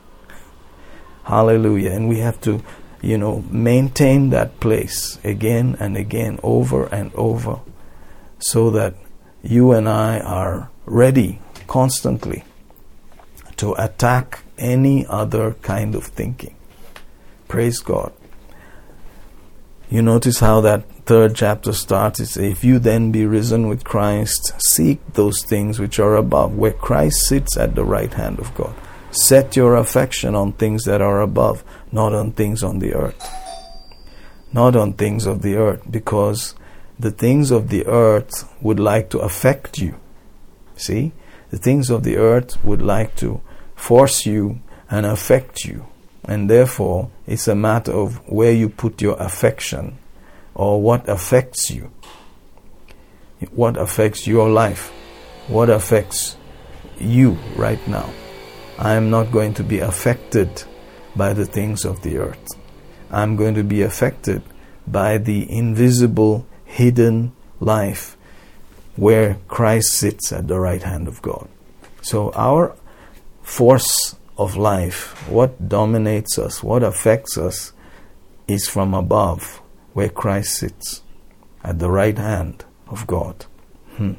Hallelujah. 1.25 1.93
And 1.93 2.11
we 2.11 2.19
have 2.19 2.41
to, 2.43 2.62
you 3.01 3.16
know, 3.16 3.43
maintain 3.51 4.31
that 4.31 4.61
place 4.61 5.19
again 5.25 5.77
and 5.81 5.97
again, 5.97 6.39
over 6.43 6.87
and 6.87 7.11
over, 7.14 7.61
so 8.39 8.71
that 8.71 8.95
you 9.43 9.73
and 9.73 9.89
I 9.89 10.21
are 10.21 10.71
ready 10.85 11.41
constantly 11.66 12.45
to 13.57 13.73
attack 13.83 14.41
any 14.59 15.07
other 15.07 15.55
kind 15.62 15.95
of 15.95 16.05
thinking. 16.05 16.55
Praise 17.49 17.81
God. 17.81 18.12
You 19.91 20.03
notice 20.03 20.41
how 20.41 20.61
that 20.61 20.84
third 21.07 21.34
chapter 21.34 21.72
starts. 21.72 22.20
It 22.20 22.26
says, 22.26 22.45
If 22.45 22.62
you 22.62 22.78
then 22.78 23.11
be 23.11 23.24
risen 23.24 23.68
with 23.68 23.84
Christ, 23.84 24.53
seek 24.61 25.01
those 25.14 25.43
things 25.43 25.78
which 25.78 25.99
are 25.99 26.14
above, 26.14 26.57
where 26.57 26.72
Christ 26.72 27.22
sits 27.26 27.57
at 27.57 27.74
the 27.74 27.84
right 27.84 28.12
hand 28.12 28.39
of 28.39 28.55
God. 28.55 28.74
Set 29.11 29.57
your 29.57 29.76
affection 29.76 30.34
on 30.34 30.53
things 30.53 30.84
that 30.84 31.01
are 31.01 31.22
above, 31.22 31.64
not 31.91 32.12
on 32.12 32.32
things 32.32 32.62
on 32.62 32.80
the 32.80 32.93
earth. 32.93 33.26
Not 34.53 34.76
on 34.76 34.93
things 34.93 35.24
of 35.24 35.41
the 35.41 35.57
earth, 35.57 35.82
because 35.91 36.55
the 36.99 37.11
things 37.11 37.51
of 37.51 37.70
the 37.70 37.86
earth 37.86 38.47
would 38.61 38.78
like 38.78 39.09
to 39.11 39.20
affect 39.20 39.78
you. 39.78 39.99
See? 40.76 41.12
The 41.49 41.59
things 41.59 41.89
of 41.89 42.03
the 42.03 42.18
earth 42.18 42.62
would 42.62 42.82
like 42.82 43.16
to 43.16 43.41
force 43.74 44.26
you 44.26 44.61
and 44.91 45.07
affect 45.07 45.64
you. 45.64 45.86
And 46.29 46.51
therefore, 46.51 47.11
it's 47.26 47.49
a 47.49 47.55
matter 47.55 47.93
of 47.93 48.18
where 48.29 48.53
you 48.53 48.68
put 48.68 49.01
your 49.01 49.16
affection 49.16 49.97
or 50.55 50.81
what 50.81 51.09
affects 51.09 51.70
you. 51.70 51.91
What 53.53 53.79
affects 53.79 54.26
your 54.26 54.51
life? 54.51 54.93
What 55.49 55.70
affects 55.70 56.37
you 57.01 57.39
right 57.57 57.81
now? 57.89 58.12
I 58.79 58.93
am 58.93 59.09
not 59.09 59.33
going 59.33 59.55
to 59.55 59.64
be 59.64 59.79
affected 59.79 60.64
by 61.16 61.33
the 61.33 61.47
things 61.47 61.87
of 61.87 62.03
the 62.03 62.18
earth. 62.18 62.47
I'm 63.11 63.35
going 63.37 63.55
to 63.55 63.64
be 63.64 63.81
affected 63.81 64.43
by 64.87 65.16
the 65.16 65.51
invisible, 65.51 66.47
hidden 66.66 67.33
life 67.59 68.18
where 68.97 69.39
Christ 69.49 69.93
sits 69.93 70.31
at 70.31 70.47
the 70.47 70.61
right 70.61 70.83
hand 70.83 71.09
of 71.09 71.22
God. 71.22 71.49
So, 72.03 72.33
our 72.33 72.76
force 73.43 74.18
of 74.39 74.57
life, 74.57 75.28
what 75.28 75.68
dominates 75.68 76.39
us, 76.39 76.62
what 76.62 76.82
affects 76.82 77.36
us, 77.36 77.72
is 78.47 78.68
from 78.68 78.95
above, 78.95 79.61
where 79.93 80.09
Christ 80.09 80.57
sits 80.57 81.03
at 81.62 81.80
the 81.80 81.91
right 81.91 82.16
hand 82.16 82.64
of 82.86 83.07
God. 83.07 83.47
Hmm. 83.97 84.14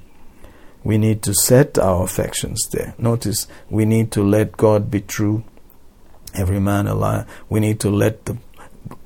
We 0.84 0.97
need 0.97 1.24
to 1.24 1.34
set 1.34 1.78
our 1.78 2.03
affections 2.03 2.67
there. 2.72 2.93
Notice, 2.97 3.47
we 3.70 3.86
need 3.86 4.11
to 4.11 4.24
let 4.24 4.57
God 4.57 4.91
be 4.91 5.01
true, 5.01 5.43
every 6.34 6.59
man 6.59 6.88
a 6.88 6.95
liar. 6.95 7.26
We 7.49 7.59
need 7.59 7.80
to 7.82 7.89
let 7.89 8.26
the 8.26 8.38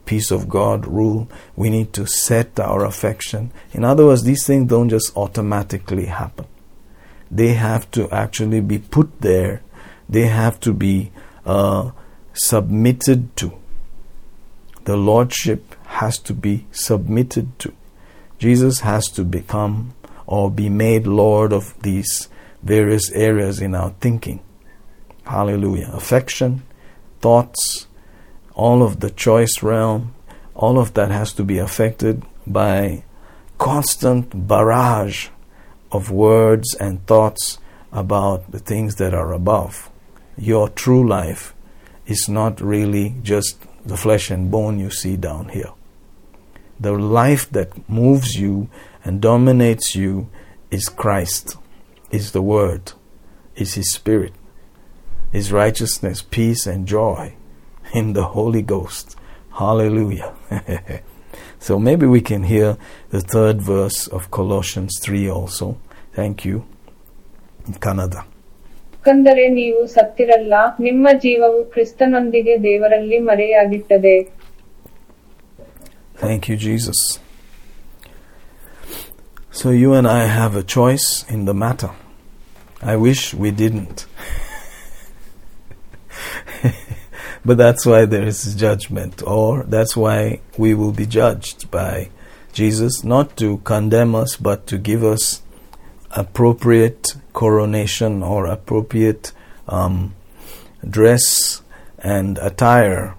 peace 0.05 0.31
of 0.31 0.49
God 0.49 0.85
rule. 0.85 1.29
We 1.55 1.69
need 1.69 1.93
to 1.93 2.05
set 2.05 2.59
our 2.59 2.85
affection. 2.85 3.51
In 3.71 3.83
other 3.83 4.05
words, 4.05 4.23
these 4.23 4.45
things 4.45 4.69
don't 4.69 4.89
just 4.89 5.15
automatically 5.15 6.07
happen. 6.07 6.45
They 7.31 7.53
have 7.53 7.89
to 7.91 8.09
actually 8.11 8.61
be 8.61 8.79
put 8.79 9.21
there 9.21 9.62
they 10.13 10.27
have 10.27 10.59
to 10.61 10.73
be 10.73 11.11
uh, 11.45 11.91
submitted 12.33 13.35
to. 13.37 13.51
The 14.85 14.95
Lordship 14.95 15.75
has 15.85 16.19
to 16.19 16.33
be 16.33 16.67
submitted 16.71 17.57
to. 17.59 17.73
Jesus 18.37 18.81
has 18.81 19.05
to 19.11 19.23
become 19.23 19.93
or 20.27 20.51
be 20.51 20.69
made 20.69 21.07
Lord 21.07 21.51
of 21.51 21.79
these 21.81 22.27
various 22.61 23.11
areas 23.11 23.59
in 23.59 23.73
our 23.73 23.91
thinking. 24.01 24.41
Hallelujah. 25.25 25.89
Affection, 25.93 26.63
thoughts, 27.21 27.87
all 28.53 28.83
of 28.83 28.99
the 28.99 29.09
choice 29.09 29.63
realm, 29.63 30.13
all 30.53 30.77
of 30.77 30.93
that 30.93 31.09
has 31.11 31.33
to 31.33 31.43
be 31.43 31.57
affected 31.57 32.23
by 32.45 33.03
constant 33.57 34.47
barrage 34.47 35.29
of 35.91 36.11
words 36.11 36.75
and 36.75 37.05
thoughts 37.07 37.57
about 37.91 38.51
the 38.51 38.59
things 38.59 38.95
that 38.95 39.13
are 39.13 39.31
above 39.31 39.89
your 40.37 40.69
true 40.69 41.07
life 41.07 41.53
is 42.05 42.27
not 42.27 42.59
really 42.61 43.15
just 43.21 43.57
the 43.85 43.97
flesh 43.97 44.31
and 44.31 44.51
bone 44.51 44.79
you 44.79 44.89
see 44.89 45.17
down 45.17 45.49
here. 45.49 45.71
The 46.79 46.93
life 46.93 47.49
that 47.51 47.87
moves 47.89 48.35
you 48.35 48.69
and 49.03 49.21
dominates 49.21 49.95
you 49.95 50.29
is 50.71 50.89
Christ, 50.89 51.57
is 52.11 52.31
the 52.31 52.41
Word, 52.41 52.93
is 53.55 53.75
His 53.75 53.91
Spirit, 53.91 54.33
is 55.31 55.51
righteousness, 55.51 56.21
peace, 56.21 56.65
and 56.65 56.87
joy 56.87 57.35
in 57.93 58.13
the 58.13 58.25
Holy 58.25 58.61
Ghost. 58.61 59.15
Hallelujah. 59.51 60.33
so 61.59 61.77
maybe 61.77 62.07
we 62.07 62.21
can 62.21 62.43
hear 62.43 62.77
the 63.09 63.21
third 63.21 63.61
verse 63.61 64.07
of 64.07 64.31
Colossians 64.31 64.99
3 64.99 65.29
also. 65.29 65.77
Thank 66.13 66.43
you. 66.43 66.65
Kannada. 67.79 68.25
ಯಾಕಂದರೆ 69.08 69.44
ನೀವು 69.58 69.80
ಸತ್ತಿರಲ್ಲ 69.94 70.54
ನಿಮ್ಮ 70.86 71.08
ಜೀವವು 71.24 71.60
ಕ್ರಿಸ್ತನೊಂದಿಗೆ 71.74 72.56
ದೇವರಲ್ಲಿ 72.68 73.20
ಮರೆಯಾಗಿಟ್ಟದೆ 73.30 74.16
Thank 76.22 76.48
you, 76.48 76.56
Jesus. 76.56 77.00
So 79.52 79.70
you 79.70 79.90
and 79.94 80.08
I 80.08 80.24
have 80.38 80.54
a 80.56 80.64
choice 80.64 81.24
in 81.34 81.44
the 81.44 81.54
matter. 81.54 81.92
I 82.82 82.96
wish 82.96 83.22
we 83.34 83.50
didn't. 83.52 84.06
but 87.44 87.56
that's 87.56 87.86
why 87.86 88.04
there 88.04 88.26
is 88.32 88.54
judgment, 88.56 89.22
or 89.36 89.62
that's 89.64 89.96
why 89.96 90.40
we 90.56 90.74
will 90.74 90.92
be 90.92 91.06
judged 91.06 91.70
by 91.70 91.94
Jesus, 92.52 93.04
not 93.04 93.36
to 93.36 93.58
condemn 93.58 94.14
us, 94.14 94.36
but 94.36 94.66
to 94.66 94.76
give 94.90 95.04
us 95.04 95.41
appropriate 96.15 97.15
coronation 97.33 98.21
or 98.23 98.45
appropriate 98.45 99.31
um, 99.67 100.13
dress 100.87 101.61
and 101.99 102.37
attire 102.39 103.15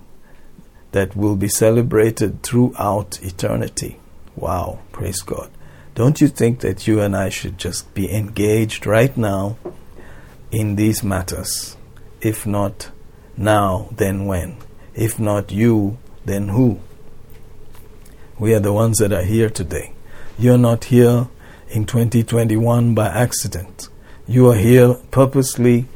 that 0.92 1.16
will 1.16 1.36
be 1.36 1.48
celebrated 1.48 2.42
throughout 2.42 3.20
eternity. 3.22 3.98
Wow, 4.36 4.80
praise 4.92 5.22
God. 5.22 5.50
Don't 5.94 6.20
you 6.20 6.28
think 6.28 6.60
that 6.60 6.86
you 6.86 7.00
and 7.00 7.16
I 7.16 7.28
should 7.28 7.58
just 7.58 7.92
be 7.94 8.12
engaged 8.12 8.86
right 8.86 9.16
now 9.16 9.56
in 10.50 10.76
these 10.76 11.02
matters? 11.02 11.76
If 12.20 12.46
not 12.46 12.90
now, 13.36 13.88
then 13.90 14.26
when? 14.26 14.56
If 14.94 15.18
not 15.18 15.50
you, 15.52 15.98
then 16.24 16.48
who? 16.48 16.80
We 18.38 18.54
are 18.54 18.60
the 18.60 18.72
ones 18.72 18.98
that 18.98 19.12
are 19.12 19.24
here 19.24 19.50
today. 19.50 19.92
You're 20.38 20.58
not 20.58 20.84
here 20.84 21.28
in 21.74 21.84
2021 21.84 22.94
by 22.94 23.08
accident. 23.08 23.88
You 24.28 24.48
are 24.48 24.56
here 24.56 24.94
purposely. 25.10 25.86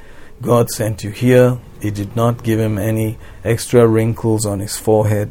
God 0.43 0.71
sent 0.71 1.05
you 1.05 1.11
here. 1.11 1.59
He 1.81 1.93
did 1.93 2.17
not 2.17 2.43
give 2.43 2.59
him 2.59 2.79
any 2.79 3.17
extra 3.45 3.87
wrinkles 3.87 4.45
on 4.45 4.59
his 4.59 4.77
forehead 4.77 5.31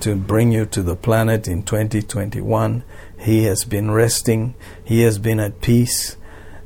to 0.00 0.16
bring 0.16 0.50
you 0.50 0.66
to 0.66 0.82
the 0.82 0.96
planet 0.96 1.46
in 1.46 1.62
2021. 1.62 2.82
He 3.16 3.44
has 3.44 3.64
been 3.64 3.92
resting. 3.92 4.56
He 4.84 5.02
has 5.02 5.18
been 5.18 5.38
at 5.38 5.60
peace. 5.60 6.16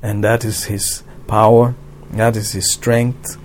And 0.03 0.25
that 0.25 0.43
is 0.43 0.64
his 0.64 1.03
power. 1.27 1.75
That 2.12 2.37
is 2.37 2.53
his 2.53 2.73
strength. 2.73 3.37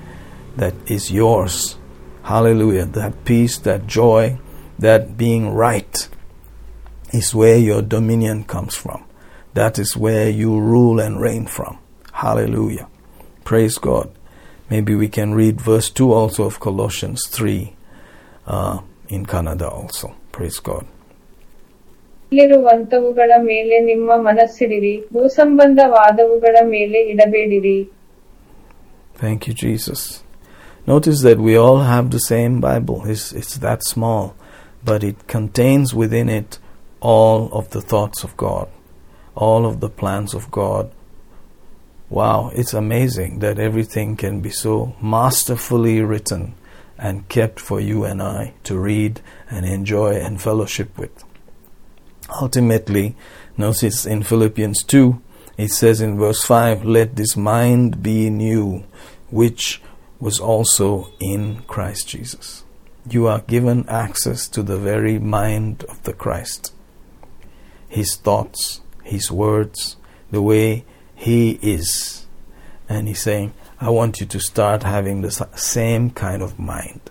That 0.56 0.74
is 0.90 1.12
yours. 1.12 1.78
Hallelujah. 2.24 2.86
That 2.86 3.26
peace, 3.26 3.58
that 3.60 3.88
joy, 3.88 4.40
that 4.80 5.18
being 5.18 5.54
right 5.54 6.08
is 7.12 7.36
where 7.36 7.58
your 7.58 7.82
dominion 7.82 8.46
comes 8.46 8.74
from. 8.74 9.05
That 9.56 9.80
is 9.80 9.96
where 9.96 10.30
you 10.30 10.60
rule 10.60 11.00
and 11.00 11.20
reign 11.20 11.48
from. 11.48 11.80
Hallelujah. 12.12 12.90
Praise 13.46 13.78
God. 13.78 14.12
Maybe 14.70 14.96
we 14.96 15.08
can 15.08 15.34
read 15.34 15.62
verse 15.62 15.90
2 15.90 16.12
also 16.12 16.44
of 16.44 16.60
Colossians 16.60 17.26
3 17.28 17.74
uh, 18.48 18.82
in 19.08 19.26
Kannada 19.26 19.72
also. 19.72 20.14
Praise 20.34 20.60
God. 20.60 20.86
Thank 29.14 29.48
you, 29.48 29.54
Jesus. 29.54 30.22
Notice 30.86 31.22
that 31.22 31.40
we 31.40 31.56
all 31.56 31.80
have 31.80 32.12
the 32.12 32.20
same 32.20 32.60
Bible. 32.60 33.04
It's, 33.06 33.32
it's 33.32 33.58
that 33.60 33.86
small, 33.86 34.36
but 34.84 35.02
it 35.02 35.28
contains 35.28 35.94
within 35.94 36.28
it 36.28 36.60
all 37.00 37.50
of 37.54 37.70
the 37.70 37.80
thoughts 37.80 38.26
of 38.26 38.36
God 38.36 38.68
all 39.36 39.66
of 39.66 39.80
the 39.80 39.90
plans 39.90 40.34
of 40.34 40.50
God 40.50 40.92
Wow, 42.10 42.52
it's 42.54 42.74
amazing 42.74 43.40
that 43.40 43.58
everything 43.58 44.16
can 44.16 44.40
be 44.40 44.52
so 44.52 44.96
masterfully 45.02 46.02
written 46.02 46.54
and 47.00 47.28
kept 47.30 47.60
for 47.60 47.80
you 47.80 48.04
and 48.04 48.22
I 48.22 48.54
to 48.66 48.78
read 48.78 49.22
and 49.50 49.66
enjoy 49.66 50.14
and 50.14 50.40
fellowship 50.40 50.96
with. 51.00 51.24
Ultimately, 52.40 53.16
notice 53.58 54.06
in 54.06 54.22
Philippians 54.22 54.84
2, 54.84 55.20
it 55.58 55.72
says 55.72 56.00
in 56.00 56.18
verse 56.18 56.44
5, 56.44 56.86
Let 56.86 57.16
this 57.16 57.36
mind 57.36 58.04
be 58.04 58.28
in 58.28 58.40
you, 58.40 58.84
which 59.32 59.82
was 60.20 60.40
also 60.40 61.12
in 61.20 61.64
Christ 61.64 62.08
Jesus. 62.08 62.64
You 63.10 63.26
are 63.28 63.42
given 63.42 63.90
access 63.90 64.48
to 64.50 64.62
the 64.62 64.78
very 64.78 65.18
mind 65.18 65.84
of 65.86 66.04
the 66.04 66.14
Christ. 66.14 66.72
His 67.90 68.16
thoughts, 68.16 68.82
His 69.06 69.32
words, 69.32 69.96
the 70.32 70.42
way 70.42 70.84
He 71.16 71.52
is. 71.62 72.26
And 72.90 73.08
He's 73.08 73.22
saying, 73.22 73.54
I 73.80 73.90
want 73.90 74.20
you 74.20 74.26
to 74.26 74.40
start 74.40 74.84
having 74.84 75.22
the 75.22 75.32
same 75.56 76.10
kind 76.10 76.42
of 76.42 76.60
mind. 76.60 77.02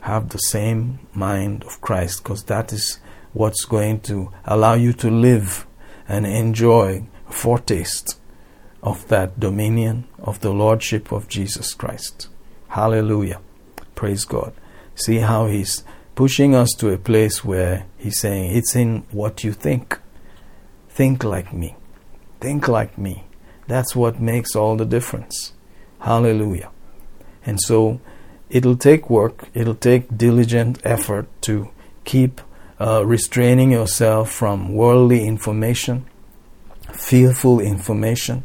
Have 0.00 0.30
the 0.30 0.38
same 0.38 0.98
mind 1.14 1.64
of 1.64 1.80
Christ, 1.80 2.22
because 2.22 2.44
that 2.44 2.72
is 2.72 2.98
what's 3.32 3.64
going 3.64 4.00
to 4.00 4.32
allow 4.44 4.74
you 4.74 4.92
to 4.94 5.10
live 5.10 5.66
and 6.08 6.26
enjoy 6.26 7.06
foretaste 7.30 8.18
of 8.82 9.06
that 9.08 9.38
dominion 9.38 10.04
of 10.18 10.40
the 10.40 10.52
Lordship 10.52 11.12
of 11.12 11.28
Jesus 11.28 11.72
Christ. 11.72 12.28
Hallelujah. 12.68 13.40
Praise 13.94 14.24
God. 14.24 14.52
See 14.94 15.18
how 15.18 15.46
He's 15.46 15.84
pushing 16.14 16.54
us 16.54 16.70
to 16.78 16.90
a 16.90 16.98
place 16.98 17.44
where 17.44 17.86
He's 17.96 18.18
saying, 18.18 18.56
It's 18.56 18.74
in 18.74 19.04
what 19.12 19.44
you 19.44 19.52
think. 19.52 19.98
Think 20.94 21.24
like 21.24 21.54
me. 21.54 21.74
Think 22.38 22.68
like 22.68 22.98
me. 22.98 23.24
That's 23.66 23.96
what 23.96 24.20
makes 24.20 24.54
all 24.54 24.76
the 24.76 24.84
difference. 24.84 25.54
Hallelujah. 26.00 26.70
And 27.46 27.58
so 27.58 28.00
it'll 28.50 28.76
take 28.76 29.08
work, 29.08 29.48
it'll 29.54 29.74
take 29.74 30.18
diligent 30.18 30.80
effort 30.84 31.26
to 31.42 31.70
keep 32.04 32.42
uh, 32.78 33.06
restraining 33.06 33.70
yourself 33.72 34.30
from 34.30 34.74
worldly 34.74 35.26
information, 35.26 36.04
fearful 36.92 37.58
information, 37.58 38.44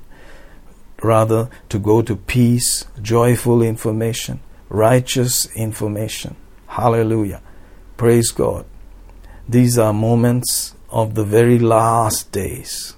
rather 1.04 1.50
to 1.68 1.78
go 1.78 2.02
to 2.02 2.16
peace, 2.16 2.86
joyful 3.02 3.62
information, 3.62 4.39
righteous 4.70 5.54
information. 5.54 6.38
Hallelujah. 6.68 7.41
Praise 7.98 8.32
God. 8.32 8.66
These 9.50 9.78
are 9.78 9.91
moments 9.91 10.76
of 10.90 11.16
the 11.16 11.24
very 11.24 11.60
last 11.60 12.32
days 12.32 12.96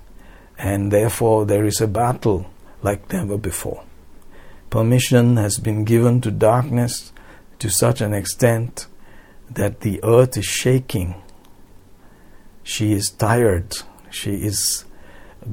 and 0.58 0.92
therefore 0.92 1.46
there 1.46 1.66
is 1.66 1.82
a 1.82 1.88
battle 1.88 2.50
like 2.82 3.12
never 3.12 3.38
before. 3.38 3.84
Permission 4.70 5.38
has 5.38 5.58
been 5.58 5.84
given 5.84 6.22
to 6.22 6.30
darkness 6.30 7.12
to 7.58 7.70
such 7.70 8.02
an 8.02 8.14
extent 8.14 8.88
that 9.50 9.82
the 9.82 10.00
earth 10.04 10.38
is 10.38 10.46
shaking. 10.46 11.16
She 12.64 12.92
is 12.92 13.10
tired. 13.10 13.78
She 14.12 14.36
is 14.36 14.86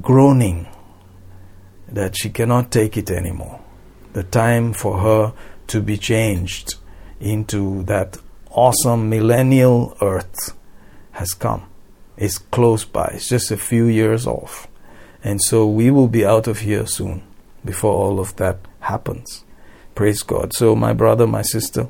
groaning 0.01 0.67
that 1.87 2.15
she 2.17 2.29
cannot 2.29 2.71
take 2.71 2.97
it 2.97 3.09
anymore. 3.09 3.61
The 4.13 4.23
time 4.23 4.73
for 4.73 4.99
her 4.99 5.33
to 5.67 5.81
be 5.81 5.97
changed 5.97 6.75
into 7.19 7.83
that 7.83 8.17
awesome 8.51 9.09
millennial 9.09 9.97
earth 10.01 10.55
has 11.11 11.33
come. 11.33 11.67
It's 12.17 12.39
close 12.39 12.83
by. 12.83 13.11
It's 13.13 13.29
just 13.29 13.51
a 13.51 13.57
few 13.57 13.85
years 13.85 14.25
off. 14.25 14.67
And 15.23 15.41
so 15.41 15.67
we 15.67 15.91
will 15.91 16.07
be 16.07 16.25
out 16.25 16.47
of 16.47 16.59
here 16.59 16.85
soon 16.87 17.23
before 17.63 17.93
all 17.93 18.19
of 18.19 18.35
that 18.37 18.59
happens. 18.81 19.43
Praise 19.93 20.23
God. 20.23 20.53
So, 20.53 20.75
my 20.75 20.93
brother, 20.93 21.27
my 21.27 21.41
sister, 21.41 21.89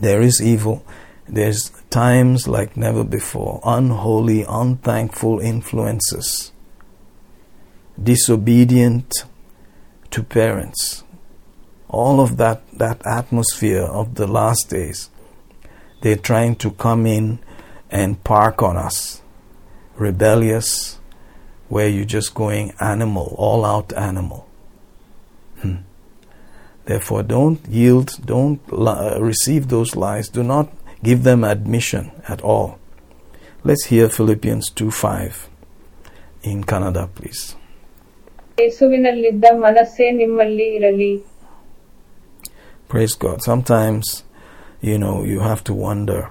there 0.00 0.20
is 0.20 0.42
evil. 0.42 0.84
There's 1.28 1.70
times 1.88 2.48
like 2.48 2.76
never 2.76 3.04
before. 3.04 3.60
Unholy, 3.64 4.44
unthankful 4.48 5.38
influences. 5.38 6.52
Disobedient 8.02 9.24
to 10.10 10.22
parents. 10.22 11.04
All 11.88 12.20
of 12.20 12.36
that, 12.38 12.62
that 12.72 13.04
atmosphere 13.06 13.82
of 13.82 14.16
the 14.16 14.26
last 14.26 14.68
days. 14.68 15.10
They're 16.02 16.16
trying 16.16 16.56
to 16.56 16.72
come 16.72 17.06
in 17.06 17.38
and 17.90 18.22
park 18.24 18.62
on 18.62 18.76
us. 18.76 19.22
Rebellious, 19.96 20.98
where 21.68 21.88
you're 21.88 22.04
just 22.04 22.34
going 22.34 22.72
animal, 22.80 23.34
all 23.38 23.64
out 23.64 23.92
animal. 23.92 24.48
Hmm. 25.60 25.76
Therefore, 26.84 27.22
don't 27.22 27.64
yield, 27.68 28.18
don't 28.24 28.60
li- 28.72 28.88
uh, 28.88 29.20
receive 29.20 29.68
those 29.68 29.94
lies, 29.94 30.28
do 30.28 30.42
not 30.42 30.72
give 31.02 31.22
them 31.22 31.44
admission 31.44 32.12
at 32.26 32.40
all. 32.40 32.78
Let's 33.62 33.86
hear 33.86 34.08
Philippians 34.08 34.70
2 34.70 34.90
5 34.90 35.48
in 36.42 36.64
Kannada, 36.64 37.08
please. 37.14 37.56
Praise 42.88 43.14
God. 43.14 43.42
Sometimes, 43.42 44.24
you 44.80 44.98
know, 44.98 45.24
you 45.24 45.40
have 45.40 45.62
to 45.64 45.74
wonder 45.74 46.30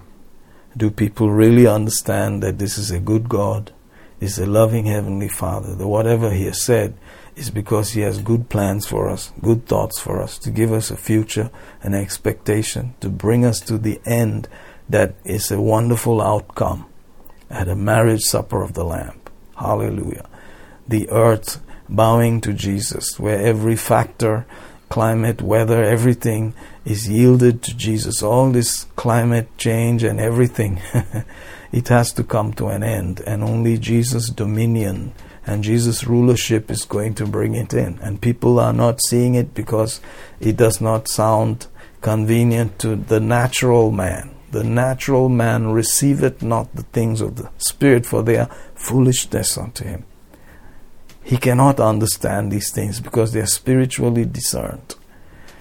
do 0.80 0.89
people 0.89 1.30
really 1.30 1.67
understand 1.67 2.41
that 2.41 2.57
this 2.57 2.77
is 2.77 2.89
a 2.89 2.99
good 3.01 3.27
God? 3.27 3.73
Is 4.21 4.39
a 4.39 4.45
loving 4.45 4.86
Heavenly 4.86 5.27
Father? 5.27 5.75
That 5.75 5.88
whatever 5.88 6.32
He 6.32 6.45
has 6.45 6.61
said 6.61 6.97
is 7.36 7.49
because 7.49 7.91
He 7.91 8.01
has 8.01 8.19
good 8.21 8.49
plans 8.49 8.86
for 8.86 9.09
us, 9.09 9.34
good 9.41 9.65
thoughts 9.65 9.99
for 9.99 10.21
us, 10.21 10.38
to 10.39 10.51
give 10.51 10.71
us 10.71 10.89
a 10.89 10.97
future, 10.97 11.51
an 11.82 11.93
expectation, 11.93 12.95
to 13.01 13.09
bring 13.09 13.45
us 13.45 13.59
to 13.61 13.77
the 13.77 13.99
end 14.05 14.47
that 14.88 15.15
is 15.25 15.51
a 15.51 15.61
wonderful 15.61 16.21
outcome 16.21 16.86
at 17.49 17.67
a 17.67 17.75
marriage 17.75 18.23
supper 18.23 18.61
of 18.61 18.73
the 18.73 18.86
Lamb. 18.86 19.19
Hallelujah. 19.57 20.27
The 20.88 21.09
earth 21.09 21.61
bowing 21.89 22.39
to 22.41 22.53
Jesus, 22.53 23.19
where 23.19 23.39
every 23.39 23.75
factor, 23.75 24.45
climate, 24.89 25.41
weather, 25.41 25.83
everything 25.83 26.53
is 26.85 27.07
yielded 27.07 27.61
to 27.63 27.75
Jesus. 27.75 28.21
All 28.21 28.51
this 28.51 28.85
climate 28.95 29.49
change 29.57 30.03
and 30.03 30.19
everything, 30.19 30.81
it 31.71 31.87
has 31.87 32.11
to 32.13 32.23
come 32.23 32.53
to 32.53 32.67
an 32.67 32.83
end, 32.83 33.21
and 33.25 33.43
only 33.43 33.77
Jesus' 33.77 34.29
dominion 34.29 35.13
and 35.45 35.63
Jesus' 35.63 36.05
rulership 36.05 36.69
is 36.69 36.83
going 36.85 37.15
to 37.15 37.25
bring 37.25 37.55
it 37.55 37.73
in. 37.73 37.97
And 38.03 38.21
people 38.21 38.59
are 38.59 38.73
not 38.73 39.01
seeing 39.01 39.33
it 39.33 39.55
because 39.55 39.99
it 40.39 40.57
does 40.57 40.79
not 40.79 41.07
sound 41.07 41.65
convenient 42.01 42.77
to 42.79 42.95
the 42.95 43.19
natural 43.19 43.89
man. 43.89 44.35
The 44.51 44.63
natural 44.63 45.27
man 45.29 45.71
receiveth 45.71 46.43
not 46.43 46.75
the 46.75 46.83
things 46.83 47.21
of 47.21 47.35
the 47.35 47.49
Spirit, 47.57 48.05
for 48.05 48.21
they 48.21 48.37
are 48.37 48.49
foolishness 48.75 49.57
unto 49.57 49.85
him. 49.85 50.05
He 51.30 51.38
cannot 51.38 51.80
understand 51.80 52.51
these 52.51 52.71
things 52.71 52.99
because 52.99 53.34
they 53.34 53.39
are 53.39 53.45
spiritually 53.45 54.25
discerned. 54.25 54.95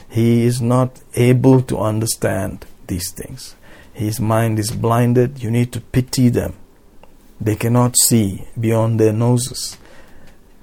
He 0.09 0.47
is 0.47 0.63
not 0.63 1.03
able 1.13 1.61
to 1.61 1.77
understand 1.77 2.65
these 2.87 3.11
things. 3.11 3.55
His 3.93 4.19
mind 4.19 4.59
is 4.59 4.71
blinded. 4.71 5.43
You 5.43 5.51
need 5.51 5.71
to 5.75 5.83
pity 5.83 6.31
them. 6.31 6.55
They 7.39 7.55
cannot 7.55 7.99
see 7.99 8.49
beyond 8.59 8.99
their 8.99 9.13
noses. 9.13 9.77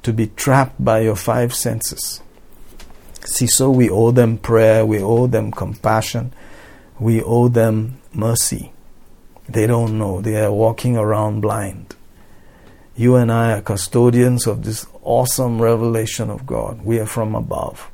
To 0.01 0.11
be 0.11 0.25
trapped 0.25 0.83
by 0.83 1.01
your 1.01 1.15
five 1.15 1.53
senses. 1.53 2.23
See, 3.25 3.45
so 3.45 3.69
we 3.69 3.91
owe 3.91 4.09
them 4.09 4.39
prayer, 4.39 4.87
we 4.87 5.03
owe 5.03 5.27
them 5.27 5.51
compassion, 5.51 6.33
we 6.99 7.21
owe 7.21 7.47
them 7.47 7.99
mercy. 8.11 8.71
They 9.47 9.67
don't 9.67 9.99
know. 9.99 10.21
They 10.21 10.43
are 10.43 10.51
walking 10.51 10.97
around 10.97 11.41
blind. 11.41 11.95
You 12.95 13.17
and 13.17 13.31
I 13.31 13.51
are 13.51 13.61
custodians 13.61 14.47
of 14.47 14.63
this 14.63 14.87
awesome 15.05 15.61
revelation 15.61 16.29
of 16.29 16.45
God. 16.45 16.83
We 16.83 16.99
are 16.99 17.05
from 17.05 17.35
above. 17.35 17.89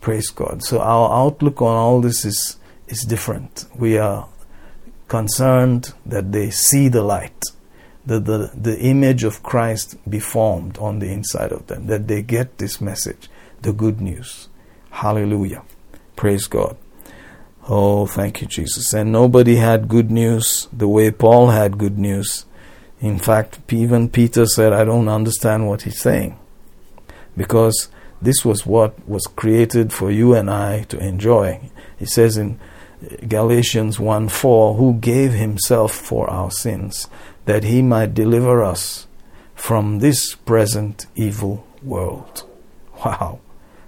Praise 0.00 0.30
God. 0.30 0.62
So 0.62 0.80
our 0.80 1.12
outlook 1.12 1.60
on 1.60 1.76
all 1.76 2.00
this 2.00 2.24
is, 2.24 2.56
is 2.88 3.02
different. 3.02 3.66
We 3.76 3.98
are 3.98 4.28
concerned 5.08 5.92
that 6.06 6.32
they 6.32 6.50
see 6.50 6.88
the 6.88 7.02
light, 7.02 7.44
that 8.06 8.24
the, 8.24 8.50
the 8.54 8.78
image 8.80 9.24
of 9.24 9.42
Christ 9.42 9.96
be 10.08 10.20
formed 10.20 10.78
on 10.78 11.00
the 11.00 11.12
inside 11.12 11.52
of 11.52 11.66
them, 11.66 11.86
that 11.88 12.08
they 12.08 12.22
get 12.22 12.58
this 12.58 12.80
message, 12.80 13.28
the 13.60 13.72
good 13.72 14.00
news. 14.00 14.48
Hallelujah. 14.90 15.62
Praise 16.16 16.46
God. 16.46 16.76
Oh, 17.68 18.06
thank 18.06 18.40
you, 18.40 18.46
Jesus. 18.46 18.94
And 18.94 19.12
nobody 19.12 19.56
had 19.56 19.88
good 19.88 20.10
news 20.10 20.68
the 20.72 20.88
way 20.88 21.10
Paul 21.10 21.48
had 21.48 21.76
good 21.76 21.98
news. 21.98 22.46
In 23.00 23.18
fact, 23.18 23.60
even 23.72 24.08
Peter 24.10 24.46
said, 24.46 24.72
I 24.72 24.84
don't 24.84 25.08
understand 25.08 25.66
what 25.66 25.82
he's 25.82 26.00
saying. 26.00 26.38
Because 27.36 27.88
this 28.20 28.44
was 28.44 28.66
what 28.66 29.08
was 29.08 29.26
created 29.26 29.92
for 29.92 30.10
you 30.10 30.34
and 30.34 30.50
I 30.50 30.82
to 30.84 30.98
enjoy. 30.98 31.70
He 31.98 32.06
says 32.06 32.36
in 32.36 32.60
Galatians 33.26 33.98
1 33.98 34.28
4, 34.28 34.74
who 34.74 34.94
gave 34.94 35.32
himself 35.32 35.92
for 35.92 36.28
our 36.28 36.50
sins, 36.50 37.08
that 37.46 37.64
he 37.64 37.80
might 37.80 38.12
deliver 38.12 38.62
us 38.62 39.06
from 39.54 40.00
this 40.00 40.34
present 40.34 41.06
evil 41.14 41.66
world. 41.82 42.44
Wow. 43.04 43.40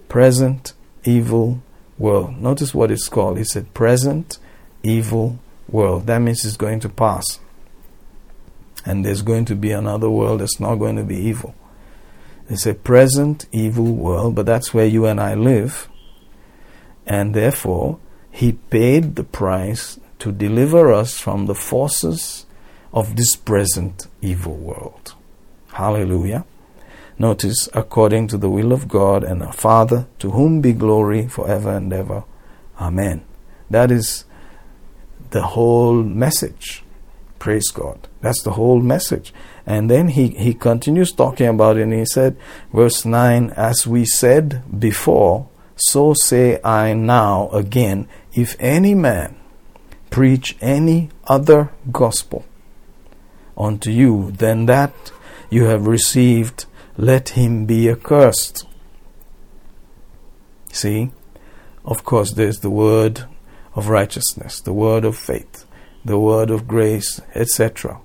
Present 0.08 0.72
evil 1.04 1.62
world. 1.98 2.40
Notice 2.40 2.74
what 2.74 2.90
it's 2.90 3.08
called. 3.08 3.38
It's 3.38 3.56
a 3.56 3.62
present 3.62 4.38
evil 4.82 5.38
world. 5.68 6.06
That 6.06 6.20
means 6.20 6.44
it's 6.44 6.56
going 6.56 6.80
to 6.80 6.88
pass. 6.88 7.40
And 8.84 9.04
there's 9.04 9.22
going 9.22 9.44
to 9.46 9.54
be 9.54 9.70
another 9.70 10.10
world 10.10 10.40
that's 10.40 10.58
not 10.58 10.76
going 10.76 10.96
to 10.96 11.04
be 11.04 11.16
evil. 11.16 11.54
It's 12.48 12.66
a 12.66 12.74
present 12.74 13.46
evil 13.52 13.92
world, 13.92 14.34
but 14.34 14.46
that's 14.46 14.74
where 14.74 14.86
you 14.86 15.06
and 15.06 15.20
I 15.20 15.34
live. 15.34 15.88
And 17.06 17.34
therefore, 17.34 17.98
He 18.30 18.52
paid 18.52 19.16
the 19.16 19.24
price 19.24 19.98
to 20.18 20.32
deliver 20.32 20.92
us 20.92 21.18
from 21.18 21.46
the 21.46 21.54
forces 21.54 22.46
of 22.92 23.16
this 23.16 23.36
present 23.36 24.06
evil 24.20 24.54
world. 24.54 25.14
Hallelujah. 25.72 26.44
Notice, 27.18 27.68
according 27.72 28.28
to 28.28 28.38
the 28.38 28.50
will 28.50 28.72
of 28.72 28.88
God 28.88 29.22
and 29.24 29.42
our 29.42 29.52
Father, 29.52 30.06
to 30.18 30.30
whom 30.32 30.60
be 30.60 30.72
glory 30.72 31.28
forever 31.28 31.76
and 31.76 31.92
ever. 31.92 32.24
Amen. 32.80 33.24
That 33.70 33.90
is 33.90 34.24
the 35.30 35.42
whole 35.42 36.02
message. 36.02 36.81
Praise 37.42 37.72
God. 37.72 38.06
That's 38.20 38.40
the 38.44 38.52
whole 38.52 38.80
message. 38.80 39.34
And 39.66 39.90
then 39.90 40.06
he, 40.06 40.28
he 40.28 40.54
continues 40.54 41.10
talking 41.10 41.48
about 41.48 41.76
it, 41.76 41.82
and 41.82 41.92
he 41.92 42.04
said, 42.04 42.36
verse 42.72 43.04
9, 43.04 43.50
As 43.56 43.84
we 43.84 44.04
said 44.04 44.62
before, 44.78 45.48
so 45.74 46.14
say 46.14 46.60
I 46.62 46.94
now 46.94 47.48
again, 47.48 48.06
if 48.32 48.54
any 48.60 48.94
man 48.94 49.34
preach 50.08 50.56
any 50.60 51.10
other 51.24 51.72
gospel 51.90 52.44
unto 53.58 53.90
you 53.90 54.30
than 54.30 54.66
that 54.66 54.94
you 55.50 55.64
have 55.64 55.88
received, 55.88 56.66
let 56.96 57.30
him 57.30 57.66
be 57.66 57.90
accursed. 57.90 58.68
See, 60.70 61.10
of 61.84 62.04
course, 62.04 62.34
there's 62.34 62.60
the 62.60 62.70
word 62.70 63.24
of 63.74 63.88
righteousness, 63.88 64.60
the 64.60 64.72
word 64.72 65.04
of 65.04 65.18
faith, 65.18 65.66
the 66.04 66.18
word 66.18 66.50
of 66.50 66.66
grace, 66.66 67.20
etc. 67.34 68.00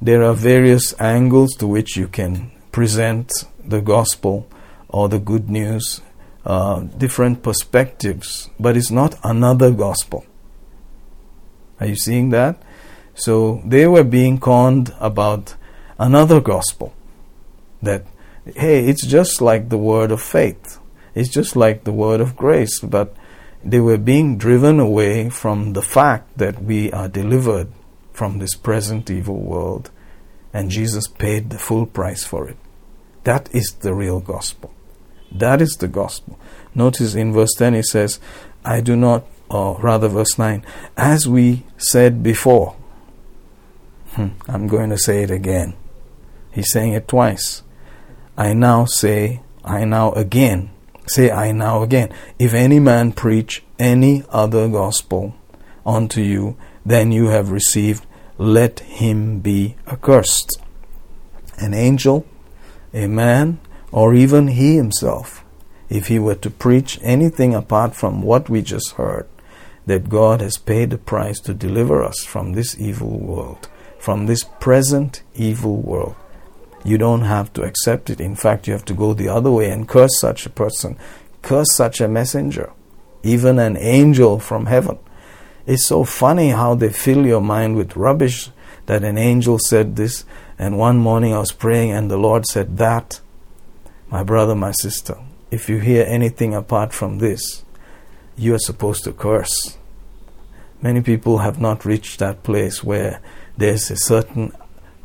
There 0.00 0.22
are 0.22 0.34
various 0.34 0.98
angles 1.00 1.54
to 1.56 1.66
which 1.66 1.96
you 1.96 2.08
can 2.08 2.52
present 2.70 3.30
the 3.64 3.80
gospel 3.80 4.48
or 4.88 5.08
the 5.08 5.18
good 5.18 5.50
news, 5.50 6.00
uh, 6.44 6.80
different 6.80 7.42
perspectives, 7.42 8.48
but 8.58 8.76
it's 8.76 8.90
not 8.90 9.16
another 9.24 9.70
gospel. 9.70 10.24
Are 11.80 11.86
you 11.86 11.96
seeing 11.96 12.30
that? 12.30 12.62
So 13.14 13.62
they 13.64 13.86
were 13.86 14.04
being 14.04 14.38
conned 14.38 14.94
about 15.00 15.56
another 15.98 16.40
gospel 16.40 16.94
that, 17.82 18.04
hey, 18.44 18.86
it's 18.86 19.04
just 19.06 19.40
like 19.40 19.68
the 19.68 19.78
word 19.78 20.12
of 20.12 20.22
faith, 20.22 20.78
it's 21.14 21.28
just 21.28 21.56
like 21.56 21.82
the 21.82 21.92
word 21.92 22.20
of 22.20 22.36
grace, 22.36 22.78
but 22.78 23.16
they 23.70 23.80
were 23.80 23.98
being 23.98 24.38
driven 24.38 24.80
away 24.80 25.28
from 25.30 25.72
the 25.72 25.82
fact 25.82 26.38
that 26.38 26.62
we 26.62 26.90
are 26.92 27.08
delivered 27.08 27.68
from 28.12 28.38
this 28.38 28.54
present 28.54 29.10
evil 29.10 29.36
world, 29.36 29.90
and 30.52 30.70
Jesus 30.70 31.06
paid 31.06 31.50
the 31.50 31.58
full 31.58 31.86
price 31.86 32.24
for 32.24 32.48
it. 32.48 32.56
That 33.24 33.54
is 33.54 33.74
the 33.80 33.94
real 33.94 34.20
gospel. 34.20 34.72
That 35.30 35.60
is 35.60 35.76
the 35.78 35.88
gospel. 35.88 36.38
Notice 36.74 37.14
in 37.14 37.32
verse 37.32 37.54
10 37.56 37.74
he 37.74 37.82
says, 37.82 38.18
I 38.64 38.80
do 38.80 38.96
not, 38.96 39.26
or 39.50 39.78
rather 39.80 40.08
verse 40.08 40.38
9, 40.38 40.64
as 40.96 41.28
we 41.28 41.64
said 41.76 42.22
before. 42.22 42.74
Hmm, 44.12 44.28
I'm 44.48 44.66
going 44.66 44.90
to 44.90 44.98
say 44.98 45.22
it 45.22 45.30
again. 45.30 45.74
He's 46.52 46.72
saying 46.72 46.92
it 46.92 47.06
twice. 47.06 47.62
I 48.36 48.54
now 48.54 48.86
say, 48.86 49.42
I 49.64 49.84
now 49.84 50.12
again 50.12 50.70
Say 51.08 51.30
I 51.30 51.52
now 51.52 51.82
again, 51.82 52.12
if 52.38 52.52
any 52.52 52.78
man 52.78 53.12
preach 53.12 53.64
any 53.78 54.24
other 54.28 54.68
gospel 54.68 55.34
unto 55.86 56.20
you 56.20 56.56
than 56.84 57.12
you 57.12 57.28
have 57.28 57.50
received, 57.50 58.04
let 58.36 58.80
him 58.80 59.40
be 59.40 59.76
accursed. 59.86 60.60
An 61.56 61.72
angel, 61.72 62.26
a 62.92 63.06
man, 63.06 63.58
or 63.90 64.14
even 64.14 64.48
he 64.48 64.76
himself, 64.76 65.44
if 65.88 66.08
he 66.08 66.18
were 66.18 66.34
to 66.36 66.50
preach 66.50 66.98
anything 67.02 67.54
apart 67.54 67.94
from 67.94 68.20
what 68.20 68.50
we 68.50 68.60
just 68.60 68.92
heard, 68.92 69.26
that 69.86 70.10
God 70.10 70.42
has 70.42 70.58
paid 70.58 70.90
the 70.90 70.98
price 70.98 71.40
to 71.40 71.54
deliver 71.54 72.04
us 72.04 72.22
from 72.24 72.52
this 72.52 72.78
evil 72.78 73.18
world, 73.18 73.68
from 73.98 74.26
this 74.26 74.44
present 74.60 75.22
evil 75.34 75.76
world 75.80 76.16
you 76.84 76.98
don't 76.98 77.22
have 77.22 77.52
to 77.54 77.62
accept 77.62 78.10
it. 78.10 78.20
In 78.20 78.36
fact, 78.36 78.66
you 78.66 78.72
have 78.72 78.84
to 78.86 78.94
go 78.94 79.14
the 79.14 79.28
other 79.28 79.50
way 79.50 79.70
and 79.70 79.88
curse 79.88 80.18
such 80.18 80.46
a 80.46 80.50
person, 80.50 80.98
curse 81.42 81.74
such 81.74 82.00
a 82.00 82.08
messenger, 82.08 82.72
even 83.22 83.58
an 83.58 83.76
angel 83.76 84.38
from 84.38 84.66
heaven. 84.66 84.98
It's 85.66 85.86
so 85.86 86.04
funny 86.04 86.50
how 86.50 86.74
they 86.74 86.90
fill 86.90 87.26
your 87.26 87.42
mind 87.42 87.76
with 87.76 87.96
rubbish 87.96 88.50
that 88.86 89.04
an 89.04 89.18
angel 89.18 89.58
said 89.58 89.96
this, 89.96 90.24
and 90.58 90.78
one 90.78 90.98
morning 90.98 91.34
I 91.34 91.40
was 91.40 91.52
praying 91.52 91.92
and 91.92 92.10
the 92.10 92.16
Lord 92.16 92.46
said 92.46 92.78
that. 92.78 93.20
My 94.10 94.22
brother, 94.22 94.54
my 94.54 94.72
sister, 94.72 95.18
if 95.50 95.68
you 95.68 95.78
hear 95.78 96.06
anything 96.08 96.54
apart 96.54 96.94
from 96.94 97.18
this, 97.18 97.64
you 98.36 98.54
are 98.54 98.58
supposed 98.58 99.04
to 99.04 99.12
curse. 99.12 99.76
Many 100.80 101.02
people 101.02 101.38
have 101.38 101.60
not 101.60 101.84
reached 101.84 102.18
that 102.20 102.44
place 102.44 102.82
where 102.82 103.20
there's 103.56 103.90
a 103.90 103.96
certain 103.96 104.52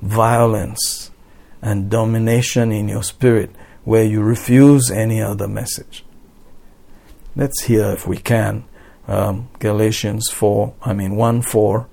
violence 0.02 1.12
and 1.63 1.91
domination 1.91 2.73
in 2.73 2.89
your 2.89 3.03
spirit 3.03 3.51
where 3.85 4.05
you 4.05 4.23
refuse 4.23 4.91
any 4.91 5.21
other 5.23 5.49
message. 5.49 6.05
Let's 7.37 7.63
hear, 7.63 7.85
if 7.91 8.07
we 8.07 8.17
can, 8.17 8.65
um, 9.09 9.49
Galatians 9.59 10.29
4, 10.31 10.75
I 10.85 10.93
mean 10.93 11.17
1, 11.17 11.43
4, 11.43 11.87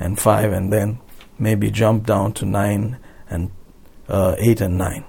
and 0.00 0.18
5, 0.18 0.52
and 0.52 0.72
then 0.72 0.98
maybe 1.38 1.70
jump 1.70 2.06
down 2.06 2.32
to 2.34 2.44
9 2.46 2.98
and 3.30 3.50
uh, 4.08 4.36
8 4.38 4.60
and 4.60 4.78
9. 4.78 5.04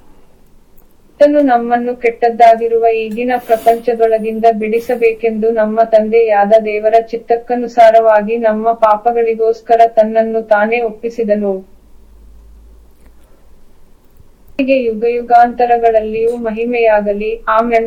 ಆತನು 1.20 1.42
ನಮ್ಮನ್ನು 1.50 1.94
ಕೆಟ್ಟದ್ದಾಗಿರುವ 2.02 2.86
ಈಗಿನ 3.02 3.34
ಪ್ರಪಂಚದೊಳಗಿಂದ 3.48 4.46
ಬಿಡಿಸಬೇಕೆಂದು 4.62 5.48
ನಮ್ಮ 5.52 5.80
ತಂದೆಯಾದ 5.84 6.54
ದೇವರ 6.66 6.96
ಚಿತ್ತಕ್ಕನುಸಾರವಾಗಿ 7.12 8.36
ನಮ್ಮ 8.38 8.74
ಪಾಪಗಳಿಗೋಸ್ಕರ 8.86 9.82
ತನ್ನನ್ನು 9.88 10.42
ತಾನೇ 10.54 10.80
ಒಪ್ಪಿಸಿದನು 10.82 11.54
ಹೀಗೆ 14.59 14.77
ಯುಗಯುಗಾಂತರಗಳಲ್ಲಿಯೂ 14.83 16.31
ಮಹಿಮೆಯಾಗಲಿ. 16.45 17.29
ಆಮೆನ್. 17.57 17.87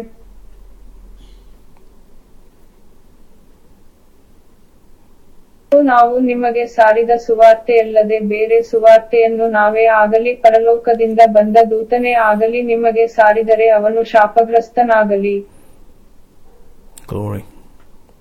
ನಾವು 5.72 6.14
ನಿಮಗೆ 6.30 6.64
ಸಾರಿದ 6.76 7.14
ಸುವಾರ್ತೆಯಲ್ಲದೆ 7.26 8.20
ಬೇರೆ 8.34 8.58
ಸುವಾರ್ತೆಯನ್ನು 8.72 9.48
ನಾವೇ 9.58 9.86
ಆಗಲಿ, 10.00 10.34
ಪರಲೋಕದಿಂದ 10.46 11.22
ಬಂದ 11.38 11.58
ದೂತನೇ 11.72 12.14
ಆಗಲಿ 12.30 12.62
ನಿಮಗೆ 12.74 13.06
ಸಾರಿದರೆ 13.18 13.68
ಅವನು 13.80 14.04
ಶಾಪಗ್ರಸ್ತನಾಗಲಿ. 14.14 15.36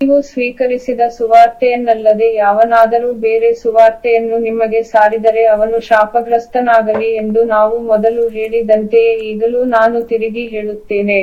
ನೀವು 0.01 0.19
ಸ್ವೀಕರಿಸಿದ 0.29 1.03
ಸುವಾರ್ತೆಯನ್ನಲ್ಲದೆ 1.17 2.29
ಯಾವನಾದರೂ 2.35 3.09
ಬೇರೆ 3.25 3.49
ಸುವಾರ್ತೆಯನ್ನು 3.63 4.37
ನಿಮಗೆ 4.47 4.81
ಸಾರಿದರೆ 4.93 5.43
ಅವನು 5.55 5.79
ಶಾಪಗ್ರಸ್ತನಾಗಲಿ 5.89 7.09
ಎಂದು 7.23 7.41
ನಾವು 7.51 7.75
ಮೊದಲು 7.91 8.23
ಹೇಳಿದಂತೆಯೇ 8.37 9.13
ಈಗಲೂ 9.31 9.61
ನಾನು 9.77 10.01
ತಿರುಗಿ 10.13 10.45
ಹೇಳುತ್ತೇನೆ 10.55 11.21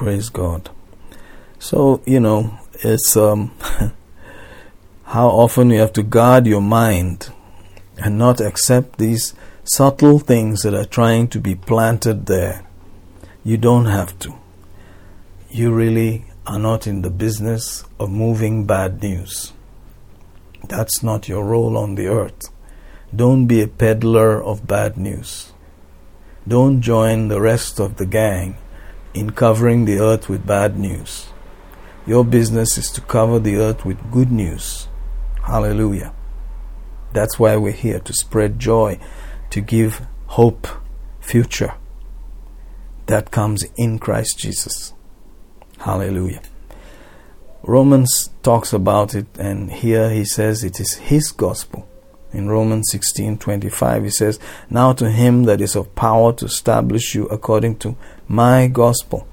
Praise 0.00 0.28
God. 0.40 0.62
So, 1.68 1.78
you 2.14 2.20
know, 2.26 2.38
it's 2.92 3.10
um, 3.26 3.40
how 5.06 5.28
often 5.44 5.70
you 5.70 5.78
have 5.84 5.94
to 6.00 6.06
guard 6.18 6.44
your 6.54 6.64
mind 6.80 7.18
and 8.02 8.22
not 8.26 8.40
accept 8.50 8.90
these 8.98 9.24
subtle 9.76 10.18
things 10.32 10.56
that 10.64 10.76
are 10.82 10.90
trying 10.98 11.26
to 11.34 11.40
be 11.48 11.54
planted 11.70 12.20
there. 12.36 12.56
You 13.44 13.58
don't 13.68 13.90
have 13.98 14.12
to. 14.24 14.30
You 15.52 15.68
really 15.82 16.12
are 16.46 16.58
not 16.58 16.86
in 16.86 17.02
the 17.02 17.10
business 17.10 17.84
of 17.98 18.10
moving 18.10 18.66
bad 18.66 19.02
news. 19.02 19.52
That's 20.68 21.02
not 21.02 21.28
your 21.28 21.44
role 21.44 21.76
on 21.76 21.94
the 21.94 22.06
earth. 22.06 22.50
Don't 23.14 23.46
be 23.46 23.62
a 23.62 23.68
peddler 23.68 24.42
of 24.42 24.66
bad 24.66 24.96
news. 24.96 25.52
Don't 26.46 26.80
join 26.80 27.28
the 27.28 27.40
rest 27.40 27.80
of 27.80 27.96
the 27.96 28.06
gang 28.06 28.56
in 29.14 29.30
covering 29.30 29.84
the 29.84 29.98
earth 29.98 30.28
with 30.28 30.46
bad 30.46 30.78
news. 30.78 31.28
Your 32.06 32.24
business 32.24 32.76
is 32.76 32.90
to 32.92 33.00
cover 33.00 33.38
the 33.38 33.56
earth 33.56 33.84
with 33.84 34.10
good 34.10 34.30
news. 34.30 34.88
Hallelujah. 35.46 36.12
That's 37.12 37.38
why 37.38 37.56
we're 37.56 37.72
here 37.72 38.00
to 38.00 38.12
spread 38.12 38.58
joy, 38.58 38.98
to 39.50 39.60
give 39.60 40.06
hope, 40.26 40.66
future 41.20 41.74
that 43.06 43.30
comes 43.30 43.64
in 43.76 43.98
Christ 43.98 44.38
Jesus. 44.38 44.94
Hallelujah. 45.84 46.40
Romans 47.62 48.30
talks 48.42 48.72
about 48.72 49.14
it, 49.14 49.26
and 49.38 49.70
here 49.70 50.08
he 50.08 50.24
says 50.24 50.64
it 50.64 50.80
is 50.80 50.94
his 50.94 51.30
gospel. 51.30 51.86
In 52.32 52.48
Romans 52.48 52.88
16:25 52.90 54.02
he 54.02 54.08
says, 54.08 54.38
"Now 54.70 54.94
to 54.94 55.10
him 55.10 55.44
that 55.44 55.60
is 55.60 55.76
of 55.76 55.94
power 55.94 56.32
to 56.32 56.46
establish 56.46 57.14
you 57.14 57.26
according 57.26 57.76
to 57.80 57.96
my 58.26 58.66
gospel." 58.66 59.26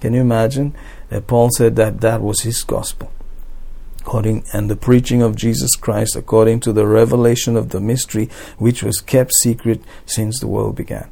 Can 0.00 0.14
you 0.14 0.22
imagine 0.22 0.74
that 1.08 1.28
Paul 1.28 1.50
said 1.56 1.76
that 1.76 2.00
that 2.00 2.20
was 2.20 2.40
his 2.40 2.64
gospel? 2.64 3.08
According 4.00 4.42
and 4.52 4.68
the 4.68 4.82
preaching 4.88 5.22
of 5.22 5.36
Jesus 5.36 5.76
Christ 5.76 6.16
according 6.16 6.58
to 6.60 6.72
the 6.72 6.88
revelation 6.88 7.56
of 7.56 7.68
the 7.68 7.80
mystery 7.80 8.28
which 8.58 8.82
was 8.82 9.00
kept 9.00 9.32
secret 9.34 9.80
since 10.04 10.40
the 10.40 10.48
world 10.48 10.74
began. 10.74 11.06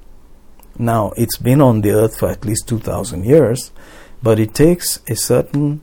Now, 0.76 1.12
it's 1.16 1.36
been 1.36 1.60
on 1.60 1.82
the 1.82 1.92
earth 1.92 2.16
for 2.18 2.28
at 2.28 2.44
least 2.44 2.66
2000 2.66 3.24
years, 3.24 3.70
but 4.22 4.38
it 4.38 4.54
takes 4.54 5.00
a 5.08 5.16
certain 5.16 5.82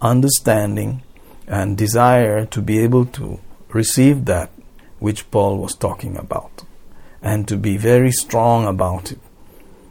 understanding 0.00 1.02
and 1.46 1.76
desire 1.76 2.44
to 2.46 2.60
be 2.60 2.78
able 2.80 3.06
to 3.06 3.40
receive 3.72 4.24
that 4.26 4.50
which 4.98 5.30
Paul 5.30 5.58
was 5.58 5.74
talking 5.74 6.16
about 6.16 6.64
and 7.22 7.46
to 7.48 7.56
be 7.56 7.76
very 7.76 8.12
strong 8.12 8.66
about 8.66 9.12
it 9.12 9.18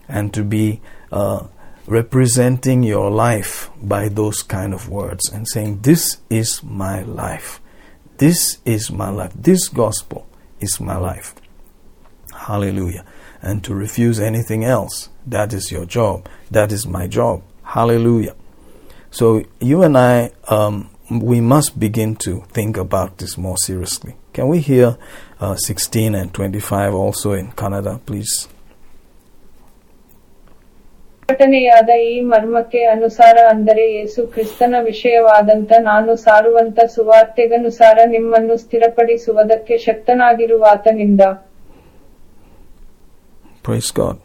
and 0.07 0.33
to 0.33 0.43
be 0.43 0.81
uh, 1.11 1.47
representing 1.85 2.83
your 2.83 3.09
life 3.09 3.69
by 3.81 4.09
those 4.09 4.43
kind 4.43 4.73
of 4.73 4.89
words 4.89 5.29
and 5.31 5.47
saying, 5.47 5.81
This 5.81 6.17
is 6.29 6.61
my 6.63 7.01
life. 7.03 7.61
This 8.17 8.59
is 8.65 8.91
my 8.91 9.09
life. 9.09 9.31
This 9.35 9.67
gospel 9.67 10.27
is 10.59 10.79
my 10.79 10.97
life. 10.97 11.35
Hallelujah. 12.35 13.05
And 13.41 13.63
to 13.63 13.73
refuse 13.73 14.19
anything 14.19 14.63
else, 14.63 15.09
that 15.25 15.53
is 15.53 15.71
your 15.71 15.85
job. 15.85 16.27
That 16.49 16.71
is 16.71 16.87
my 16.87 17.07
job. 17.07 17.43
Hallelujah. 17.67 18.35
So 19.11 19.25
you 19.61 19.83
and 19.83 19.97
I, 19.99 20.31
um, 20.49 20.75
we 21.11 21.39
must 21.43 21.79
begin 21.79 22.15
to 22.17 22.31
think 22.49 22.77
about 22.77 23.17
this 23.19 23.37
more 23.37 23.57
seriously. 23.59 24.13
Can 24.33 24.47
we 24.47 24.59
hear 24.61 24.87
uh, 25.39 25.55
16 25.57 26.15
and 26.15 26.33
25 26.33 26.93
also 26.95 27.31
in 27.33 27.47
Kannada, 27.53 27.95
please? 28.05 28.35
ಘಟನೆಯಾದ 31.29 31.89
ಈ 32.09 32.13
ಮರ್ಮಕ್ಕೆ 32.31 32.81
ಅನುಸಾರ 32.91 33.37
ಅಂದರೆ 33.53 33.83
ಯೇಸು 33.95 34.21
ಕ್ರಿಸ್ತನ 34.33 34.75
ವಿಷಯವಾದಂತ 34.85 35.71
ನಾನು 35.87 36.11
ಸಾರುವಂತ 36.21 36.79
ಸುವಾರ್ತೆಗನುಸಾರ 36.93 37.97
ನಿಮ್ಮನ್ನು 38.13 38.55
ಸ್ಥಿರಪಡಿಸುವುದಕ್ಕೆ 38.63 39.77
ಶಕ್ತನಾಗಿರುವಾತನಿಂದ 39.87 41.21
Praise 43.63 43.91
God. 43.91 44.17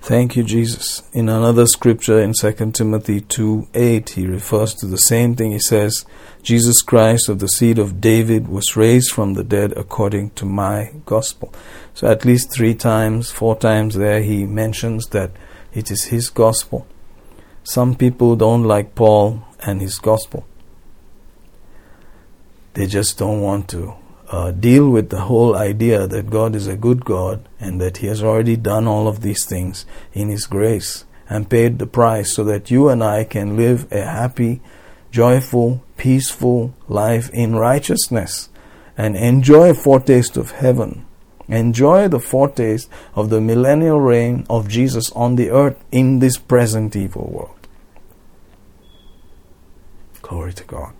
Thank 0.00 0.36
you, 0.36 0.42
Jesus. 0.42 1.02
In 1.12 1.28
another 1.28 1.66
scripture 1.66 2.18
in 2.20 2.32
2 2.32 2.72
Timothy 2.72 3.20
2 3.20 3.68
8, 3.74 4.08
he 4.10 4.26
refers 4.26 4.74
to 4.74 4.86
the 4.86 4.96
same 4.96 5.34
thing. 5.34 5.52
He 5.52 5.58
says, 5.58 6.06
Jesus 6.42 6.80
Christ 6.80 7.28
of 7.28 7.40
the 7.40 7.48
seed 7.48 7.78
of 7.78 8.00
David 8.00 8.48
was 8.48 8.76
raised 8.76 9.12
from 9.12 9.34
the 9.34 9.44
dead 9.44 9.72
according 9.76 10.30
to 10.30 10.46
my 10.46 10.92
gospel. 11.04 11.52
So 11.92 12.08
at 12.08 12.24
least 12.24 12.52
three 12.52 12.74
times, 12.74 13.30
four 13.30 13.56
times 13.56 13.96
there, 13.96 14.22
he 14.22 14.46
mentions 14.46 15.08
that 15.08 15.32
it 15.74 15.90
is 15.90 16.04
his 16.04 16.30
gospel. 16.30 16.86
Some 17.62 17.94
people 17.94 18.34
don't 18.36 18.64
like 18.64 18.94
Paul 18.94 19.44
and 19.60 19.82
his 19.82 19.98
gospel. 19.98 20.46
They 22.72 22.86
just 22.86 23.18
don't 23.18 23.42
want 23.42 23.68
to 23.70 23.94
uh, 24.30 24.50
deal 24.50 24.90
with 24.90 25.08
the 25.08 25.22
whole 25.22 25.56
idea 25.56 26.06
that 26.06 26.30
God 26.30 26.54
is 26.54 26.66
a 26.66 26.76
good 26.76 27.04
God 27.04 27.48
and 27.58 27.80
that 27.80 27.98
He 27.98 28.06
has 28.08 28.22
already 28.22 28.56
done 28.56 28.86
all 28.86 29.08
of 29.08 29.20
these 29.20 29.46
things 29.46 29.86
in 30.12 30.28
His 30.28 30.46
grace 30.46 31.04
and 31.28 31.50
paid 31.50 31.78
the 31.78 31.86
price 31.86 32.34
so 32.34 32.44
that 32.44 32.70
you 32.70 32.88
and 32.88 33.02
I 33.02 33.24
can 33.24 33.56
live 33.56 33.90
a 33.92 34.02
happy, 34.02 34.60
joyful, 35.10 35.82
peaceful 35.96 36.74
life 36.88 37.30
in 37.30 37.56
righteousness 37.56 38.48
and 38.96 39.16
enjoy 39.16 39.70
a 39.70 39.74
foretaste 39.74 40.36
of 40.36 40.52
heaven. 40.52 41.06
Enjoy 41.48 42.08
the 42.08 42.20
foretaste 42.20 42.90
of 43.14 43.30
the 43.30 43.40
millennial 43.40 44.00
reign 44.00 44.44
of 44.50 44.68
Jesus 44.68 45.10
on 45.12 45.36
the 45.36 45.50
earth 45.50 45.82
in 45.90 46.18
this 46.18 46.36
present 46.36 46.94
evil 46.94 47.30
world. 47.32 47.68
Glory 50.20 50.52
to 50.52 50.64
God. 50.64 50.92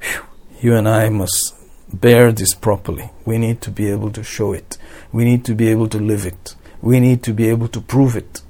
Whew. 0.00 0.22
You 0.62 0.74
and 0.74 0.88
I 0.88 1.10
must 1.10 1.59
bear 1.92 2.32
this 2.32 2.54
properly. 2.54 3.10
We 3.24 3.38
need 3.38 3.60
to 3.62 3.70
be 3.70 3.90
able 3.90 4.10
to 4.12 4.22
show 4.22 4.52
it. 4.52 4.78
We 5.12 5.24
need 5.24 5.44
to 5.46 5.54
be 5.54 5.68
able 5.68 5.88
to 5.88 5.98
live 5.98 6.26
it. 6.26 6.54
We 6.80 7.00
need 7.00 7.22
to 7.24 7.32
be 7.32 7.48
able 7.48 7.68
to 7.68 7.80
prove 7.80 8.16
it. 8.16 8.42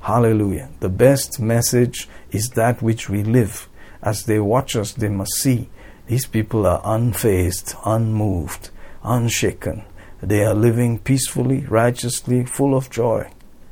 Hallelujah. 0.00 0.70
The 0.80 0.88
best 0.88 1.38
message 1.40 2.08
is 2.30 2.50
that 2.50 2.82
which 2.82 3.08
we 3.08 3.22
live. 3.22 3.68
As 4.02 4.24
they 4.24 4.40
watch 4.40 4.74
us, 4.74 4.92
they 4.92 5.08
must 5.08 5.34
see 5.34 5.68
these 6.08 6.26
people 6.26 6.66
are 6.66 6.82
unfazed, 6.82 7.76
unmoved, 7.84 8.70
unshaken. 9.04 9.84
They 10.20 10.44
are 10.44 10.54
living 10.54 10.98
peacefully, 10.98 11.60
righteously, 11.60 12.44
full 12.44 12.76
of 12.76 12.90
joy. 12.90 13.30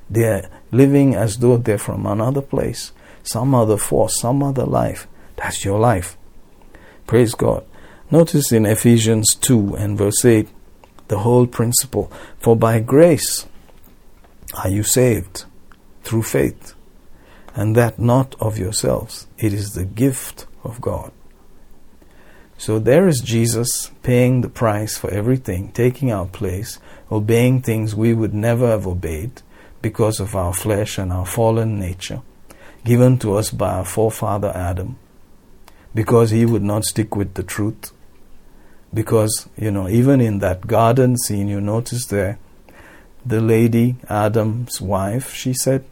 They 0.09 0.25
are 0.25 0.49
living 0.71 1.15
as 1.15 1.39
though 1.39 1.57
they're 1.57 1.79
from 1.79 2.07
another 2.07 2.43
place, 2.43 2.93
some 3.23 3.55
other 3.55 3.77
force, 3.77 4.21
some 4.21 4.43
other 4.43 4.65
life. 4.65 5.07
That's 5.37 5.65
your 5.65 5.79
life. 5.79 6.17
Praise 7.07 7.35
God. 7.35 7.65
Notice 8.13 8.51
in 8.51 8.67
Ephesians 8.67 9.37
2 9.41 9.77
and 9.77 9.97
verse 9.97 10.25
8 10.25 10.49
the 11.07 11.19
whole 11.19 11.47
principle. 11.47 12.11
For 12.41 12.57
by 12.57 12.81
grace 12.81 13.47
are 14.53 14.69
you 14.69 14.83
saved 14.83 15.45
through 16.03 16.25
faith, 16.25 16.75
and 17.55 17.77
that 17.77 18.01
not 18.01 18.35
of 18.41 18.59
yourselves. 18.59 19.29
It 19.39 19.53
is 19.53 19.75
the 19.75 19.85
gift 19.85 20.47
of 20.65 20.81
God. 20.81 21.13
So 22.59 22.81
there 22.81 23.07
is 23.07 23.21
Jesus 23.21 23.93
paying 24.03 24.41
the 24.41 24.49
price 24.49 24.99
for 24.99 25.09
everything, 25.11 25.71
taking 25.71 26.11
our 26.11 26.27
place, 26.27 26.81
obeying 27.13 27.63
things 27.63 27.95
we 27.95 28.13
would 28.13 28.35
never 28.35 28.67
have 28.67 28.89
obeyed 28.89 29.41
because 29.83 30.19
of 30.19 30.35
our 30.35 30.53
flesh 30.53 30.99
and 30.99 31.13
our 31.13 31.27
fallen 31.27 31.79
nature, 31.79 32.23
given 32.85 33.19
to 33.21 33.37
us 33.37 33.53
by 33.53 33.71
our 33.71 33.85
forefather 33.85 34.51
Adam, 34.53 34.99
because 35.95 36.31
he 36.31 36.45
would 36.45 36.65
not 36.65 36.85
stick 36.85 37.15
with 37.15 37.35
the 37.35 37.45
truth. 37.45 37.93
Because, 38.93 39.49
you 39.57 39.71
know, 39.71 39.89
even 39.89 40.21
in 40.21 40.41
that 40.41 40.67
garden 40.67 41.17
scene, 41.17 41.49
you 41.49 41.61
notice 41.61 42.07
there, 42.07 42.39
the 43.25 43.41
lady, 43.41 43.97
Adam's 44.09 44.81
wife, 44.81 45.33
she 45.33 45.53
said, 45.53 45.85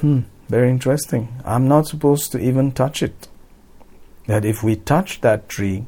Hmm, 0.00 0.20
very 0.48 0.70
interesting. 0.70 1.28
I'm 1.44 1.66
not 1.66 1.86
supposed 1.86 2.30
to 2.32 2.38
even 2.38 2.72
touch 2.72 3.02
it 3.02 3.28
that 4.26 4.44
if 4.44 4.62
we 4.62 4.76
touch 4.76 5.20
that 5.20 5.48
tree, 5.48 5.86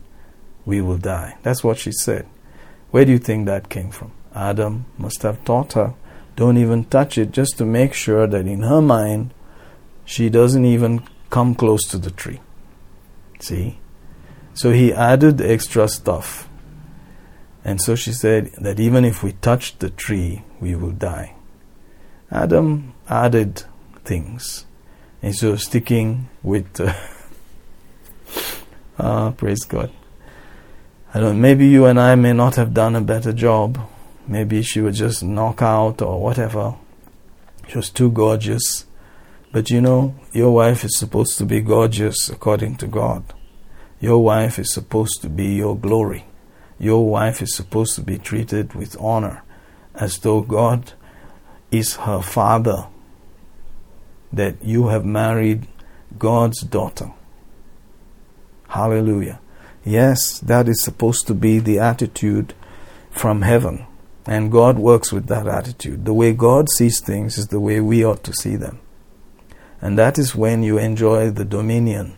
we 0.65 0.81
will 0.81 0.98
die. 0.98 1.36
That's 1.43 1.65
what 1.65 1.78
she 1.78 1.93
said. 1.93 2.27
Where 2.90 3.05
do 3.05 3.12
you 3.12 3.19
think 3.19 3.47
that 3.47 3.69
came 3.69 3.90
from? 3.90 4.12
Adam 4.35 4.86
must 4.98 5.23
have 5.23 5.43
taught 5.44 5.73
her, 5.73 5.94
don't 6.35 6.59
even 6.59 6.85
touch 6.85 7.16
it, 7.16 7.31
just 7.31 7.57
to 7.59 7.65
make 7.65 7.94
sure 7.94 8.27
that 8.27 8.47
in 8.47 8.62
her 8.62 8.82
mind, 8.82 9.32
she 10.05 10.28
doesn't 10.28 10.65
even 10.65 11.03
come 11.31 11.55
close 11.55 11.85
to 11.89 11.98
the 11.98 12.11
tree. 12.11 12.40
See? 13.40 13.78
So 14.57 14.73
he 14.73 14.91
added 14.91 15.43
extra 15.43 15.87
stuff. 15.87 16.49
And 17.62 17.81
so 17.81 17.95
she 17.95 18.12
said 18.12 18.53
that 18.59 18.81
even 18.81 19.05
if 19.05 19.23
we 19.23 19.33
touch 19.33 19.78
the 19.78 19.91
tree, 19.91 20.45
we 20.61 20.74
will 20.74 20.93
die. 20.93 21.35
Adam 22.31 22.95
added 23.07 23.65
things. 24.03 24.65
And 25.20 25.37
so 25.37 25.57
sticking 25.57 26.28
with. 26.43 26.81
Uh, 26.81 26.95
Ah, 28.99 29.31
praise 29.31 29.65
God. 29.65 29.91
I 31.12 31.20
don't. 31.20 31.39
Maybe 31.39 31.66
you 31.66 31.85
and 31.85 32.01
I 32.01 32.15
may 32.15 32.33
not 32.33 32.55
have 32.55 32.73
done 32.73 32.97
a 32.97 33.03
better 33.03 33.31
job. 33.31 33.78
Maybe 34.27 34.62
she 34.62 34.81
would 34.81 34.95
just 34.95 35.23
knock 35.23 35.61
out 35.61 36.01
or 36.01 36.23
whatever. 36.23 36.77
She 37.69 37.77
was 37.77 37.91
too 37.91 38.11
gorgeous. 38.11 38.87
But 39.53 39.69
you 39.69 39.83
know, 39.83 40.15
your 40.33 40.55
wife 40.55 40.83
is 40.83 40.97
supposed 40.97 41.37
to 41.37 41.45
be 41.45 41.61
gorgeous 41.61 42.31
according 42.31 42.77
to 42.77 42.87
God. 42.87 43.35
Your 44.01 44.23
wife 44.23 44.59
is 44.59 44.73
supposed 44.73 45.23
to 45.23 45.28
be 45.28 45.55
your 45.55 45.77
glory. 45.77 46.27
Your 46.78 47.09
wife 47.09 47.40
is 47.40 47.55
supposed 47.55 47.94
to 47.94 48.02
be 48.02 48.18
treated 48.18 48.74
with 48.74 49.01
honor 49.01 49.43
as 49.94 50.18
though 50.18 50.43
God 50.43 50.93
is 51.70 51.97
her 51.97 52.20
father. 52.20 52.89
That 54.32 54.62
you 54.62 54.89
have 54.89 55.05
married 55.05 55.66
God's 56.18 56.60
daughter. 56.60 57.12
Hallelujah. 58.68 59.40
Yes, 59.85 60.40
that 60.40 60.68
is 60.68 60.82
supposed 60.82 61.27
to 61.28 61.35
be 61.35 61.59
the 61.59 61.78
attitude 61.78 62.52
from 63.10 63.43
heaven. 63.43 63.86
And 64.27 64.51
God 64.51 64.78
works 64.78 65.12
with 65.12 65.28
that 65.28 65.47
attitude. 65.47 66.05
The 66.05 66.12
way 66.12 66.32
God 66.32 66.68
sees 66.70 67.01
things 67.01 67.39
is 67.39 67.47
the 67.47 67.60
way 67.60 67.81
we 67.81 68.05
ought 68.05 68.24
to 68.24 68.32
see 68.32 68.56
them. 68.56 68.81
And 69.81 69.97
that 69.97 70.18
is 70.18 70.35
when 70.35 70.62
you 70.62 70.78
enjoy 70.78 71.31
the 71.31 71.44
dominion 71.44 72.16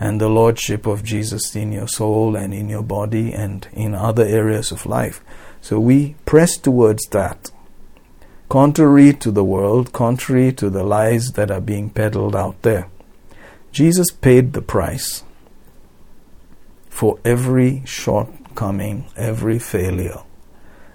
and 0.00 0.18
the 0.18 0.30
lordship 0.30 0.86
of 0.86 1.04
Jesus 1.04 1.54
in 1.54 1.72
your 1.72 1.86
soul 1.86 2.34
and 2.34 2.54
in 2.54 2.70
your 2.70 2.82
body 2.82 3.34
and 3.34 3.68
in 3.74 3.94
other 3.94 4.24
areas 4.24 4.72
of 4.72 4.86
life. 4.86 5.22
So 5.60 5.78
we 5.78 6.16
press 6.24 6.56
towards 6.56 7.06
that. 7.08 7.50
Contrary 8.48 9.12
to 9.12 9.30
the 9.30 9.44
world, 9.44 9.92
contrary 9.92 10.52
to 10.54 10.70
the 10.70 10.82
lies 10.82 11.32
that 11.32 11.50
are 11.50 11.60
being 11.60 11.90
peddled 11.90 12.34
out 12.34 12.62
there. 12.62 12.88
Jesus 13.72 14.10
paid 14.10 14.54
the 14.54 14.62
price 14.62 15.22
for 16.88 17.18
every 17.24 17.82
shortcoming, 17.84 19.04
every 19.16 19.58
failure, 19.58 20.22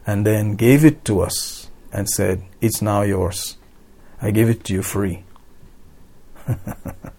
and 0.06 0.26
then 0.26 0.56
gave 0.56 0.84
it 0.84 1.06
to 1.06 1.22
us 1.22 1.70
and 1.94 2.10
said, 2.10 2.44
It's 2.60 2.82
now 2.82 3.04
yours. 3.04 3.58
I 4.22 4.32
give 4.32 4.50
it 4.50 4.64
to 4.66 4.74
you 4.74 4.82
free. 4.82 5.24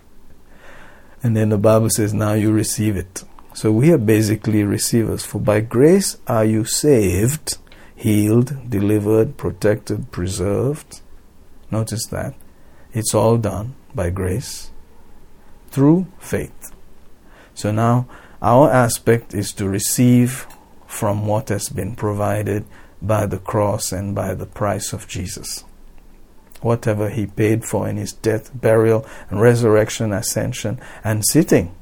and 1.27 1.36
then 1.36 1.48
the 1.48 1.59
Bible 1.59 1.90
says, 1.90 2.15
Now 2.15 2.35
you 2.35 2.53
receive 2.53 2.97
it. 2.97 3.24
So 3.53 3.73
we 3.73 3.90
are 3.90 3.98
basically 3.98 4.62
receivers. 4.62 5.24
For 5.27 5.40
by 5.40 5.59
grace 5.59 6.19
are 6.28 6.44
you 6.44 6.65
saved, 6.65 7.59
healed, 7.97 8.70
delivered, 8.70 9.36
protected, 9.36 10.12
preserved. 10.12 11.01
Notice 11.69 12.07
that. 12.12 12.36
It's 12.93 13.12
all 13.12 13.39
done 13.39 13.74
by 13.93 14.11
grace 14.11 14.70
through 15.70 16.07
faith. 16.20 16.73
So 17.55 17.73
now 17.73 18.07
our 18.40 18.70
aspect 18.70 19.35
is 19.35 19.53
to 19.55 19.69
receive 19.69 20.47
from 20.86 21.27
what 21.27 21.48
has 21.48 21.69
been 21.70 21.97
provided 21.97 22.65
by 23.03 23.27
the 23.27 23.39
cross 23.39 23.90
and 23.90 24.15
by 24.15 24.35
the 24.35 24.47
price 24.47 24.93
of 24.93 25.09
Jesus. 25.09 25.65
Whatever 26.67 27.11
he 27.11 27.27
paid 27.27 27.65
for 27.65 27.89
in 27.89 27.97
his 27.97 28.13
death, 28.13 28.51
burial, 28.53 29.07
and 29.31 29.41
resurrection, 29.41 30.13
ascension, 30.13 30.81
and 31.05 31.25
sitting, 31.25 31.73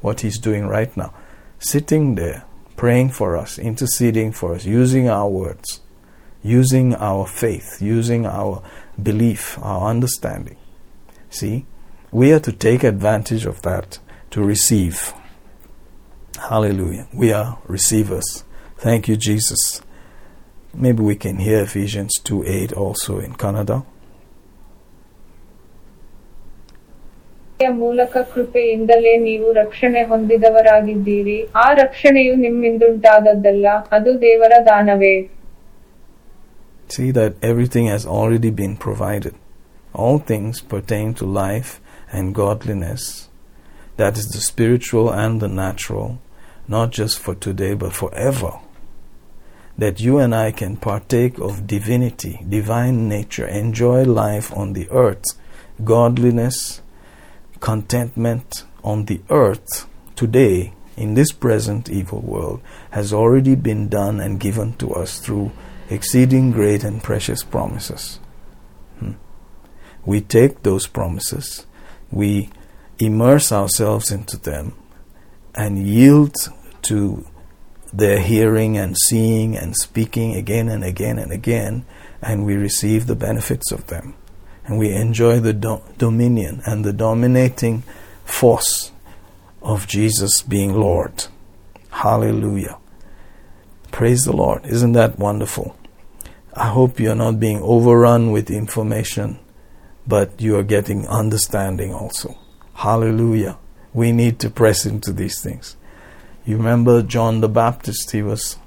what 0.00 0.20
he's 0.20 0.38
doing 0.38 0.68
right 0.68 0.96
now, 0.96 1.12
sitting 1.58 2.14
there, 2.14 2.44
praying 2.76 3.10
for 3.10 3.36
us, 3.36 3.58
interceding 3.58 4.30
for 4.30 4.54
us, 4.54 4.64
using 4.64 5.08
our 5.08 5.28
words, 5.28 5.80
using 6.40 6.94
our 6.94 7.26
faith, 7.26 7.82
using 7.82 8.26
our 8.26 8.62
belief, 9.02 9.58
our 9.60 9.90
understanding. 9.90 10.56
See, 11.28 11.66
we 12.12 12.32
are 12.32 12.38
to 12.38 12.52
take 12.52 12.84
advantage 12.84 13.44
of 13.44 13.62
that 13.62 13.98
to 14.30 14.40
receive. 14.40 15.14
Hallelujah. 16.38 17.08
We 17.12 17.32
are 17.32 17.58
receivers. 17.66 18.44
Thank 18.78 19.08
you, 19.08 19.16
Jesus. 19.16 19.82
Maybe 20.72 21.02
we 21.02 21.16
can 21.16 21.38
hear 21.38 21.62
Ephesians 21.62 22.12
2 22.22 22.44
8 22.46 22.72
also 22.74 23.18
in 23.18 23.34
Kannada. 27.55 27.81
ಮೂಲಕ 27.81 28.13
ಕೃಪೆಯಿಂದಲೇ 28.33 29.13
ನೀವು 29.27 29.47
ರಕ್ಷಣೆ 29.61 30.01
ಹೊಂದಿದವರಾಗಿದ್ದೀರಿ 30.11 31.37
ಆ 31.63 31.67
ರಕ್ಷಣೆಯು 31.81 32.33
ನಿಮ್ಮಿಂದುಂಟಾದದ್ದಲ್ಲ 32.45 33.67
ಅದು 33.97 34.13
ದೇವರ 34.25 34.53
ದಾನವೇ 34.71 35.15
See 36.93 37.11
that 37.17 37.33
everything 37.49 37.85
has 37.91 38.05
already 38.15 38.49
been 38.61 38.73
provided. 38.85 39.35
All 40.01 40.17
things 40.31 40.55
pertain 40.73 41.09
to 41.19 41.25
life 41.43 41.69
and 42.17 42.35
godliness. 42.39 43.03
That 43.99 44.17
is 44.21 44.27
the 44.33 44.41
spiritual 44.47 45.07
and 45.23 45.33
the 45.43 45.51
natural, 45.61 46.09
not 46.75 46.89
just 46.99 47.15
for 47.23 47.33
today 47.45 47.71
but 47.83 47.93
forever. 48.01 48.51
That 49.83 50.01
you 50.05 50.15
and 50.23 50.33
I 50.35 50.49
can 50.61 50.75
partake 50.89 51.37
of 51.47 51.65
divinity, 51.75 52.33
divine 52.57 52.97
nature, 53.15 53.47
enjoy 53.63 53.99
life 54.25 54.49
on 54.61 54.69
the 54.73 54.87
earth, 55.05 55.27
godliness, 55.95 56.57
contentment 57.60 58.64
on 58.82 59.06
the 59.06 59.20
earth 59.30 59.86
today 60.14 60.72
in 60.96 61.14
this 61.14 61.32
present 61.32 61.88
evil 61.90 62.20
world 62.20 62.60
has 62.90 63.12
already 63.12 63.54
been 63.54 63.88
done 63.88 64.20
and 64.20 64.40
given 64.40 64.72
to 64.74 64.92
us 64.94 65.18
through 65.18 65.52
exceeding 65.90 66.50
great 66.50 66.82
and 66.82 67.02
precious 67.02 67.42
promises. 67.42 68.18
Hmm. 68.98 69.12
We 70.04 70.20
take 70.20 70.62
those 70.62 70.86
promises, 70.86 71.66
we 72.10 72.50
immerse 72.98 73.52
ourselves 73.52 74.10
into 74.10 74.38
them, 74.38 74.74
and 75.54 75.86
yield 75.86 76.34
to 76.82 77.26
their 77.92 78.20
hearing 78.20 78.76
and 78.76 78.96
seeing 79.06 79.56
and 79.56 79.76
speaking 79.76 80.34
again 80.34 80.68
and 80.68 80.84
again 80.84 81.18
and 81.18 81.32
again, 81.32 81.84
and 82.22 82.44
we 82.44 82.56
receive 82.56 83.06
the 83.06 83.16
benefits 83.16 83.70
of 83.70 83.86
them 83.88 84.14
and 84.66 84.78
we 84.78 84.92
enjoy 84.92 85.40
the 85.40 85.52
do- 85.52 85.82
dominion 85.96 86.60
and 86.66 86.84
the 86.84 86.92
dominating 86.92 87.82
force 88.24 88.90
of 89.62 89.86
Jesus 89.86 90.42
being 90.42 90.74
Lord. 90.74 91.26
Hallelujah. 91.90 92.78
Praise 93.92 94.24
the 94.24 94.32
Lord. 94.32 94.66
Isn't 94.66 94.92
that 94.92 95.18
wonderful? 95.18 95.76
I 96.52 96.68
hope 96.68 96.98
you're 96.98 97.14
not 97.14 97.40
being 97.40 97.60
overrun 97.62 98.32
with 98.32 98.50
information, 98.50 99.38
but 100.06 100.40
you 100.40 100.56
are 100.58 100.62
getting 100.62 101.06
understanding 101.06 101.94
also. 101.94 102.36
Hallelujah. 102.74 103.58
We 103.94 104.12
need 104.12 104.38
to 104.40 104.50
press 104.50 104.84
into 104.84 105.12
these 105.12 105.40
things. 105.40 105.76
You 106.44 106.56
remember 106.56 107.02
John 107.02 107.40
the 107.40 107.48
Baptist, 107.48 108.10
he 108.10 108.22
was 108.22 108.58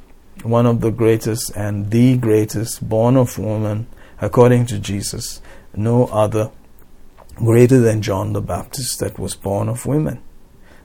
one 0.43 0.65
of 0.65 0.81
the 0.81 0.91
greatest 0.91 1.55
and 1.55 1.91
the 1.91 2.17
greatest 2.17 2.87
born 2.87 3.17
of 3.17 3.37
woman 3.37 3.87
according 4.21 4.65
to 4.67 4.79
Jesus 4.79 5.41
no 5.75 6.05
other 6.07 6.51
greater 7.35 7.79
than 7.79 8.01
John 8.01 8.33
the 8.33 8.41
Baptist 8.41 8.99
that 8.99 9.17
was 9.17 9.35
born 9.35 9.69
of 9.69 9.85
women. 9.85 10.21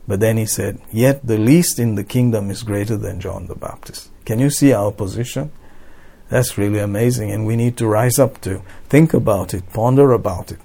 But 0.07 0.21
then 0.21 0.37
he 0.37 0.47
said, 0.47 0.81
Yet 0.93 1.27
the 1.27 1.39
least 1.39 1.79
in 1.79 1.95
the 1.95 2.05
kingdom 2.05 2.51
is 2.51 2.63
greater 2.63 2.97
than 2.97 3.21
John 3.21 3.47
the 3.47 3.55
Baptist. 3.55 4.11
Can 4.25 4.39
you 4.39 4.51
see 4.51 4.73
our 4.73 4.93
position? 4.93 5.51
That's 6.29 6.59
really 6.59 6.79
amazing, 6.79 7.31
and 7.31 7.47
we 7.47 7.57
need 7.57 7.77
to 7.79 7.87
rise 7.87 8.19
up 8.19 8.41
to 8.43 8.63
think 8.89 9.15
about 9.15 9.55
it, 9.55 9.73
ponder 9.73 10.13
about 10.13 10.53
it. 10.53 10.59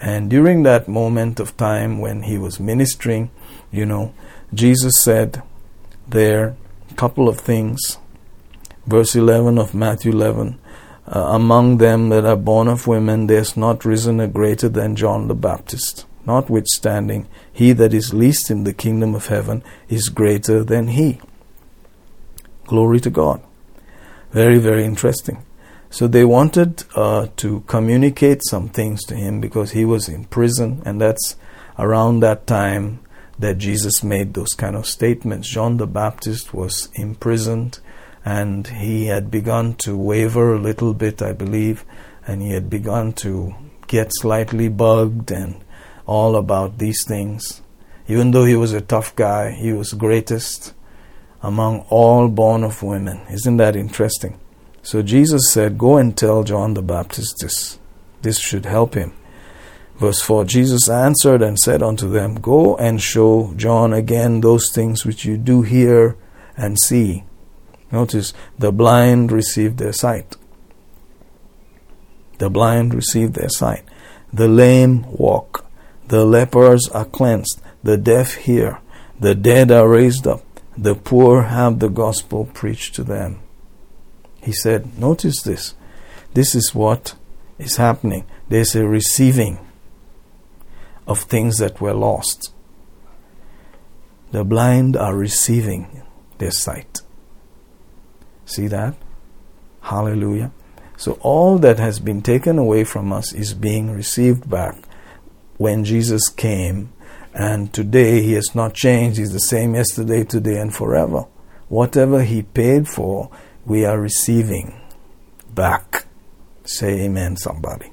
And 0.00 0.30
during 0.30 0.62
that 0.62 0.88
moment 0.88 1.40
of 1.40 1.56
time 1.56 1.98
when 2.00 2.22
he 2.22 2.38
was 2.38 2.58
ministering, 2.58 3.30
you 3.70 3.84
know, 3.84 4.14
Jesus 4.52 4.94
said 5.02 5.42
there 6.08 6.56
a 6.90 6.94
couple 6.94 7.28
of 7.28 7.38
things. 7.38 7.98
Verse 8.86 9.14
11 9.14 9.58
of 9.58 9.74
Matthew 9.74 10.12
11 10.12 10.58
uh, 11.06 11.20
among 11.20 11.78
them 11.78 12.08
that 12.10 12.24
are 12.24 12.36
born 12.36 12.68
of 12.68 12.86
women, 12.86 13.26
there 13.26 13.40
is 13.40 13.56
not 13.56 13.84
risen 13.84 14.20
a 14.20 14.28
greater 14.28 14.68
than 14.68 14.96
John 14.96 15.28
the 15.28 15.34
Baptist. 15.34 16.06
Notwithstanding, 16.26 17.26
he 17.52 17.72
that 17.72 17.94
is 17.94 18.14
least 18.14 18.50
in 18.50 18.64
the 18.64 18.74
kingdom 18.74 19.14
of 19.14 19.26
heaven 19.26 19.64
is 19.88 20.08
greater 20.08 20.62
than 20.62 20.88
he. 20.88 21.20
Glory 22.66 23.00
to 23.00 23.10
God. 23.10 23.42
Very, 24.30 24.58
very 24.58 24.84
interesting. 24.84 25.44
So 25.88 26.06
they 26.06 26.24
wanted 26.24 26.84
uh, 26.94 27.28
to 27.36 27.60
communicate 27.66 28.42
some 28.48 28.68
things 28.68 29.02
to 29.06 29.16
him 29.16 29.40
because 29.40 29.72
he 29.72 29.84
was 29.84 30.08
in 30.08 30.24
prison, 30.26 30.82
and 30.84 31.00
that's 31.00 31.36
around 31.78 32.20
that 32.20 32.46
time 32.46 33.00
that 33.38 33.58
Jesus 33.58 34.04
made 34.04 34.34
those 34.34 34.52
kind 34.52 34.76
of 34.76 34.86
statements. 34.86 35.48
John 35.48 35.78
the 35.78 35.86
Baptist 35.86 36.54
was 36.54 36.90
imprisoned 36.94 37.80
and 38.24 38.66
he 38.66 39.06
had 39.06 39.30
begun 39.30 39.74
to 39.74 39.96
waver 39.96 40.54
a 40.54 40.58
little 40.58 40.94
bit, 40.94 41.22
I 41.22 41.32
believe, 41.32 41.84
and 42.26 42.42
he 42.42 42.52
had 42.52 42.68
begun 42.68 43.12
to 43.14 43.54
get 43.86 44.10
slightly 44.12 44.68
bugged 44.68 45.30
and 45.30 45.64
all 46.06 46.36
about 46.36 46.78
these 46.78 47.04
things. 47.06 47.62
Even 48.08 48.32
though 48.32 48.44
he 48.44 48.56
was 48.56 48.72
a 48.72 48.80
tough 48.80 49.14
guy, 49.16 49.52
he 49.52 49.72
was 49.72 49.92
greatest 49.92 50.74
among 51.42 51.80
all 51.88 52.28
born 52.28 52.64
of 52.64 52.82
women. 52.82 53.20
Isn't 53.30 53.56
that 53.58 53.76
interesting? 53.76 54.38
So 54.82 55.02
Jesus 55.02 55.52
said, 55.52 55.78
Go 55.78 55.96
and 55.96 56.16
tell 56.16 56.42
John 56.42 56.74
the 56.74 56.82
Baptist 56.82 57.36
this. 57.40 57.78
This 58.22 58.38
should 58.38 58.66
help 58.66 58.94
him. 58.94 59.12
Verse 59.96 60.20
4 60.22 60.44
Jesus 60.44 60.88
answered 60.88 61.42
and 61.42 61.58
said 61.58 61.82
unto 61.82 62.08
them, 62.08 62.36
Go 62.36 62.76
and 62.76 63.00
show 63.00 63.52
John 63.56 63.92
again 63.92 64.40
those 64.40 64.70
things 64.72 65.04
which 65.04 65.24
you 65.24 65.36
do 65.36 65.62
hear 65.62 66.16
and 66.56 66.78
see. 66.86 67.24
Notice 67.92 68.32
the 68.58 68.72
blind 68.72 69.32
receive 69.32 69.76
their 69.76 69.92
sight. 69.92 70.36
The 72.38 72.50
blind 72.50 72.94
receive 72.94 73.34
their 73.34 73.48
sight. 73.48 73.84
The 74.32 74.48
lame 74.48 75.04
walk. 75.10 75.66
The 76.08 76.24
lepers 76.24 76.88
are 76.88 77.04
cleansed. 77.04 77.60
The 77.82 77.96
deaf 77.96 78.34
hear. 78.34 78.80
The 79.18 79.34
dead 79.34 79.70
are 79.70 79.88
raised 79.88 80.26
up. 80.26 80.42
The 80.76 80.94
poor 80.94 81.42
have 81.42 81.78
the 81.78 81.90
gospel 81.90 82.46
preached 82.46 82.94
to 82.94 83.04
them. 83.04 83.40
He 84.42 84.52
said, 84.52 84.98
Notice 84.98 85.42
this. 85.42 85.74
This 86.32 86.54
is 86.54 86.74
what 86.74 87.14
is 87.58 87.76
happening. 87.76 88.24
There's 88.48 88.74
a 88.74 88.86
receiving 88.86 89.58
of 91.06 91.20
things 91.20 91.58
that 91.58 91.80
were 91.80 91.92
lost. 91.92 92.52
The 94.30 94.44
blind 94.44 94.96
are 94.96 95.14
receiving 95.14 96.02
their 96.38 96.52
sight. 96.52 97.00
See 98.50 98.66
that? 98.66 98.96
Hallelujah. 99.80 100.50
So 100.96 101.12
all 101.20 101.58
that 101.58 101.78
has 101.78 102.00
been 102.00 102.20
taken 102.20 102.58
away 102.58 102.82
from 102.82 103.12
us 103.12 103.32
is 103.32 103.54
being 103.54 103.92
received 103.94 104.50
back 104.50 104.76
when 105.56 105.84
Jesus 105.84 106.28
came. 106.28 106.92
And 107.32 107.72
today 107.72 108.22
he 108.22 108.32
has 108.32 108.56
not 108.56 108.74
changed. 108.74 109.18
He's 109.18 109.32
the 109.32 109.38
same 109.38 109.76
yesterday, 109.76 110.24
today, 110.24 110.58
and 110.58 110.74
forever. 110.74 111.26
Whatever 111.68 112.24
he 112.24 112.42
paid 112.42 112.88
for, 112.88 113.30
we 113.64 113.84
are 113.84 114.00
receiving 114.00 114.80
back. 115.54 116.06
Say 116.64 117.02
amen, 117.02 117.36
somebody. 117.36 117.92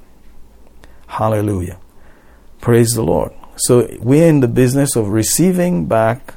Hallelujah. 1.05 1.79
Praise 2.61 2.93
the 2.93 3.03
Lord. 3.03 3.31
So 3.57 3.87
we're 3.99 4.27
in 4.27 4.39
the 4.39 4.47
business 4.47 4.95
of 4.95 5.09
receiving 5.09 5.85
back 5.85 6.33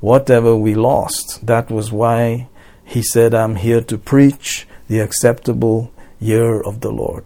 whatever 0.00 0.54
we 0.54 0.74
lost. 0.74 1.46
That 1.46 1.70
was 1.70 1.90
why 1.90 2.48
he 2.84 3.02
said, 3.02 3.34
I'm 3.34 3.56
here 3.56 3.80
to 3.82 3.98
preach 3.98 4.66
the 4.88 5.00
acceptable 5.00 5.92
year 6.20 6.60
of 6.60 6.80
the 6.80 6.90
Lord. 6.90 7.24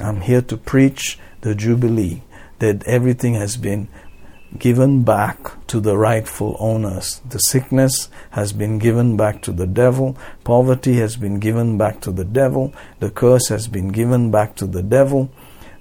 I'm 0.00 0.22
here 0.22 0.42
to 0.42 0.56
preach 0.56 1.18
the 1.42 1.54
Jubilee, 1.54 2.22
that 2.60 2.86
everything 2.86 3.34
has 3.34 3.56
been 3.56 3.88
given 4.58 5.02
back 5.02 5.66
to 5.66 5.80
the 5.80 5.96
rightful 5.96 6.56
owners. 6.58 7.20
The 7.28 7.38
sickness 7.38 8.08
has 8.30 8.52
been 8.52 8.78
given 8.78 9.16
back 9.16 9.42
to 9.42 9.52
the 9.52 9.66
devil. 9.66 10.16
Poverty 10.44 10.94
has 10.94 11.16
been 11.16 11.38
given 11.38 11.78
back 11.78 12.00
to 12.02 12.10
the 12.10 12.24
devil. 12.24 12.72
The 13.00 13.10
curse 13.10 13.48
has 13.48 13.68
been 13.68 13.88
given 13.88 14.30
back 14.30 14.56
to 14.56 14.66
the 14.66 14.82
devil. 14.82 15.30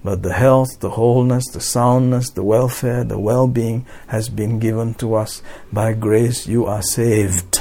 But 0.04 0.24
the 0.24 0.34
health, 0.34 0.80
the 0.80 0.92
wholeness, 0.92 1.46
the 1.52 1.62
soundness, 1.62 2.32
the 2.32 2.44
welfare, 2.44 3.04
the 3.04 3.20
well 3.20 3.48
being 3.48 3.86
has 4.08 4.30
been 4.30 4.58
given 4.58 4.96
to 4.96 5.16
us. 5.16 5.44
By 5.72 5.94
grace, 5.94 6.48
you 6.48 6.66
are 6.66 6.82
saved 6.82 7.61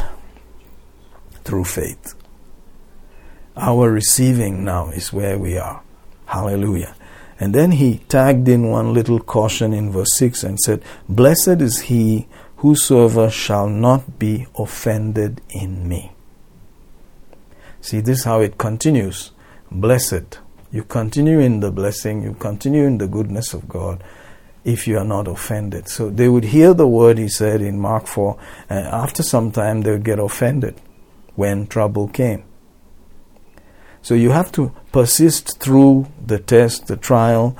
through 1.44 1.64
faith. 1.64 2.14
Our 3.56 3.90
receiving 3.90 4.64
now 4.64 4.90
is 4.90 5.12
where 5.12 5.38
we 5.38 5.58
are. 5.58 5.82
Hallelujah. 6.26 6.94
And 7.38 7.54
then 7.54 7.72
he 7.72 7.98
tagged 8.08 8.48
in 8.48 8.70
one 8.70 8.94
little 8.94 9.18
caution 9.18 9.72
in 9.72 9.90
verse 9.90 10.14
6 10.14 10.44
and 10.44 10.60
said, 10.60 10.82
Blessed 11.08 11.60
is 11.60 11.80
he 11.82 12.28
whosoever 12.58 13.30
shall 13.30 13.68
not 13.68 14.18
be 14.18 14.46
offended 14.58 15.40
in 15.48 15.88
me. 15.88 16.12
See, 17.80 18.00
this 18.00 18.20
is 18.20 18.24
how 18.24 18.40
it 18.40 18.58
continues. 18.58 19.32
Blessed. 19.70 20.38
You 20.70 20.84
continue 20.84 21.40
in 21.40 21.60
the 21.60 21.72
blessing, 21.72 22.22
you 22.22 22.34
continue 22.34 22.84
in 22.84 22.98
the 22.98 23.08
goodness 23.08 23.54
of 23.54 23.68
God 23.68 24.04
if 24.62 24.86
you 24.86 24.98
are 24.98 25.04
not 25.04 25.26
offended. 25.26 25.88
So 25.88 26.10
they 26.10 26.28
would 26.28 26.44
hear 26.44 26.74
the 26.74 26.86
word 26.86 27.18
he 27.18 27.28
said 27.28 27.60
in 27.62 27.80
Mark 27.80 28.06
4, 28.06 28.38
and 28.68 28.86
after 28.86 29.22
some 29.22 29.50
time 29.50 29.80
they 29.80 29.90
would 29.90 30.04
get 30.04 30.18
offended 30.18 30.80
when 31.40 31.66
trouble 31.66 32.06
came. 32.06 32.44
So 34.02 34.12
you 34.14 34.30
have 34.30 34.52
to 34.52 34.74
persist 34.92 35.58
through 35.58 36.06
the 36.24 36.38
test, 36.38 36.86
the 36.86 36.98
trial, 36.98 37.56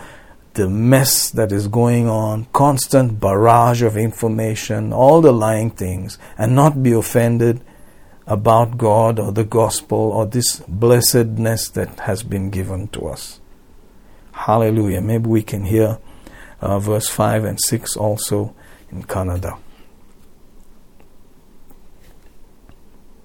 the 0.53 0.69
mess 0.69 1.31
that 1.31 1.51
is 1.51 1.67
going 1.67 2.07
on, 2.07 2.47
constant 2.53 3.21
barrage 3.21 3.81
of 3.83 3.97
information, 3.97 4.93
all 4.93 5.23
the 5.23 5.33
lying 5.33 5.71
things, 5.71 6.19
and 6.37 6.55
not 6.55 6.83
be 6.83 6.93
offended 6.93 7.63
about 8.27 8.77
God 8.77 9.19
or 9.19 9.33
the 9.33 9.45
gospel 9.45 9.99
or 9.99 10.27
this 10.27 10.61
blessedness 10.69 11.71
that 11.71 12.01
has 12.01 12.23
been 12.23 12.51
given 12.51 12.89
to 12.89 13.07
us. 13.09 13.41
Hallelujah. 14.33 15.01
Maybe 15.01 15.27
we 15.27 15.43
can 15.43 15.65
hear 15.65 15.99
uh, 16.61 16.79
verse 16.79 17.09
5 17.09 17.45
and 17.45 17.59
6 17.59 17.97
also 17.97 18.55
in 18.91 19.05
Kannada. 19.05 19.59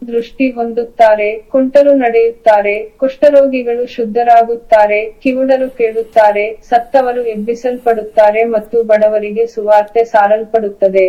ದೃಷ್ಟಿ 0.08 0.52
ಹೊಂದುತ್ತಾರೆ 0.52 1.30
ಕುಂಟರು 1.52 1.94
ನಡೆಯುತ್ತಾರೆ 1.96 2.76
ಕುಷ್ಠರೋಗಿಗಳು 2.98 3.88
ಶುದ್ಧರಾಗುತ್ತಾರೆ 3.88 5.00
ಕಿವುಡರು 5.24 5.70
ಕೇಳುತ್ತಾರೆ 5.70 6.46
ಸತ್ತವರು 6.70 7.24
ಎಬ್ಬಿಸಲ್ಪಡುತ್ತಾರೆ 7.26 8.44
ಮತ್ತು 8.56 8.84
ಬಡವರಿಗೆ 8.84 9.46
ಸುವಾರ್ತೆ 9.48 10.04
ಸಾರಲ್ಪಡುತ್ತದೆ 10.06 11.08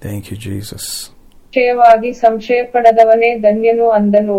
Thank 0.00 0.24
ಸಂಶಯ 2.20 2.62
ಪಡೆದವನೇ 2.74 3.30
ನಿಶ್ಚಯವಾಗಿ 3.34 3.40
ಧನ್ಯನು 3.40 3.88
ಅಂದನು 3.90 4.38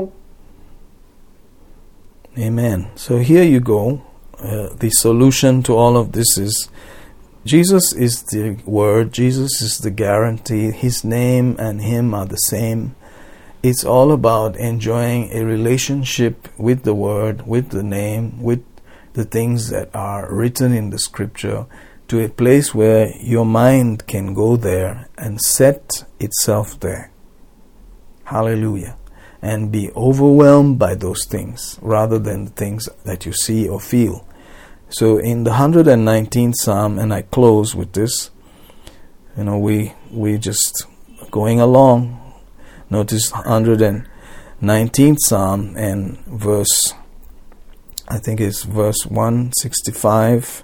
Amen. 2.40 2.80
So 2.96 3.18
here 3.18 3.44
you 3.44 3.60
go. 3.60 4.04
Uh, 4.40 4.68
the 4.76 4.92
solution 4.92 5.64
to 5.64 5.76
all 5.76 5.98
of 5.98 6.12
this 6.12 6.38
is 6.38 6.70
Jesus 7.46 7.86
is 7.94 8.24
the 8.24 8.60
Word, 8.66 9.12
Jesus 9.12 9.62
is 9.62 9.80
the 9.80 9.90
guarantee. 9.90 10.72
His 10.72 11.04
name 11.04 11.56
and 11.58 11.82
Him 11.82 12.14
are 12.14 12.28
the 12.28 12.36
same. 12.36 12.96
It's 13.68 13.84
all 13.84 14.14
about 14.14 14.56
enjoying 14.56 15.30
a 15.34 15.44
relationship 15.44 16.48
with 16.58 16.84
the 16.84 16.94
Word, 16.94 17.46
with 17.46 17.72
the 17.72 17.84
name, 17.84 18.42
with 18.42 18.64
the 19.12 19.26
things 19.26 19.72
that 19.72 19.94
are 19.94 20.34
written 20.34 20.72
in 20.72 20.90
the 20.90 20.98
Scripture 20.98 21.66
to 22.08 22.24
a 22.24 22.30
place 22.30 22.74
where 22.74 23.12
your 23.18 23.46
mind 23.46 24.08
can 24.08 24.34
go 24.34 24.56
there 24.56 25.10
and 25.18 25.42
set 25.42 26.06
itself 26.18 26.80
there. 26.80 27.12
Hallelujah. 28.24 28.96
And 29.42 29.70
be 29.70 29.92
overwhelmed 29.98 30.80
by 30.80 30.96
those 30.96 31.26
things 31.26 31.78
rather 31.82 32.20
than 32.20 32.46
the 32.46 32.52
things 32.52 32.88
that 33.04 33.26
you 33.26 33.34
see 33.34 33.68
or 33.68 33.82
feel. 33.82 34.26
So 34.88 35.18
in 35.18 35.44
the 35.44 35.52
119th 35.52 36.54
Psalm, 36.56 36.98
and 36.98 37.14
I 37.14 37.24
close 37.24 37.76
with 37.76 37.92
this, 37.92 38.32
you 39.38 39.44
know, 39.44 39.58
we 39.58 39.92
we 40.10 40.38
just 40.38 40.88
going 41.32 41.60
along. 41.60 42.27
Notice 42.90 43.32
119th 43.32 45.18
Psalm 45.20 45.76
and 45.76 46.18
verse, 46.26 46.94
I 48.08 48.18
think 48.18 48.40
it's 48.40 48.64
verse 48.64 49.06
165. 49.06 50.64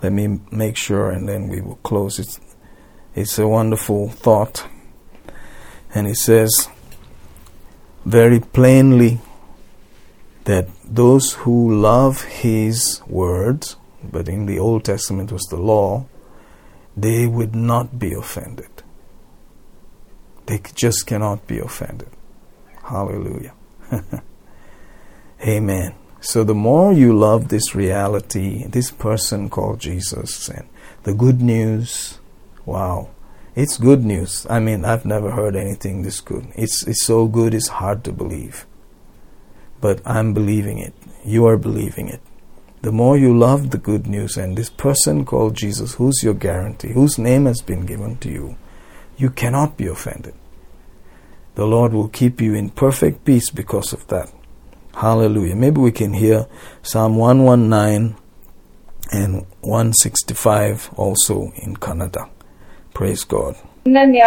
Let 0.00 0.12
me 0.12 0.38
make 0.52 0.76
sure 0.76 1.10
and 1.10 1.28
then 1.28 1.48
we 1.48 1.60
will 1.60 1.80
close 1.82 2.20
it. 2.20 2.38
It's 3.16 3.40
a 3.40 3.48
wonderful 3.48 4.08
thought. 4.08 4.68
And 5.92 6.06
it 6.06 6.16
says 6.16 6.68
very 8.04 8.38
plainly 8.38 9.18
that 10.44 10.68
those 10.84 11.34
who 11.34 11.74
love 11.74 12.22
his 12.22 13.02
words, 13.08 13.74
but 14.02 14.28
in 14.28 14.46
the 14.46 14.60
Old 14.60 14.84
Testament 14.84 15.32
was 15.32 15.42
the 15.50 15.56
law, 15.56 16.06
they 16.96 17.26
would 17.26 17.56
not 17.56 17.98
be 17.98 18.12
offended. 18.12 18.77
They 20.48 20.62
just 20.74 21.06
cannot 21.06 21.46
be 21.46 21.58
offended. 21.58 22.08
Hallelujah. 22.82 23.52
Amen. 25.46 25.94
So 26.20 26.42
the 26.42 26.54
more 26.54 26.90
you 26.90 27.16
love 27.16 27.48
this 27.48 27.74
reality, 27.74 28.66
this 28.66 28.90
person 28.90 29.50
called 29.50 29.78
Jesus, 29.78 30.48
and 30.48 30.66
the 31.02 31.12
good 31.12 31.42
news, 31.42 32.18
wow, 32.64 33.10
it's 33.54 33.76
good 33.76 34.06
news. 34.06 34.46
I 34.48 34.58
mean, 34.58 34.86
I've 34.86 35.04
never 35.04 35.32
heard 35.32 35.54
anything 35.54 36.00
this 36.00 36.20
good. 36.22 36.48
It's 36.54 36.82
it's 36.86 37.04
so 37.04 37.26
good, 37.26 37.52
it's 37.52 37.68
hard 37.68 38.02
to 38.04 38.12
believe. 38.12 38.66
But 39.82 40.00
I'm 40.06 40.32
believing 40.32 40.78
it. 40.78 40.94
You 41.26 41.44
are 41.44 41.58
believing 41.58 42.08
it. 42.08 42.22
The 42.80 42.90
more 42.90 43.18
you 43.18 43.36
love 43.36 43.68
the 43.68 43.78
good 43.78 44.06
news 44.06 44.38
and 44.38 44.56
this 44.56 44.70
person 44.70 45.26
called 45.26 45.56
Jesus, 45.56 45.94
who's 45.94 46.22
your 46.22 46.34
guarantee, 46.34 46.92
whose 46.92 47.18
name 47.18 47.44
has 47.44 47.60
been 47.60 47.84
given 47.84 48.16
to 48.18 48.30
you, 48.30 48.56
you 49.18 49.30
cannot 49.30 49.76
be 49.76 49.86
offended. 49.86 50.34
The 51.54 51.66
Lord 51.66 51.92
will 51.92 52.08
keep 52.08 52.40
you 52.40 52.54
in 52.54 52.70
perfect 52.70 53.24
peace 53.24 53.50
because 53.50 53.92
of 53.92 54.06
that. 54.06 54.32
Hallelujah. 54.94 55.56
Maybe 55.56 55.80
we 55.80 55.92
can 55.92 56.12
hear 56.14 56.46
Psalm 56.82 57.16
119 57.16 58.16
and 59.12 59.46
165 59.60 60.90
also 60.96 61.52
in 61.56 61.76
Kannada. 61.76 62.30
Praise 62.94 63.24
God. 63.24 63.56
ನಿನ್ನ 63.96 64.18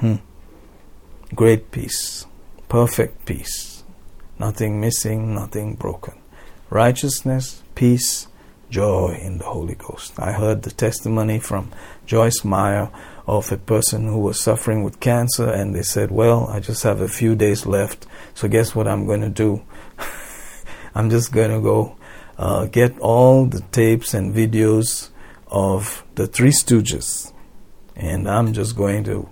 hmm. 0.00 0.18
Great 1.34 1.70
peace, 1.70 2.26
perfect 2.68 3.24
peace, 3.24 3.84
nothing 4.38 4.80
missing, 4.80 5.34
nothing 5.34 5.68
broken. 5.84 6.14
Righteousness, 6.70 7.61
peace, 7.74 8.28
joy 8.70 9.18
in 9.20 9.38
the 9.38 9.44
Holy 9.44 9.74
Ghost. 9.74 10.18
I 10.18 10.32
heard 10.32 10.62
the 10.62 10.70
testimony 10.70 11.38
from 11.38 11.72
Joyce 12.06 12.44
Meyer 12.44 12.90
of 13.26 13.52
a 13.52 13.56
person 13.56 14.06
who 14.06 14.18
was 14.18 14.40
suffering 14.40 14.82
with 14.82 15.00
cancer, 15.00 15.48
and 15.48 15.74
they 15.74 15.82
said, 15.82 16.10
Well, 16.10 16.46
I 16.48 16.60
just 16.60 16.82
have 16.82 17.00
a 17.00 17.08
few 17.08 17.34
days 17.34 17.66
left, 17.66 18.06
so 18.34 18.48
guess 18.48 18.74
what 18.74 18.88
I'm 18.88 19.06
going 19.06 19.20
to 19.20 19.28
do? 19.28 19.62
I'm 20.94 21.10
just 21.10 21.32
going 21.32 21.50
to 21.50 21.60
go 21.60 21.96
uh, 22.38 22.66
get 22.66 22.98
all 22.98 23.46
the 23.46 23.60
tapes 23.72 24.14
and 24.14 24.34
videos 24.34 25.10
of 25.46 26.04
the 26.14 26.26
Three 26.26 26.50
Stooges, 26.50 27.32
and 27.94 28.28
I'm 28.28 28.52
just 28.52 28.76
going 28.76 29.04
to 29.04 29.28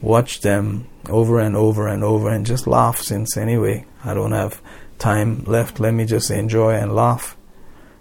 watch 0.00 0.40
them 0.40 0.86
over 1.08 1.40
and 1.40 1.56
over 1.56 1.88
and 1.88 2.04
over 2.04 2.28
and 2.30 2.44
just 2.46 2.66
laugh 2.66 2.98
since 2.98 3.36
anyway 3.36 3.84
I 4.04 4.14
don't 4.14 4.32
have 4.32 4.60
time 4.98 5.44
left. 5.44 5.80
Let 5.80 5.94
me 5.94 6.04
just 6.04 6.30
enjoy 6.30 6.74
and 6.74 6.94
laugh. 6.94 7.36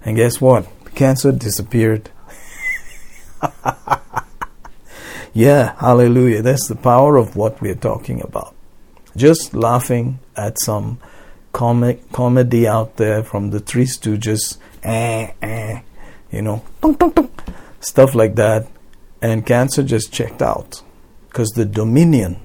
And 0.06 0.15
guess 0.15 0.40
what? 0.40 0.68
Cancer 0.94 1.32
disappeared. 1.32 2.11
yeah, 5.34 5.76
hallelujah. 5.80 6.44
That's 6.44 6.68
the 6.68 6.76
power 6.76 7.18
of 7.18 7.36
what 7.36 7.60
we're 7.60 7.76
talking 7.76 8.22
about. 8.22 8.56
Just 9.18 9.56
laughing 9.56 10.19
at 10.38 10.61
some 10.61 10.99
comic 11.52 12.11
comedy 12.11 12.68
out 12.68 12.98
there 12.98 13.23
from 13.23 13.49
the 13.49 13.60
Three 13.60 13.86
Stooges, 13.86 14.57
eh, 14.84 15.32
eh, 15.41 15.82
you 16.32 16.41
know, 16.41 16.64
stuff 17.80 18.14
like 18.14 18.36
that, 18.36 18.68
and 19.22 19.45
cancer 19.45 19.82
just 19.82 20.14
checked 20.14 20.41
out 20.41 20.84
because 21.30 21.49
the 21.49 21.65
dominion 21.65 22.40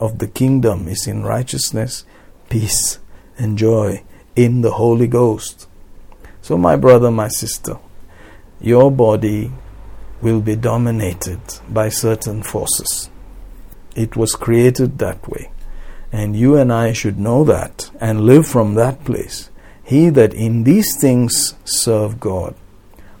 of 0.00 0.18
the 0.18 0.26
kingdom 0.26 0.88
is 0.88 1.06
in 1.06 1.22
righteousness, 1.22 2.04
peace, 2.48 2.98
and 3.36 3.58
joy 3.58 4.02
in 4.34 4.62
the 4.62 4.72
Holy 4.72 5.06
Ghost. 5.06 5.67
So, 6.48 6.56
my 6.56 6.76
brother, 6.76 7.10
my 7.10 7.28
sister, 7.28 7.76
your 8.58 8.90
body 8.90 9.52
will 10.22 10.40
be 10.40 10.56
dominated 10.56 11.42
by 11.68 11.90
certain 11.90 12.42
forces. 12.42 13.10
It 13.94 14.16
was 14.16 14.32
created 14.34 14.96
that 14.96 15.28
way. 15.28 15.50
And 16.10 16.34
you 16.34 16.56
and 16.56 16.72
I 16.72 16.94
should 16.94 17.18
know 17.18 17.44
that 17.44 17.90
and 18.00 18.24
live 18.24 18.46
from 18.46 18.76
that 18.76 19.04
place. 19.04 19.50
He 19.84 20.08
that 20.08 20.32
in 20.32 20.64
these 20.64 20.98
things 20.98 21.54
serve 21.64 22.18
God. 22.18 22.54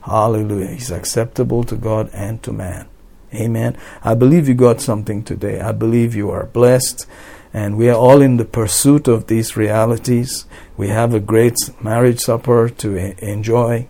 Hallelujah. 0.00 0.68
He's 0.68 0.90
acceptable 0.90 1.64
to 1.64 1.76
God 1.76 2.08
and 2.14 2.42
to 2.44 2.50
man. 2.50 2.88
Amen. 3.34 3.76
I 4.02 4.14
believe 4.14 4.48
you 4.48 4.54
got 4.54 4.80
something 4.80 5.22
today. 5.22 5.60
I 5.60 5.72
believe 5.72 6.14
you 6.14 6.30
are 6.30 6.46
blessed. 6.46 7.06
And 7.52 7.76
we 7.76 7.90
are 7.90 7.96
all 7.96 8.22
in 8.22 8.38
the 8.38 8.46
pursuit 8.46 9.06
of 9.06 9.26
these 9.26 9.54
realities. 9.54 10.46
We 10.78 10.88
have 10.88 11.12
a 11.12 11.20
great 11.20 11.56
marriage 11.82 12.20
supper 12.20 12.68
to 12.68 12.96
enjoy. 13.22 13.88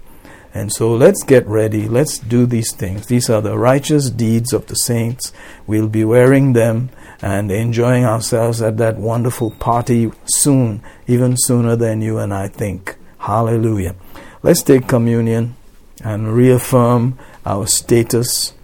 And 0.55 0.73
so 0.73 0.94
let's 0.94 1.23
get 1.23 1.47
ready. 1.47 1.86
Let's 1.86 2.19
do 2.19 2.47
these 2.47 2.73
things. 2.73 3.06
These 3.06 3.28
are 3.28 3.43
the 3.43 3.59
righteous 3.59 4.09
deeds 4.09 4.55
of 4.55 4.66
the 4.66 4.74
saints. 4.74 5.32
We'll 5.66 5.89
be 5.89 6.02
wearing 6.02 6.55
them 6.55 6.89
and 7.20 7.52
enjoying 7.52 8.06
ourselves 8.06 8.62
at 8.62 8.78
that 8.78 8.97
wonderful 8.97 9.51
party 9.51 10.10
soon, 10.24 10.82
even 11.06 11.36
sooner 11.36 11.77
than 11.77 12.01
you 12.01 12.19
and 12.19 12.32
I 12.32 12.48
think. 12.48 12.97
Hallelujah. 13.19 13.94
Let's 14.43 14.62
take 14.62 14.89
communion 14.89 15.56
and 16.02 16.32
reaffirm 16.32 17.19
our 17.44 17.66
status. 17.66 18.55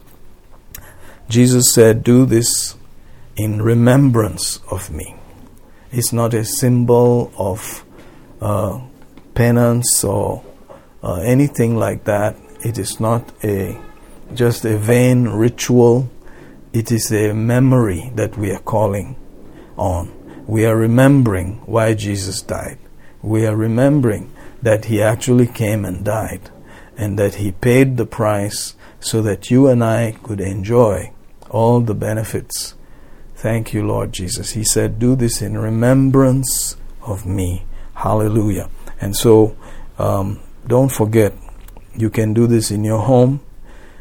Jesus 1.28 1.74
said, 1.74 2.02
Do 2.02 2.24
this 2.24 2.74
in 3.36 3.60
remembrance 3.60 4.60
of 4.70 4.90
me. 4.90 5.16
It's 5.92 6.12
not 6.12 6.32
a 6.32 6.44
symbol 6.44 7.32
of 7.36 7.83
uh, 8.44 8.80
penance 9.34 10.04
or 10.04 10.44
uh, 11.02 11.20
anything 11.24 11.76
like 11.76 12.04
that. 12.04 12.36
It 12.64 12.78
is 12.78 13.00
not 13.00 13.22
a 13.42 13.80
just 14.34 14.64
a 14.64 14.76
vain 14.76 15.28
ritual. 15.28 16.10
It 16.72 16.90
is 16.90 17.12
a 17.12 17.32
memory 17.32 18.10
that 18.14 18.36
we 18.36 18.50
are 18.50 18.60
calling 18.60 19.16
on. 19.76 20.12
We 20.46 20.66
are 20.66 20.76
remembering 20.76 21.62
why 21.66 21.94
Jesus 21.94 22.42
died. 22.42 22.78
We 23.22 23.46
are 23.46 23.56
remembering 23.56 24.32
that 24.60 24.86
he 24.86 25.02
actually 25.02 25.46
came 25.46 25.84
and 25.84 26.04
died 26.04 26.50
and 26.96 27.18
that 27.18 27.36
he 27.36 27.52
paid 27.52 27.96
the 27.96 28.06
price 28.06 28.74
so 29.00 29.22
that 29.22 29.50
you 29.50 29.68
and 29.68 29.82
I 29.82 30.12
could 30.22 30.40
enjoy 30.40 31.12
all 31.50 31.80
the 31.80 31.94
benefits 31.94 32.74
Thank 33.44 33.74
you, 33.74 33.86
Lord 33.86 34.14
Jesus. 34.14 34.52
He 34.52 34.64
said, 34.64 34.98
Do 34.98 35.14
this 35.14 35.42
in 35.42 35.58
remembrance 35.58 36.78
of 37.02 37.26
me. 37.26 37.66
Hallelujah. 37.94 38.68
And 39.00 39.16
so, 39.16 39.56
um, 39.98 40.40
don't 40.66 40.90
forget, 40.90 41.34
you 41.96 42.10
can 42.10 42.34
do 42.34 42.46
this 42.46 42.70
in 42.70 42.84
your 42.84 43.00
home 43.00 43.40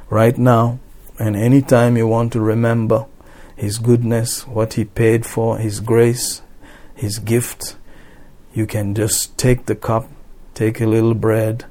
right 0.10 0.38
now 0.38 0.80
and 1.20 1.36
anytime 1.36 1.96
you 1.96 2.08
want 2.08 2.34
to 2.34 2.42
remember 2.42 3.06
His 3.56 3.78
goodness, 3.78 4.48
what 4.48 4.74
He 4.74 4.86
paid 4.86 5.26
for, 5.26 5.58
His 5.58 5.80
grace, 5.80 6.42
His 6.96 7.20
gift. 7.20 7.78
You 8.54 8.66
can 8.66 8.96
just 8.96 9.38
take 9.38 9.66
the 9.66 9.76
cup, 9.76 10.10
take 10.54 10.82
a 10.82 10.86
little 10.86 11.14
bread, 11.14 11.66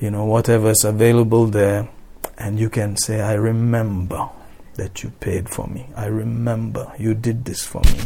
you 0.00 0.10
know, 0.10 0.24
whatever's 0.24 0.84
available 0.84 1.46
there, 1.46 1.88
and 2.36 2.58
you 2.58 2.68
can 2.68 2.96
say, 2.96 3.20
I 3.20 3.34
remember 3.34 4.28
that 4.74 5.02
you 5.02 5.10
paid 5.20 5.48
for 5.48 5.66
me. 5.66 5.86
I 5.96 6.06
remember 6.06 6.92
you 6.98 7.14
did 7.14 7.44
this 7.44 7.64
for 7.64 7.80
me. 7.82 8.00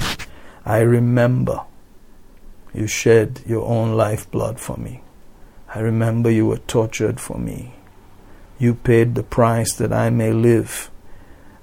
I 0.64 0.80
remember 0.80 1.62
you 2.76 2.86
shed 2.86 3.40
your 3.46 3.64
own 3.64 3.92
lifeblood 3.92 4.60
for 4.60 4.76
me. 4.76 5.02
I 5.74 5.80
remember 5.80 6.30
you 6.30 6.46
were 6.46 6.58
tortured 6.58 7.20
for 7.20 7.38
me. 7.38 7.74
You 8.58 8.74
paid 8.74 9.14
the 9.14 9.22
price 9.22 9.74
that 9.74 9.92
I 9.92 10.10
may 10.10 10.32
live. 10.32 10.90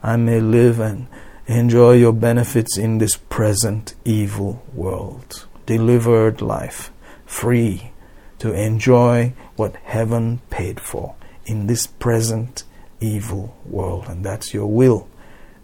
I 0.02 0.18
may 0.18 0.40
live 0.40 0.80
and 0.80 1.08
enjoy 1.48 1.94
your 1.94 2.14
benefits 2.14 2.78
in 2.78 2.98
this 2.98 3.18
present 3.18 3.96
evil 4.06 4.64
world. 4.74 5.46
Delivered 5.66 6.42
life, 6.42 6.92
free 7.26 7.92
to 8.40 8.52
enjoy 8.52 9.34
what 9.56 9.76
heaven 9.84 10.42
paid 10.50 10.80
for 10.80 11.16
in 11.46 11.68
this 11.68 11.88
present 11.88 12.64
evil 13.00 13.56
world. 13.66 14.06
And 14.08 14.26
that's 14.26 14.54
your 14.54 14.68
will. 14.68 15.08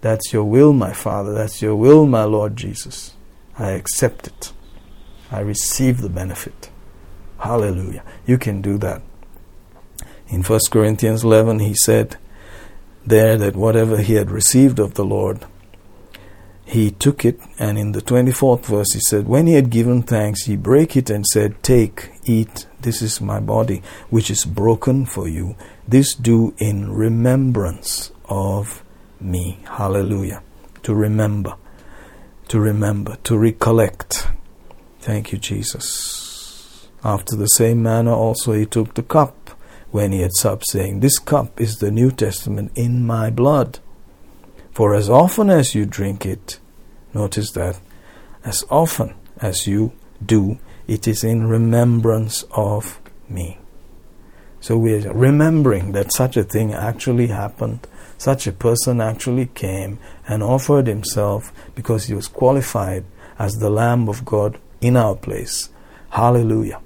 That's 0.02 0.32
your 0.32 0.46
will, 0.46 0.74
my 0.74 0.94
Father. 0.94 1.34
That's 1.34 1.62
your 1.62 1.76
will, 1.76 2.06
my 2.06 2.24
Lord 2.24 2.56
Jesus. 2.56 3.16
I 3.58 3.72
accept 3.72 4.28
it. 4.28 4.54
I 5.32 5.42
receive 5.42 6.02
the 6.02 6.10
benefit. 6.10 6.70
Hallelujah. 7.40 8.04
You 8.26 8.38
can 8.38 8.62
do 8.62 8.78
that. 8.80 9.02
In 10.28 10.44
1 10.44 10.60
Corinthians 10.70 11.24
11, 11.24 11.60
he 11.60 11.74
said 11.74 12.18
there 13.06 13.38
that 13.38 13.56
whatever 13.56 13.98
he 13.98 14.14
had 14.14 14.30
received 14.30 14.80
of 14.80 14.94
the 14.94 15.06
Lord, 15.06 15.46
he 16.66 16.92
took 16.92 17.26
it, 17.26 17.40
and 17.58 17.80
in 17.80 17.94
the 17.94 18.02
24th 18.02 18.66
verse, 18.66 18.94
he 18.94 19.00
said, 19.00 19.28
When 19.28 19.48
he 19.48 19.54
had 19.54 19.72
given 19.72 20.04
thanks, 20.04 20.44
he 20.44 20.56
brake 20.56 20.96
it 20.96 21.10
and 21.10 21.26
said, 21.26 21.64
Take, 21.64 22.12
eat, 22.26 22.68
this 22.82 23.02
is 23.02 23.20
my 23.20 23.40
body, 23.40 23.82
which 24.12 24.30
is 24.30 24.46
broken 24.46 25.08
for 25.08 25.28
you. 25.28 25.56
This 25.88 26.14
do 26.14 26.54
in 26.60 26.92
remembrance 26.94 28.12
of 28.26 28.84
me. 29.20 29.60
Hallelujah. 29.66 30.44
To 30.84 30.94
remember, 30.94 31.56
to 32.50 32.60
remember, 32.60 33.18
to 33.24 33.36
recollect. 33.36 34.28
Thank 35.10 35.32
you, 35.32 35.40
Jesus. 35.40 36.88
After 37.04 37.36
the 37.36 37.48
same 37.48 37.82
manner 37.82 38.12
also 38.12 38.54
he 38.54 38.68
took 38.68 38.94
the 38.94 39.02
cup 39.02 39.50
when 39.90 40.12
he 40.12 40.22
had 40.22 40.34
supped, 40.36 40.68
saying, 40.68 41.00
This 41.00 41.18
cup 41.18 41.60
is 41.60 41.80
the 41.80 41.90
New 41.90 42.12
Testament 42.12 42.72
in 42.76 43.08
my 43.08 43.32
blood. 43.32 43.80
For 44.72 44.94
as 44.94 45.10
often 45.10 45.50
as 45.50 45.74
you 45.74 45.88
drink 45.88 46.28
it, 46.28 46.60
notice 47.12 47.50
that, 47.54 47.80
as 48.46 48.64
often 48.70 49.16
as 49.42 49.66
you 49.66 49.94
do, 50.24 50.60
it 50.88 51.08
is 51.08 51.24
in 51.24 51.48
remembrance 51.48 52.44
of 52.52 53.02
me. 53.28 53.58
So 54.62 54.78
we 54.78 54.94
are 54.94 55.12
remembering 55.12 55.94
that 55.94 56.14
such 56.14 56.38
a 56.38 56.44
thing 56.44 56.72
actually 56.72 57.28
happened. 57.28 57.88
Such 58.20 58.46
a 58.46 58.52
person 58.52 59.02
actually 59.02 59.48
came 59.48 59.98
and 60.28 60.44
offered 60.44 60.86
himself 60.86 61.52
because 61.74 62.06
he 62.06 62.14
was 62.14 62.28
qualified 62.28 63.06
as 63.40 63.54
the 63.54 63.72
Lamb 63.72 64.08
of 64.08 64.24
God 64.24 64.60
in 64.82 64.98
our 64.98 65.16
place. 65.16 65.70
Hallelujah. 66.12 66.82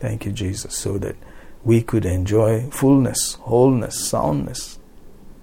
Thank 0.00 0.24
you, 0.24 0.32
Jesus, 0.32 0.76
so 0.76 0.98
that 0.98 1.16
we 1.64 1.82
could 1.82 2.04
enjoy 2.04 2.70
fullness, 2.70 3.34
wholeness, 3.34 4.08
soundness, 4.08 4.78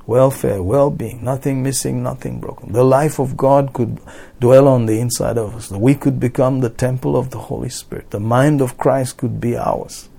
welfare, 0.07 0.63
well 0.63 0.89
being, 0.89 1.23
nothing 1.23 1.61
missing, 1.61 2.01
nothing 2.01 2.39
broken. 2.39 2.71
The 2.71 2.85
life 2.85 3.19
of 3.19 3.35
God 3.35 3.73
could 3.73 3.99
dwell 4.39 4.67
on 4.67 4.85
the 4.85 4.99
inside 4.99 5.37
of 5.37 5.55
us. 5.55 5.69
We 5.71 5.95
could 5.95 6.19
become 6.19 6.61
the 6.61 6.69
temple 6.69 7.17
of 7.17 7.31
the 7.31 7.39
Holy 7.39 7.69
Spirit. 7.69 8.11
The 8.11 8.19
mind 8.19 8.61
of 8.61 8.77
Christ 8.77 9.17
could 9.17 9.41
be 9.41 9.57
ours 9.57 10.09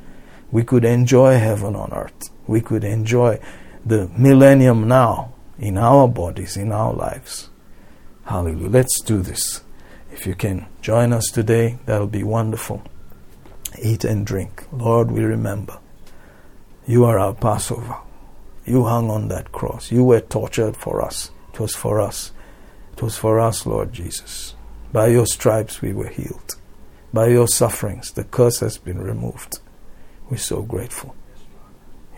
we 0.50 0.64
could 0.64 0.84
enjoy 0.84 1.38
heaven 1.38 1.74
on 1.74 1.92
earth. 1.92 2.30
We 2.46 2.60
could 2.60 2.84
enjoy 2.84 3.40
the 3.84 4.08
millennium 4.16 4.88
now 4.88 5.34
in 5.58 5.76
our 5.76 6.08
bodies, 6.08 6.56
in 6.56 6.72
our 6.72 6.92
lives. 6.92 7.50
Hallelujah. 8.24 8.70
Let's 8.70 9.00
do 9.00 9.22
this. 9.22 9.62
If 10.16 10.26
you 10.26 10.34
can 10.34 10.66
join 10.80 11.12
us 11.12 11.26
today, 11.26 11.78
that'll 11.84 12.06
be 12.06 12.24
wonderful. 12.24 12.82
Eat 13.80 14.02
and 14.02 14.26
drink. 14.26 14.64
Lord, 14.72 15.10
we 15.10 15.22
remember. 15.22 15.78
You 16.86 17.04
are 17.04 17.18
our 17.18 17.34
Passover. 17.34 17.98
You 18.64 18.84
hung 18.84 19.10
on 19.10 19.28
that 19.28 19.52
cross. 19.52 19.92
You 19.92 20.04
were 20.04 20.22
tortured 20.22 20.74
for 20.74 21.02
us. 21.02 21.30
It 21.52 21.60
was 21.60 21.74
for 21.76 22.00
us. 22.00 22.32
It 22.94 23.02
was 23.02 23.18
for 23.18 23.38
us, 23.38 23.66
Lord 23.66 23.92
Jesus. 23.92 24.54
By 24.90 25.08
your 25.08 25.26
stripes 25.26 25.82
we 25.82 25.92
were 25.92 26.08
healed. 26.08 26.56
By 27.12 27.28
your 27.28 27.46
sufferings, 27.46 28.12
the 28.12 28.24
curse 28.24 28.60
has 28.60 28.78
been 28.78 28.98
removed. 28.98 29.58
We're 30.30 30.38
so 30.38 30.62
grateful. 30.62 31.14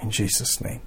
In 0.00 0.12
Jesus' 0.12 0.60
name. 0.60 0.82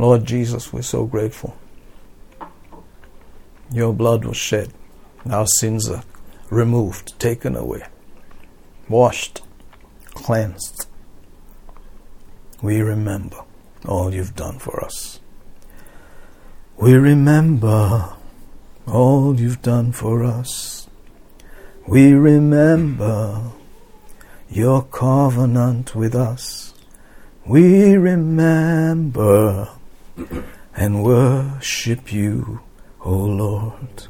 Lord 0.00 0.24
Jesus, 0.24 0.72
we're 0.72 0.80
so 0.80 1.04
grateful. 1.04 1.58
Your 3.70 3.92
blood 3.92 4.24
was 4.24 4.38
shed. 4.38 4.72
Our 5.30 5.46
sins 5.46 5.90
are 5.90 6.04
removed, 6.48 7.20
taken 7.20 7.54
away, 7.54 7.82
washed, 8.88 9.42
cleansed. 10.06 10.86
We 12.62 12.80
remember 12.80 13.44
all 13.86 14.14
you've 14.14 14.34
done 14.34 14.58
for 14.58 14.82
us. 14.82 15.20
We 16.78 16.94
remember 16.94 18.14
all 18.86 19.38
you've 19.38 19.60
done 19.60 19.92
for 19.92 20.24
us. 20.24 20.88
We 21.86 22.14
remember 22.14 23.52
your 24.48 24.82
covenant 24.82 25.94
with 25.94 26.14
us. 26.14 26.72
We 27.44 27.96
remember 27.96 29.68
and 30.74 31.04
worship 31.04 32.12
you, 32.12 32.60
O 33.04 33.14
Lord. 33.14 34.06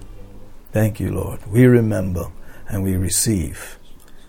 Thank 0.73 1.01
you, 1.01 1.11
Lord. 1.11 1.41
We 1.47 1.67
remember 1.67 2.27
and 2.69 2.85
we 2.85 2.97
receive 2.97 3.79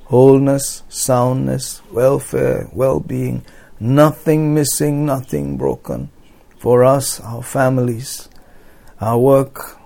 wholeness, 0.05 0.83
soundness, 0.89 1.81
welfare, 1.91 2.69
well 2.73 2.99
being, 2.99 3.45
nothing 3.79 4.53
missing, 4.53 5.05
nothing 5.05 5.57
broken 5.57 6.09
for 6.57 6.83
us, 6.83 7.19
our 7.21 7.41
families, 7.41 8.27
our 8.99 9.17
work, 9.17 9.79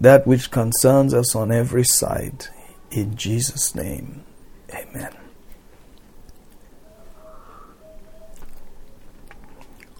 that 0.00 0.26
which 0.26 0.50
concerns 0.50 1.14
us 1.14 1.34
on 1.34 1.50
every 1.50 1.84
side. 1.84 2.46
In 2.90 3.16
Jesus' 3.16 3.74
name, 3.74 4.22
amen. 4.70 5.16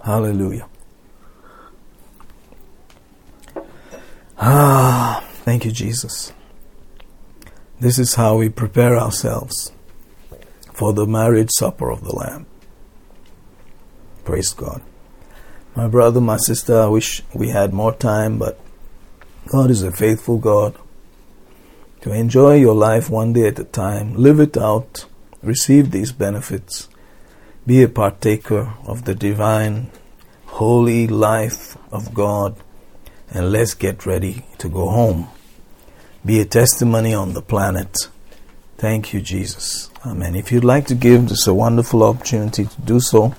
Hallelujah. 0.05 0.69
Ah, 4.39 5.25
thank 5.45 5.65
you, 5.65 5.71
Jesus. 5.71 6.33
This 7.79 7.99
is 7.99 8.15
how 8.15 8.37
we 8.37 8.49
prepare 8.49 8.99
ourselves 8.99 9.73
for 10.73 10.93
the 10.93 11.07
marriage 11.07 11.51
supper 11.53 11.91
of 11.91 12.03
the 12.03 12.15
Lamb. 12.15 12.47
Praise 14.25 14.53
God. 14.53 14.83
My 15.77 15.87
brother, 15.87 16.21
my 16.21 16.37
sister, 16.37 16.81
I 16.81 16.87
wish 16.87 17.23
we 17.33 17.51
had 17.51 17.73
more 17.73 17.95
time, 17.95 18.39
but 18.39 18.59
God 19.49 19.71
is 19.71 19.83
a 19.83 19.93
faithful 19.93 20.39
God. 20.39 20.75
To 22.01 22.13
enjoy 22.13 22.57
your 22.57 22.75
life 22.75 23.11
one 23.11 23.33
day 23.33 23.49
at 23.49 23.59
a 23.59 23.65
time, 23.65 24.15
live 24.15 24.41
it 24.41 24.57
out, 24.57 25.07
receive 25.43 25.91
these 25.91 26.13
benefits, 26.13 26.89
be 27.67 27.83
a 27.83 27.89
partaker 27.89 28.75
of 28.87 29.05
the 29.05 29.15
divine, 29.15 29.91
holy 30.47 31.07
life 31.07 31.77
of 31.93 32.15
God, 32.15 32.57
and 33.35 33.53
let's 33.53 33.75
get 33.75 34.07
ready 34.07 34.45
to 34.59 34.69
go 34.69 34.89
home. 34.89 35.29
Be 36.25 36.41
a 36.41 36.45
testimony 36.45 37.13
on 37.13 37.35
the 37.35 37.43
planet. 37.43 38.09
Thank 38.79 39.13
you, 39.13 39.21
Jesus. 39.21 39.91
Amen. 40.07 40.35
If 40.37 40.53
you'd 40.53 40.65
like 40.65 40.87
to 40.87 40.95
give, 40.95 41.29
this 41.29 41.41
is 41.41 41.49
a 41.49 41.55
wonderful 41.55 42.03
opportunity 42.03 42.65
to 42.65 42.81
do 42.81 43.01
so. 43.01 43.35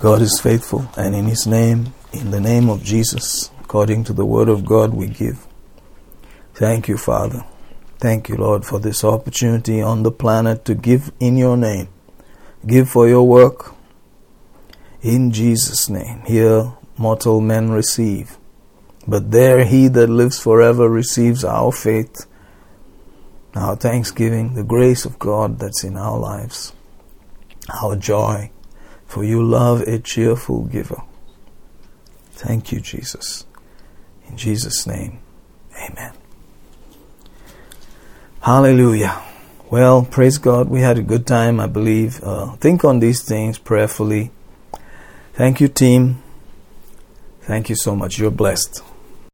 God 0.00 0.22
is 0.22 0.40
faithful, 0.40 0.88
and 0.96 1.14
in 1.14 1.26
His 1.26 1.46
name, 1.46 1.92
in 2.12 2.30
the 2.30 2.40
name 2.40 2.70
of 2.70 2.82
Jesus, 2.82 3.50
according 3.60 4.04
to 4.04 4.12
the 4.12 4.24
Word 4.24 4.48
of 4.48 4.64
God, 4.64 4.94
we 4.94 5.08
give. 5.08 5.46
Thank 6.54 6.88
you, 6.88 6.96
Father. 6.96 7.44
Thank 7.98 8.28
you, 8.28 8.36
Lord, 8.36 8.64
for 8.64 8.78
this 8.78 9.02
opportunity 9.02 9.80
on 9.80 10.02
the 10.02 10.12
planet 10.12 10.64
to 10.66 10.74
give 10.74 11.10
in 11.20 11.36
your 11.36 11.56
name. 11.56 11.88
Give 12.66 12.88
for 12.88 13.08
your 13.08 13.26
work. 13.26 13.74
In 15.02 15.32
Jesus' 15.32 15.88
name. 15.88 16.22
Here, 16.26 16.72
mortal 16.96 17.40
men 17.40 17.70
receive. 17.70 18.38
But 19.06 19.30
there, 19.30 19.64
he 19.64 19.88
that 19.88 20.08
lives 20.08 20.40
forever 20.40 20.88
receives 20.88 21.44
our 21.44 21.72
faith, 21.72 22.26
our 23.54 23.76
thanksgiving, 23.76 24.54
the 24.54 24.64
grace 24.64 25.04
of 25.04 25.18
God 25.18 25.58
that's 25.58 25.84
in 25.84 25.96
our 25.96 26.18
lives, 26.18 26.72
our 27.82 27.96
joy, 27.96 28.50
for 29.06 29.24
you 29.24 29.42
love 29.42 29.82
a 29.82 29.98
cheerful 29.98 30.64
giver. 30.64 31.02
Thank 32.32 32.72
you, 32.72 32.80
Jesus. 32.80 33.44
In 34.28 34.36
Jesus' 34.36 34.86
name, 34.86 35.20
amen. 35.76 36.12
Hallelujah. 38.40 39.22
Well, 39.70 40.04
praise 40.04 40.38
God. 40.38 40.68
We 40.68 40.80
had 40.80 40.98
a 40.98 41.02
good 41.02 41.26
time, 41.26 41.60
I 41.60 41.66
believe. 41.66 42.22
Uh, 42.22 42.56
think 42.56 42.84
on 42.84 43.00
these 43.00 43.22
things 43.22 43.58
prayerfully. 43.58 44.30
Thank 45.32 45.60
you, 45.60 45.68
team. 45.68 46.23
Thank 47.46 47.68
you 47.68 47.76
so 47.76 47.94
much. 47.94 48.18
You're 48.18 48.30
blessed. 48.30 48.82